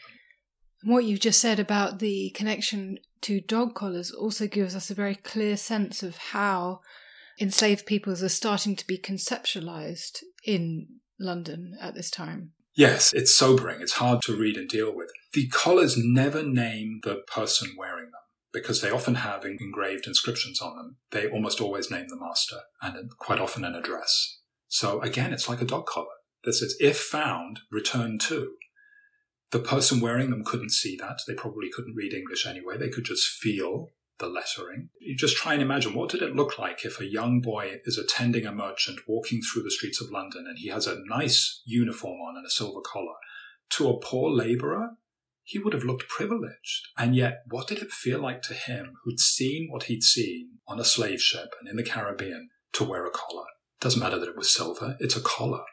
What 0.84 1.06
you've 1.06 1.20
just 1.20 1.40
said 1.40 1.60
about 1.60 2.00
the 2.00 2.32
connection 2.32 2.98
to 3.22 3.40
dog 3.40 3.76
collars 3.76 4.12
also 4.12 4.48
gives 4.48 4.76
us 4.76 4.90
a 4.90 4.96
very 4.96 5.16
clear 5.16 5.56
sense 5.58 6.02
of 6.02 6.18
how 6.18 6.80
enslaved 7.40 7.86
peoples 7.86 8.24
are 8.24 8.30
starting 8.30 8.76
to 8.76 8.88
be 8.88 8.98
conceptualized 8.98 10.20
in 10.46 10.88
London 11.20 11.78
at 11.80 11.94
this 11.94 12.10
time. 12.10 12.54
Yes, 12.74 13.12
it's 13.14 13.36
sobering. 13.36 13.82
It's 13.82 13.94
hard 13.94 14.22
to 14.24 14.36
read 14.36 14.58
and 14.58 14.70
deal 14.70 14.96
with. 14.96 15.10
The 15.34 15.48
collars 15.50 15.96
never 15.98 16.42
name 16.42 17.02
the 17.04 17.22
person 17.28 17.76
wearing 17.78 18.06
them 18.06 18.12
because 18.54 18.82
they 18.82 18.90
often 18.90 19.16
have 19.16 19.46
engraved 19.46 20.08
inscriptions 20.08 20.62
on 20.62 20.76
them. 20.76 20.98
They 21.12 21.30
almost 21.30 21.62
always 21.62 21.92
name 21.92 22.08
the 22.08 22.20
master 22.20 22.58
and 22.82 22.96
uh, 22.96 23.02
quite 23.20 23.40
often 23.40 23.66
an 23.66 23.76
address. 23.76 24.40
So 24.68 25.02
again, 25.02 25.34
it's 25.34 25.50
like 25.50 25.62
a 25.62 25.66
dog 25.66 25.86
collar. 25.86 26.08
This 26.44 26.62
is 26.62 26.76
if 26.80 26.98
found, 26.98 27.60
return 27.72 28.18
to. 28.20 28.54
The 29.52 29.60
person 29.60 30.00
wearing 30.00 30.30
them 30.30 30.44
couldn't 30.46 30.72
see 30.72 30.98
that. 30.98 31.20
They 31.28 31.34
probably 31.34 31.70
couldn't 31.70 31.96
read 31.96 32.14
English 32.14 32.46
anyway. 32.46 32.78
They 32.78 32.90
could 32.90 33.04
just 33.04 33.28
feel 33.28 33.90
the 34.20 34.28
lettering. 34.28 34.90
You 35.00 35.18
just 35.18 35.36
try 35.36 35.54
and 35.54 35.62
imagine 35.62 35.94
what 35.94 36.10
did 36.10 36.22
it 36.22 36.36
look 36.36 36.58
like 36.58 36.86
if 36.86 37.02
a 37.02 37.06
young 37.06 37.42
boy 37.42 37.80
is 37.84 37.98
attending 37.98 38.46
a 38.46 38.54
merchant 38.54 39.00
walking 39.08 39.42
through 39.42 39.64
the 39.64 39.72
streets 39.72 40.00
of 40.00 40.12
London 40.12 40.46
and 40.48 40.58
he 40.58 40.70
has 40.70 40.88
a 40.88 41.02
nice 41.08 41.62
uniform 41.66 42.20
on 42.22 42.38
and 42.38 42.46
a 42.46 42.50
silver 42.50 42.82
collar. 42.82 43.16
To 43.72 43.90
a 43.90 44.00
poor 44.00 44.32
labourer, 44.32 44.92
he 45.44 45.60
would 45.60 45.74
have 45.74 45.84
looked 45.84 46.08
privileged. 46.08 46.88
And 46.98 47.16
yet, 47.16 47.42
what 47.50 47.68
did 47.68 47.80
it 47.80 47.92
feel 47.92 48.22
like 48.22 48.42
to 48.44 48.54
him 48.54 48.94
who'd 49.04 49.20
seen 49.20 49.68
what 49.70 49.84
he'd 49.84 50.04
seen 50.04 50.60
on 50.68 50.80
a 50.80 50.86
slave 50.86 51.22
ship 51.22 51.56
and 51.60 51.68
in 51.68 51.76
the 51.76 51.84
Caribbean 51.84 52.50
to 52.74 52.84
wear 52.84 53.06
a 53.06 53.12
collar? 53.12 53.46
Doesn't 53.80 54.00
matter 54.00 54.20
that 54.20 54.30
it 54.30 54.38
was 54.38 54.54
silver, 54.54 54.96
it's 55.00 55.18
a 55.18 55.22
collar. 55.22 55.64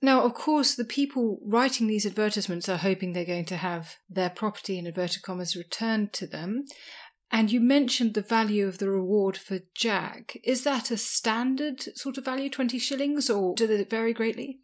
Now, 0.00 0.22
of 0.22 0.34
course, 0.34 0.74
the 0.74 0.84
people 0.84 1.40
writing 1.44 1.86
these 1.86 2.06
advertisements 2.06 2.68
are 2.68 2.76
hoping 2.76 3.12
they're 3.12 3.24
going 3.24 3.46
to 3.46 3.56
have 3.56 3.96
their 4.08 4.30
property 4.30 4.78
in 4.78 4.86
inverted 4.86 5.22
commas 5.22 5.56
returned 5.56 6.12
to 6.14 6.26
them. 6.26 6.66
And 7.30 7.50
you 7.50 7.60
mentioned 7.60 8.14
the 8.14 8.22
value 8.22 8.66
of 8.66 8.78
the 8.78 8.90
reward 8.90 9.36
for 9.36 9.58
Jack. 9.74 10.38
Is 10.44 10.64
that 10.64 10.90
a 10.90 10.96
standard 10.96 11.82
sort 11.96 12.16
of 12.16 12.24
value, 12.24 12.48
20 12.48 12.78
shillings, 12.78 13.28
or 13.28 13.54
did 13.54 13.70
it 13.70 13.90
vary 13.90 14.14
greatly? 14.14 14.60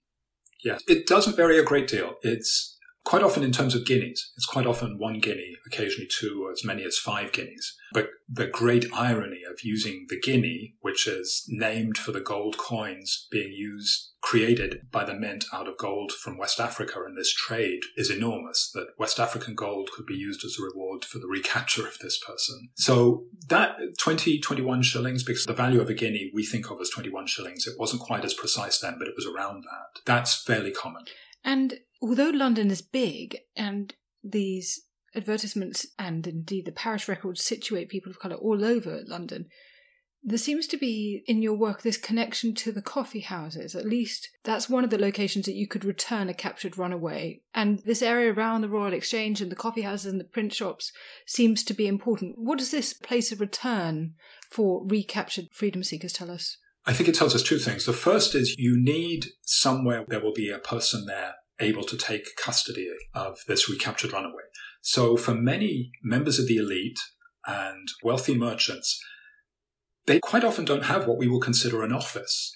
Yes, 0.64 0.82
it 0.86 1.06
doesn't 1.06 1.36
vary 1.36 1.58
a 1.58 1.64
great 1.64 1.88
deal. 1.88 2.14
It's 2.22 2.73
quite 3.04 3.22
often 3.22 3.42
in 3.42 3.52
terms 3.52 3.74
of 3.74 3.86
guineas. 3.86 4.32
It's 4.36 4.46
quite 4.46 4.66
often 4.66 4.98
one 4.98 5.20
guinea, 5.20 5.56
occasionally 5.66 6.08
two, 6.10 6.42
or 6.44 6.52
as 6.52 6.64
many 6.64 6.84
as 6.84 6.98
five 6.98 7.32
guineas. 7.32 7.76
But 7.92 8.08
the 8.28 8.46
great 8.46 8.86
irony 8.92 9.42
of 9.50 9.62
using 9.62 10.06
the 10.08 10.18
guinea, 10.18 10.74
which 10.80 11.06
is 11.06 11.44
named 11.48 11.98
for 11.98 12.12
the 12.12 12.20
gold 12.20 12.56
coins 12.56 13.28
being 13.30 13.52
used 13.52 14.10
created 14.24 14.80
by 14.90 15.04
the 15.04 15.12
mint 15.12 15.44
out 15.52 15.68
of 15.68 15.76
gold 15.76 16.10
from 16.10 16.38
West 16.38 16.58
Africa 16.58 16.98
in 17.06 17.14
this 17.14 17.32
trade 17.34 17.80
is 17.94 18.10
enormous, 18.10 18.70
that 18.72 18.86
West 18.98 19.20
African 19.20 19.54
gold 19.54 19.90
could 19.94 20.06
be 20.06 20.14
used 20.14 20.42
as 20.46 20.56
a 20.58 20.62
reward 20.62 21.04
for 21.04 21.18
the 21.18 21.26
recapture 21.26 21.86
of 21.86 21.98
this 21.98 22.18
person. 22.18 22.70
So 22.74 23.24
that 23.48 23.76
20, 24.00 24.40
21 24.40 24.80
shillings, 24.80 25.22
because 25.22 25.44
the 25.44 25.52
value 25.52 25.82
of 25.82 25.90
a 25.90 25.94
guinea 25.94 26.30
we 26.32 26.42
think 26.42 26.70
of 26.70 26.80
as 26.80 26.88
21 26.88 27.26
shillings, 27.26 27.66
it 27.66 27.78
wasn't 27.78 28.00
quite 28.00 28.24
as 28.24 28.32
precise 28.32 28.78
then, 28.78 28.96
but 28.98 29.08
it 29.08 29.14
was 29.14 29.26
around 29.26 29.64
that. 29.64 30.00
That's 30.06 30.42
fairly 30.42 30.72
common. 30.72 31.04
And 31.44 31.80
although 32.00 32.30
London 32.30 32.70
is 32.70 32.82
big 32.82 33.38
and 33.56 33.94
these 34.22 34.82
advertisements 35.14 35.86
and 35.98 36.26
indeed 36.26 36.64
the 36.64 36.72
parish 36.72 37.08
records 37.08 37.42
situate 37.42 37.88
people 37.88 38.10
of 38.10 38.18
colour 38.18 38.36
all 38.36 38.64
over 38.64 39.02
London, 39.06 39.46
there 40.26 40.38
seems 40.38 40.66
to 40.66 40.78
be 40.78 41.22
in 41.26 41.42
your 41.42 41.54
work 41.54 41.82
this 41.82 41.98
connection 41.98 42.54
to 42.54 42.72
the 42.72 42.80
coffee 42.80 43.20
houses. 43.20 43.74
At 43.74 43.84
least 43.84 44.30
that's 44.42 44.70
one 44.70 44.82
of 44.82 44.88
the 44.88 44.98
locations 44.98 45.44
that 45.44 45.54
you 45.54 45.68
could 45.68 45.84
return 45.84 46.30
a 46.30 46.34
captured 46.34 46.78
runaway. 46.78 47.42
And 47.52 47.80
this 47.80 48.00
area 48.00 48.32
around 48.32 48.62
the 48.62 48.70
Royal 48.70 48.94
Exchange 48.94 49.42
and 49.42 49.52
the 49.52 49.56
coffee 49.56 49.82
houses 49.82 50.10
and 50.10 50.18
the 50.18 50.24
print 50.24 50.54
shops 50.54 50.92
seems 51.26 51.62
to 51.64 51.74
be 51.74 51.86
important. 51.86 52.36
What 52.38 52.58
does 52.58 52.70
this 52.70 52.94
place 52.94 53.32
of 53.32 53.40
return 53.40 54.14
for 54.50 54.82
recaptured 54.86 55.48
freedom 55.52 55.84
seekers 55.84 56.14
tell 56.14 56.30
us? 56.30 56.56
I 56.86 56.94
think 56.94 57.08
it 57.08 57.14
tells 57.14 57.34
us 57.34 57.42
two 57.42 57.58
things. 57.58 57.84
The 57.84 57.92
first 57.92 58.34
is 58.34 58.56
you 58.58 58.76
need 58.78 59.26
somewhere 59.42 60.06
there 60.08 60.20
will 60.20 60.34
be 60.34 60.50
a 60.50 60.58
person 60.58 61.04
there 61.04 61.34
able 61.60 61.84
to 61.84 61.96
take 61.96 62.36
custody 62.36 62.90
of 63.14 63.38
this 63.46 63.68
recaptured 63.68 64.12
runaway. 64.12 64.42
So 64.80 65.16
for 65.16 65.34
many 65.34 65.92
members 66.02 66.38
of 66.38 66.46
the 66.46 66.56
elite 66.56 66.98
and 67.46 67.88
wealthy 68.02 68.36
merchants, 68.36 69.00
they 70.06 70.20
quite 70.20 70.44
often 70.44 70.64
don't 70.64 70.84
have 70.84 71.06
what 71.06 71.18
we 71.18 71.28
will 71.28 71.40
consider 71.40 71.82
an 71.82 71.92
office. 71.92 72.52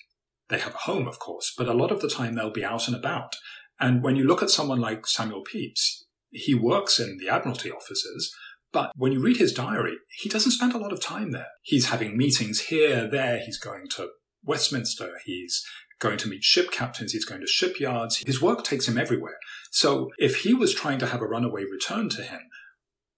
They 0.49 0.59
have 0.59 0.75
a 0.75 0.79
home, 0.79 1.07
of 1.07 1.19
course, 1.19 1.53
but 1.57 1.69
a 1.69 1.75
lot 1.75 1.91
of 1.91 2.01
the 2.01 2.09
time 2.09 2.35
they'll 2.35 2.51
be 2.51 2.65
out 2.65 2.87
and 2.87 2.97
about. 2.97 3.37
And 3.81 4.03
when 4.03 4.17
you 4.17 4.25
look 4.25 4.43
at 4.43 4.51
someone 4.51 4.81
like 4.81 5.07
Samuel 5.07 5.45
Pepys, 5.45 6.07
he 6.31 6.55
works 6.55 6.99
in 6.99 7.19
the 7.19 7.29
Admiralty 7.29 7.71
offices, 7.71 8.35
but 8.73 8.93
when 8.97 9.13
you 9.13 9.21
read 9.21 9.39
his 9.39 9.53
diary, 9.53 9.97
he 10.19 10.29
doesn't 10.29 10.53
spend 10.53 10.75
a 10.75 10.79
lot 10.79 10.93
of 10.93 11.01
time 11.01 11.33
there. 11.33 11.49
He's 11.63 11.89
having 11.89 12.17
meetings 12.17 12.61
here, 12.67 13.09
there, 13.09 13.41
he's 13.45 13.59
going 13.59 13.89
to 13.97 14.09
Westminster, 14.45 15.13
he's 15.25 15.65
going 15.99 16.19
to 16.19 16.29
meet 16.29 16.45
ship 16.45 16.71
captains, 16.71 17.13
he's 17.13 17.25
going 17.25 17.41
to 17.41 17.47
shipyards. 17.47 18.23
His 18.25 18.41
work 18.41 18.65
takes 18.65 18.87
him 18.87 18.99
everywhere. 18.99 19.39
So 19.71 20.11
if 20.19 20.37
he 20.39 20.55
was 20.55 20.75
trying 20.75 20.99
to 21.01 21.07
have 21.07 21.21
a 21.21 21.27
runaway 21.27 21.65
return 21.65 22.09
to 22.11 22.23
him, 22.23 22.41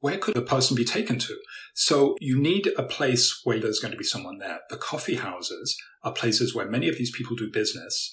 where 0.01 0.19
could 0.19 0.37
a 0.37 0.43
person 0.43 0.77
be 0.77 0.85
taken 0.85 1.19
to? 1.19 1.37
So 1.75 2.17
you 2.21 2.41
need 2.41 2.71
a 2.79 2.83
place 2.83 3.41
where 3.45 3.61
there's 3.61 3.81
going 3.81 3.93
to 3.93 3.99
be 3.99 4.05
someone 4.05 4.39
there. 4.39 4.61
The 4.71 4.77
coffee 4.77 5.17
houses 5.17 5.77
are 6.03 6.13
places 6.13 6.55
where 6.55 6.69
many 6.69 6.89
of 6.89 6.97
these 6.97 7.11
people 7.11 7.37
do 7.37 7.51
business. 7.51 8.11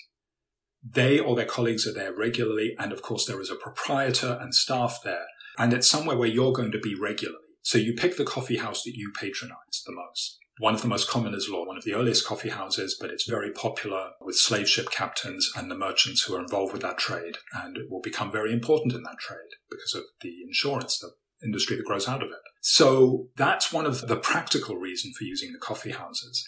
They 0.84 1.18
or 1.18 1.36
their 1.36 1.46
colleagues 1.46 1.88
are 1.88 1.94
there 1.94 2.14
regularly. 2.14 2.76
And 2.78 2.92
of 2.92 3.02
course, 3.02 3.26
there 3.26 3.42
is 3.42 3.50
a 3.50 3.56
proprietor 3.56 4.38
and 4.42 4.54
staff 4.54 5.00
there. 5.04 5.26
And 5.58 5.74
it's 5.74 5.90
somewhere 5.90 6.18
where 6.18 6.28
you're 6.28 6.54
going 6.54 6.72
to 6.74 6.80
be 6.80 6.94
regularly. 6.94 7.40
So 7.62 7.78
you 7.78 7.94
pick 7.94 8.18
the 8.18 8.26
coffee 8.26 8.58
house 8.58 8.84
that 8.84 8.96
you 8.96 9.12
patronize 9.18 9.84
the 9.86 9.94
most. 9.94 10.38
One 10.60 10.74
of 10.74 10.82
the 10.82 10.88
most 10.88 11.08
common 11.08 11.34
is 11.34 11.48
Lloyd's, 11.50 11.68
one 11.68 11.78
of 11.78 11.84
the 11.84 11.94
earliest 11.94 12.26
coffee 12.26 12.50
houses, 12.50 12.98
but 13.00 13.12
it's 13.12 13.30
very 13.30 13.52
popular 13.52 14.12
with 14.20 14.38
slave 14.38 14.68
ship 14.68 14.90
captains 14.90 15.52
and 15.56 15.70
the 15.70 15.78
merchants 15.78 16.24
who 16.24 16.36
are 16.36 16.42
involved 16.42 16.74
with 16.74 16.82
that 16.82 16.98
trade. 16.98 17.38
And 17.54 17.78
it 17.78 17.92
will 17.92 18.02
become 18.02 18.32
very 18.32 18.52
important 18.52 18.94
in 18.94 19.04
that 19.04 19.20
trade 19.20 19.58
because 19.70 19.94
of 19.94 20.04
the 20.22 20.34
insurance, 20.46 20.98
the 20.98 21.12
industry 21.46 21.78
that 21.78 21.86
grows 21.86 22.08
out 22.08 22.24
of 22.24 22.30
it. 22.30 22.40
So 22.62 23.28
that's 23.36 23.72
one 23.72 23.86
of 23.86 24.08
the 24.08 24.18
practical 24.18 24.78
reason 24.78 25.14
for 25.18 25.24
using 25.24 25.54
the 25.54 25.60
coffee 25.60 25.92
houses. 25.92 26.44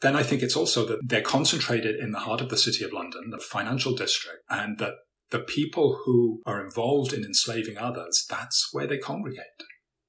then 0.00 0.16
I 0.16 0.24
think 0.24 0.42
it's 0.42 0.56
also 0.56 0.84
that 0.86 0.98
they're 1.04 1.22
concentrated 1.22 1.94
in 1.94 2.10
the 2.10 2.18
heart 2.20 2.40
of 2.40 2.48
the 2.48 2.56
City 2.56 2.84
of 2.84 2.92
London, 2.92 3.30
the 3.30 3.38
financial 3.38 3.94
district, 3.94 4.40
and 4.50 4.78
that 4.78 4.94
the 5.30 5.38
people 5.38 6.00
who 6.04 6.42
are 6.44 6.62
involved 6.62 7.12
in 7.12 7.24
enslaving 7.24 7.78
others, 7.78 8.26
that's 8.28 8.68
where 8.72 8.86
they 8.88 8.98
congregate. 8.98 9.62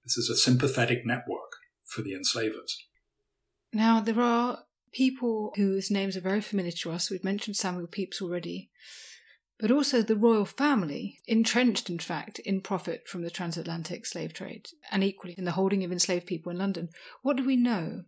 This 0.04 0.18
is 0.18 0.30
a 0.30 0.36
sympathetic 0.36 1.06
network 1.06 1.52
for 1.86 2.02
the 2.02 2.14
enslavers. 2.14 2.76
Now, 3.74 4.00
there 4.00 4.22
are 4.22 4.60
people 4.94 5.52
whose 5.56 5.90
names 5.90 6.16
are 6.16 6.22
very 6.22 6.42
familiar 6.42 6.72
to 6.72 6.92
us. 6.92 7.10
We've 7.10 7.24
mentioned 7.24 7.56
Samuel 7.56 7.88
Pepys 7.88 8.22
already, 8.22 8.70
but 9.60 9.72
also 9.72 10.02
the 10.02 10.16
royal 10.16 10.46
family, 10.46 11.20
entrenched, 11.28 11.90
in 11.90 12.00
fact, 12.00 12.40
in 12.40 12.62
profit 12.62 13.08
from 13.08 13.24
the 13.24 13.32
transatlantic 13.32 14.06
slave 14.06 14.34
trade 14.34 14.68
and 14.92 15.04
equally 15.04 15.34
in 15.38 15.46
the 15.46 15.52
holding 15.52 15.84
of 15.84 15.92
enslaved 15.92 16.28
people 16.28 16.52
in 16.52 16.60
London. 16.60 16.90
What 17.24 17.38
do 17.38 17.46
we 17.46 17.56
know? 17.56 18.04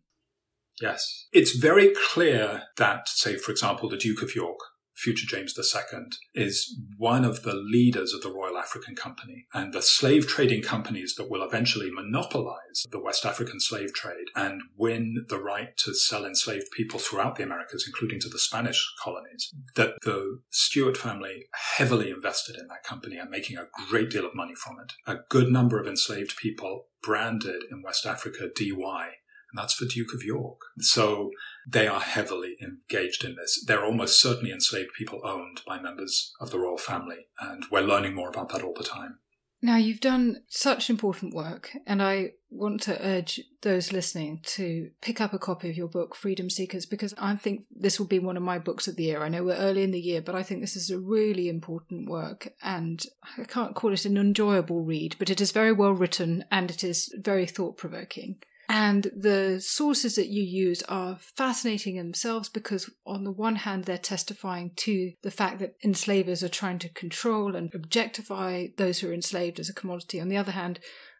Yes. 0.79 1.27
It's 1.31 1.55
very 1.55 1.93
clear 2.11 2.63
that, 2.77 3.07
say, 3.07 3.37
for 3.37 3.51
example, 3.51 3.89
the 3.89 3.97
Duke 3.97 4.21
of 4.21 4.35
York 4.35 4.59
future 4.95 5.25
James 5.27 5.53
II, 5.57 5.99
is 6.33 6.79
one 6.97 7.25
of 7.25 7.43
the 7.43 7.53
leaders 7.53 8.13
of 8.13 8.21
the 8.21 8.31
Royal 8.31 8.57
African 8.57 8.95
Company 8.95 9.45
and 9.53 9.73
the 9.73 9.81
slave 9.81 10.27
trading 10.27 10.61
companies 10.61 11.15
that 11.15 11.29
will 11.29 11.43
eventually 11.43 11.91
monopolize 11.91 12.85
the 12.89 12.99
West 12.99 13.25
African 13.25 13.59
slave 13.59 13.93
trade 13.93 14.27
and 14.35 14.61
win 14.77 15.25
the 15.29 15.39
right 15.39 15.75
to 15.77 15.93
sell 15.93 16.25
enslaved 16.25 16.67
people 16.75 16.99
throughout 16.99 17.35
the 17.35 17.43
Americas, 17.43 17.85
including 17.85 18.19
to 18.21 18.29
the 18.29 18.39
Spanish 18.39 18.93
colonies. 19.03 19.53
That 19.75 19.95
the 20.03 20.39
Stuart 20.49 20.97
family 20.97 21.45
heavily 21.77 22.09
invested 22.09 22.55
in 22.55 22.67
that 22.67 22.83
company 22.83 23.17
and 23.17 23.29
making 23.29 23.57
a 23.57 23.67
great 23.89 24.09
deal 24.09 24.25
of 24.25 24.35
money 24.35 24.55
from 24.55 24.77
it. 24.79 24.93
A 25.05 25.19
good 25.29 25.51
number 25.51 25.79
of 25.79 25.87
enslaved 25.87 26.37
people 26.37 26.87
branded 27.01 27.63
in 27.69 27.81
West 27.83 28.05
Africa 28.05 28.47
DY 28.55 29.11
and 29.55 29.63
that's 29.63 29.73
for 29.73 29.85
Duke 29.85 30.13
of 30.13 30.23
York. 30.23 30.59
So 30.79 31.31
they 31.65 31.87
are 31.87 32.01
heavily 32.01 32.57
engaged 32.61 33.23
in 33.23 33.35
this. 33.35 33.63
They're 33.65 33.85
almost 33.85 34.21
certainly 34.21 34.51
enslaved 34.51 34.91
people 34.97 35.21
owned 35.23 35.61
by 35.65 35.79
members 35.79 36.33
of 36.41 36.51
the 36.51 36.59
royal 36.59 36.77
family, 36.77 37.27
and 37.39 37.63
we're 37.71 37.81
learning 37.81 38.15
more 38.15 38.29
about 38.29 38.49
that 38.49 38.61
all 38.61 38.73
the 38.73 38.83
time. 38.83 39.19
Now, 39.61 39.77
you've 39.77 40.01
done 40.01 40.43
such 40.49 40.89
important 40.89 41.33
work, 41.33 41.71
and 41.87 42.03
I 42.03 42.33
want 42.51 42.81
to 42.83 43.03
urge 43.03 43.39
those 43.61 43.93
listening 43.93 44.41
to 44.43 44.91
pick 45.01 45.21
up 45.21 45.33
a 45.33 45.39
copy 45.39 45.69
of 45.69 45.77
your 45.77 45.87
book, 45.87 46.15
Freedom 46.15 46.49
Seekers, 46.49 46.85
because 46.85 47.15
I 47.17 47.35
think 47.35 47.63
this 47.71 47.97
will 47.97 48.05
be 48.05 48.19
one 48.19 48.37
of 48.37 48.43
my 48.43 48.59
books 48.59 48.87
of 48.87 48.97
the 48.97 49.03
year. 49.03 49.23
I 49.23 49.29
know 49.29 49.43
we're 49.43 49.55
early 49.55 49.83
in 49.83 49.91
the 49.91 49.99
year, 49.99 50.21
but 50.21 50.35
I 50.35 50.43
think 50.43 50.59
this 50.59 50.75
is 50.75 50.91
a 50.91 50.99
really 50.99 51.47
important 51.47 52.09
work, 52.09 52.49
and 52.61 53.03
I 53.39 53.45
can't 53.45 53.73
call 53.73 53.93
it 53.93 54.05
an 54.05 54.17
enjoyable 54.17 54.83
read, 54.83 55.15
but 55.17 55.29
it 55.29 55.39
is 55.39 55.51
very 55.51 55.71
well 55.71 55.93
written 55.93 56.43
and 56.51 56.69
it 56.69 56.83
is 56.83 57.11
very 57.17 57.47
thought 57.47 57.77
provoking. 57.77 58.39
And 58.67 59.11
the 59.15 59.61
sources 59.61 60.15
that 60.15 60.27
you 60.27 60.41
use 60.41 60.81
are 60.83 61.17
fascinating 61.19 61.97
in 61.97 62.07
themselves 62.07 62.49
because, 62.49 62.89
on 63.05 63.23
the 63.23 63.31
one 63.31 63.57
hand, 63.57 63.83
they're 63.83 63.97
testifying 63.97 64.71
to 64.77 65.13
the 65.21 65.31
fact 65.31 65.59
that 65.59 65.75
enslavers 65.83 66.43
are 66.43 66.49
trying 66.49 66.79
to 66.79 66.89
control 66.89 67.55
and 67.55 67.73
objectify 67.75 68.67
those 68.77 68.99
who 68.99 69.09
are 69.09 69.13
enslaved 69.13 69.59
as 69.59 69.69
a 69.69 69.73
commodity. 69.73 70.19
On 70.19 70.29
the 70.29 70.37
other 70.37 70.51
hand, 70.51 70.79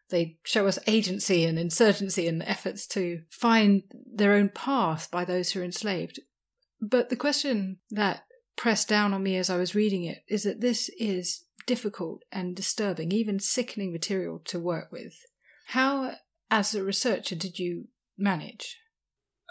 they 0.09 0.37
show 0.43 0.67
us 0.67 0.79
agency 0.87 1.45
and 1.45 1.57
insurgency 1.57 2.27
and 2.27 2.43
efforts 2.43 2.87
to 2.87 3.21
find 3.29 3.83
their 4.11 4.33
own 4.33 4.49
path 4.49 5.09
by 5.11 5.25
those 5.25 5.51
who 5.51 5.61
are 5.61 5.65
enslaved. 5.65 6.19
But 6.81 7.09
the 7.09 7.15
question 7.15 7.77
that 7.91 8.23
pressed 8.55 8.87
down 8.87 9.13
on 9.13 9.23
me 9.23 9.37
as 9.37 9.49
I 9.49 9.57
was 9.57 9.75
reading 9.75 10.03
it 10.03 10.23
is 10.27 10.43
that 10.43 10.61
this 10.61 10.89
is 10.99 11.45
difficult 11.65 12.23
and 12.31 12.55
disturbing, 12.55 13.11
even 13.11 13.39
sickening 13.39 13.91
material 13.91 14.39
to 14.45 14.59
work 14.59 14.91
with. 14.91 15.13
How 15.67 16.13
as 16.49 16.75
a 16.75 16.83
researcher 16.83 17.35
did 17.35 17.59
you 17.59 17.87
manage? 18.17 18.77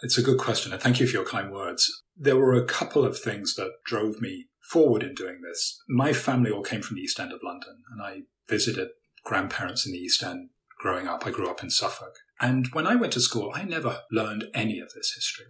It's 0.03 0.19
a 0.19 0.23
good 0.23 0.39
question, 0.39 0.73
and 0.73 0.83
thank 0.83 1.01
you 1.01 1.07
for 1.07 1.13
your 1.13 1.25
kind 1.25 1.53
words. 1.53 2.03
There 2.17 2.37
were 2.37 2.55
a 2.55 2.67
couple 2.67 3.05
of 3.05 3.19
things 3.19 3.55
that 3.55 3.71
drove 3.87 4.21
me 4.21 4.47
forward 4.61 5.03
in 5.03 5.15
doing 5.15 5.41
this. 5.43 5.81
My 5.89 6.13
family 6.13 6.51
all 6.51 6.63
came 6.63 6.83
from 6.83 6.97
the 6.97 7.03
East 7.03 7.21
End 7.21 7.33
of 7.33 7.43
London, 7.43 7.83
and 7.91 8.03
I 8.03 8.23
visited 8.49 8.89
grandparents 9.25 9.87
in 9.87 9.93
the 9.93 9.99
East 9.99 10.23
End 10.23 10.51
growing 10.79 11.07
up. 11.09 11.27
I 11.27 11.31
grew 11.31 11.49
up 11.49 11.63
in 11.63 11.71
Suffolk. 11.71 12.19
And 12.41 12.67
when 12.73 12.87
I 12.87 12.97
went 12.97 13.13
to 13.15 13.21
school, 13.21 13.53
I 13.55 13.65
never 13.65 14.01
learned 14.11 14.49
any 14.53 14.81
of 14.81 14.93
this 14.93 15.13
history. 15.15 15.47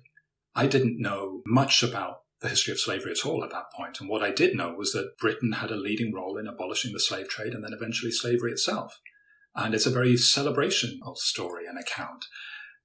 I 0.55 0.67
didn't 0.67 1.01
know 1.01 1.43
much 1.47 1.83
about 1.83 2.19
the 2.41 2.49
history 2.49 2.73
of 2.73 2.79
slavery 2.79 3.13
at 3.13 3.27
all 3.27 3.43
at 3.43 3.51
that 3.51 3.73
point. 3.75 4.01
And 4.01 4.09
what 4.09 4.23
I 4.23 4.31
did 4.31 4.55
know 4.55 4.75
was 4.75 4.93
that 4.93 5.17
Britain 5.19 5.53
had 5.53 5.71
a 5.71 5.77
leading 5.77 6.15
role 6.15 6.37
in 6.37 6.47
abolishing 6.47 6.93
the 6.93 7.01
slave 7.01 7.29
trade 7.29 7.55
and 7.55 7.65
then 7.65 7.73
eventually 7.73 8.13
slavery 8.13 8.53
itself. 8.53 9.01
And 9.55 9.75
it's 9.75 9.87
a 9.87 9.91
very 9.91 10.17
celebrational 10.17 11.15
story 11.17 11.65
and 11.67 11.79
account. 11.79 12.25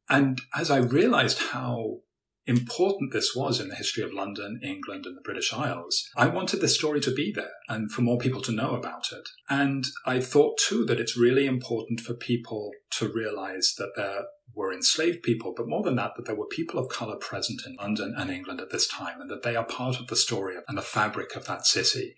And 0.09 0.41
as 0.55 0.71
I 0.71 0.77
realized 0.77 1.39
how 1.51 1.99
important 2.45 3.13
this 3.13 3.35
was 3.35 3.59
in 3.59 3.69
the 3.69 3.75
history 3.75 4.03
of 4.03 4.11
London, 4.11 4.59
England, 4.63 5.05
and 5.05 5.15
the 5.15 5.21
British 5.21 5.53
Isles, 5.53 6.09
I 6.17 6.27
wanted 6.27 6.61
this 6.61 6.75
story 6.75 6.99
to 7.01 7.13
be 7.13 7.31
there 7.31 7.51
and 7.67 7.91
for 7.91 8.01
more 8.01 8.17
people 8.17 8.41
to 8.41 8.51
know 8.51 8.75
about 8.75 9.11
it. 9.11 9.29
And 9.49 9.85
I 10.05 10.19
thought 10.19 10.57
too 10.57 10.83
that 10.85 10.99
it's 10.99 11.15
really 11.15 11.45
important 11.45 12.01
for 12.01 12.15
people 12.15 12.71
to 12.97 13.07
realize 13.07 13.75
that 13.77 13.91
there 13.95 14.23
were 14.55 14.73
enslaved 14.73 15.21
people, 15.21 15.53
but 15.55 15.69
more 15.69 15.83
than 15.83 15.95
that, 15.97 16.13
that 16.15 16.25
there 16.25 16.35
were 16.35 16.47
people 16.47 16.79
of 16.79 16.89
color 16.89 17.17
present 17.17 17.61
in 17.67 17.75
London 17.75 18.15
and 18.17 18.31
England 18.31 18.59
at 18.59 18.71
this 18.71 18.87
time, 18.87 19.21
and 19.21 19.29
that 19.29 19.43
they 19.43 19.55
are 19.55 19.65
part 19.65 19.99
of 19.99 20.07
the 20.07 20.15
story 20.15 20.55
and 20.67 20.77
the 20.77 20.81
fabric 20.81 21.35
of 21.35 21.45
that 21.45 21.67
city. 21.67 22.15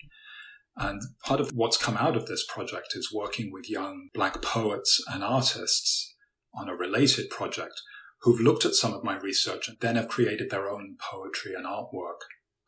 And 0.75 1.01
part 1.25 1.39
of 1.39 1.51
what's 1.53 1.77
come 1.77 1.97
out 1.97 2.15
of 2.15 2.27
this 2.27 2.45
project 2.47 2.93
is 2.95 3.13
working 3.13 3.51
with 3.51 3.69
young 3.69 4.09
black 4.13 4.41
poets 4.41 5.03
and 5.11 5.23
artists 5.23 6.15
on 6.53 6.69
a 6.69 6.75
related 6.75 7.29
project 7.29 7.73
who've 8.21 8.39
looked 8.39 8.65
at 8.65 8.73
some 8.73 8.93
of 8.93 9.03
my 9.03 9.17
research 9.17 9.67
and 9.67 9.77
then 9.79 9.95
have 9.95 10.07
created 10.07 10.49
their 10.49 10.69
own 10.69 10.95
poetry 10.99 11.53
and 11.53 11.65
artwork 11.65 12.19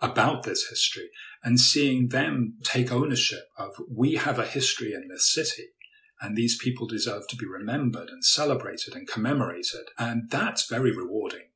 about 0.01 0.43
this 0.43 0.67
history 0.69 1.09
and 1.43 1.59
seeing 1.59 2.09
them 2.09 2.57
take 2.63 2.91
ownership 2.91 3.45
of 3.57 3.73
we 3.89 4.15
have 4.15 4.37
a 4.37 4.45
history 4.45 4.93
in 4.93 5.07
this 5.07 5.31
city 5.31 5.69
and 6.23 6.37
these 6.37 6.57
people 6.57 6.87
deserve 6.87 7.27
to 7.27 7.35
be 7.35 7.45
remembered 7.45 8.09
and 8.09 8.23
celebrated 8.23 8.95
and 8.95 9.07
commemorated. 9.07 9.89
And 9.99 10.29
that's 10.29 10.69
very 10.69 10.95
rewarding. 10.95 11.49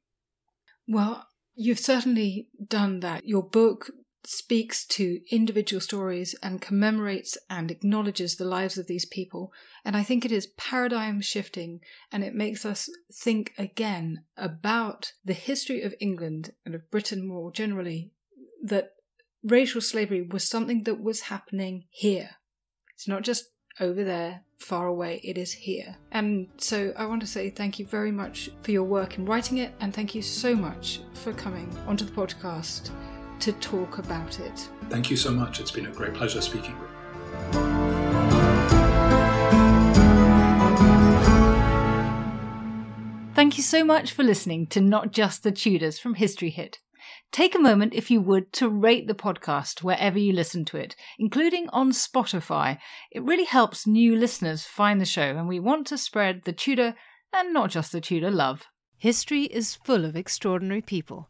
Well, 0.87 1.25
you've 1.55 1.79
certainly 1.79 2.49
done 2.67 2.99
that. 2.99 3.25
Your 3.25 3.43
book 3.43 3.89
speaks 4.27 4.85
to 4.85 5.21
individual 5.31 5.79
stories 5.79 6.35
and 6.43 6.61
commemorates 6.61 7.37
and 7.49 7.71
acknowledges 7.71 8.35
the 8.35 8.43
lives 8.43 8.77
of 8.77 8.85
these 8.85 9.05
people. 9.05 9.53
And 9.85 9.95
I 9.95 10.03
think 10.03 10.25
it 10.25 10.33
is 10.33 10.47
paradigm 10.57 11.21
shifting 11.21 11.79
and 12.11 12.25
it 12.25 12.35
makes 12.35 12.65
us 12.65 12.89
think 13.13 13.53
again 13.57 14.23
about 14.35 15.13
the 15.23 15.33
history 15.33 15.81
of 15.81 15.95
England 16.01 16.51
and 16.65 16.75
of 16.75 16.91
Britain 16.91 17.25
more 17.25 17.53
generally 17.53 18.11
that 18.63 18.95
racial 19.43 19.79
slavery 19.79 20.21
was 20.21 20.43
something 20.43 20.83
that 20.83 21.01
was 21.01 21.21
happening 21.21 21.85
here. 21.89 22.31
It's 22.95 23.07
not 23.07 23.21
just 23.21 23.45
over 23.79 24.03
there, 24.03 24.41
far 24.59 24.87
away, 24.87 25.21
it 25.23 25.37
is 25.37 25.53
here. 25.53 25.95
And 26.11 26.49
so 26.57 26.91
I 26.97 27.05
want 27.05 27.21
to 27.21 27.27
say 27.27 27.49
thank 27.49 27.79
you 27.79 27.85
very 27.85 28.11
much 28.11 28.49
for 28.61 28.71
your 28.71 28.83
work 28.83 29.17
in 29.17 29.25
writing 29.25 29.59
it, 29.59 29.73
and 29.79 29.93
thank 29.93 30.15
you 30.15 30.21
so 30.21 30.55
much 30.55 30.99
for 31.13 31.31
coming 31.31 31.73
onto 31.87 32.03
the 32.03 32.11
podcast 32.11 32.89
to 33.39 33.51
talk 33.53 33.97
about 33.97 34.39
it. 34.39 34.69
Thank 34.89 35.09
you 35.09 35.17
so 35.17 35.31
much. 35.31 35.59
It's 35.59 35.71
been 35.71 35.87
a 35.87 35.91
great 35.91 36.13
pleasure 36.13 36.41
speaking 36.41 36.77
with 36.79 36.89
you. 36.89 36.97
Thank 43.37 43.57
you 43.57 43.63
so 43.63 43.83
much 43.83 44.13
for 44.13 44.23
listening 44.23 44.65
to 44.67 44.81
Not 44.81 45.11
Just 45.11 45.43
the 45.43 45.51
Tudors 45.51 45.99
from 45.99 46.15
History 46.15 46.49
Hit. 46.49 46.79
Take 47.31 47.53
a 47.53 47.59
moment, 47.59 47.93
if 47.93 48.09
you 48.09 48.19
would, 48.19 48.51
to 48.53 48.67
rate 48.67 49.07
the 49.07 49.13
podcast 49.13 49.83
wherever 49.83 50.17
you 50.17 50.33
listen 50.33 50.65
to 50.65 50.77
it, 50.77 50.95
including 51.19 51.69
on 51.69 51.91
Spotify. 51.91 52.79
It 53.11 53.23
really 53.23 53.45
helps 53.45 53.85
new 53.85 54.15
listeners 54.15 54.65
find 54.65 54.99
the 54.99 55.05
show, 55.05 55.37
and 55.37 55.47
we 55.47 55.59
want 55.59 55.85
to 55.87 55.99
spread 55.99 56.45
the 56.45 56.51
Tudor 56.51 56.95
and 57.31 57.53
not 57.53 57.69
just 57.69 57.91
the 57.91 58.01
Tudor 58.01 58.31
love. 58.31 58.65
History 58.97 59.43
is 59.43 59.75
full 59.75 60.03
of 60.03 60.15
extraordinary 60.15 60.81
people 60.81 61.29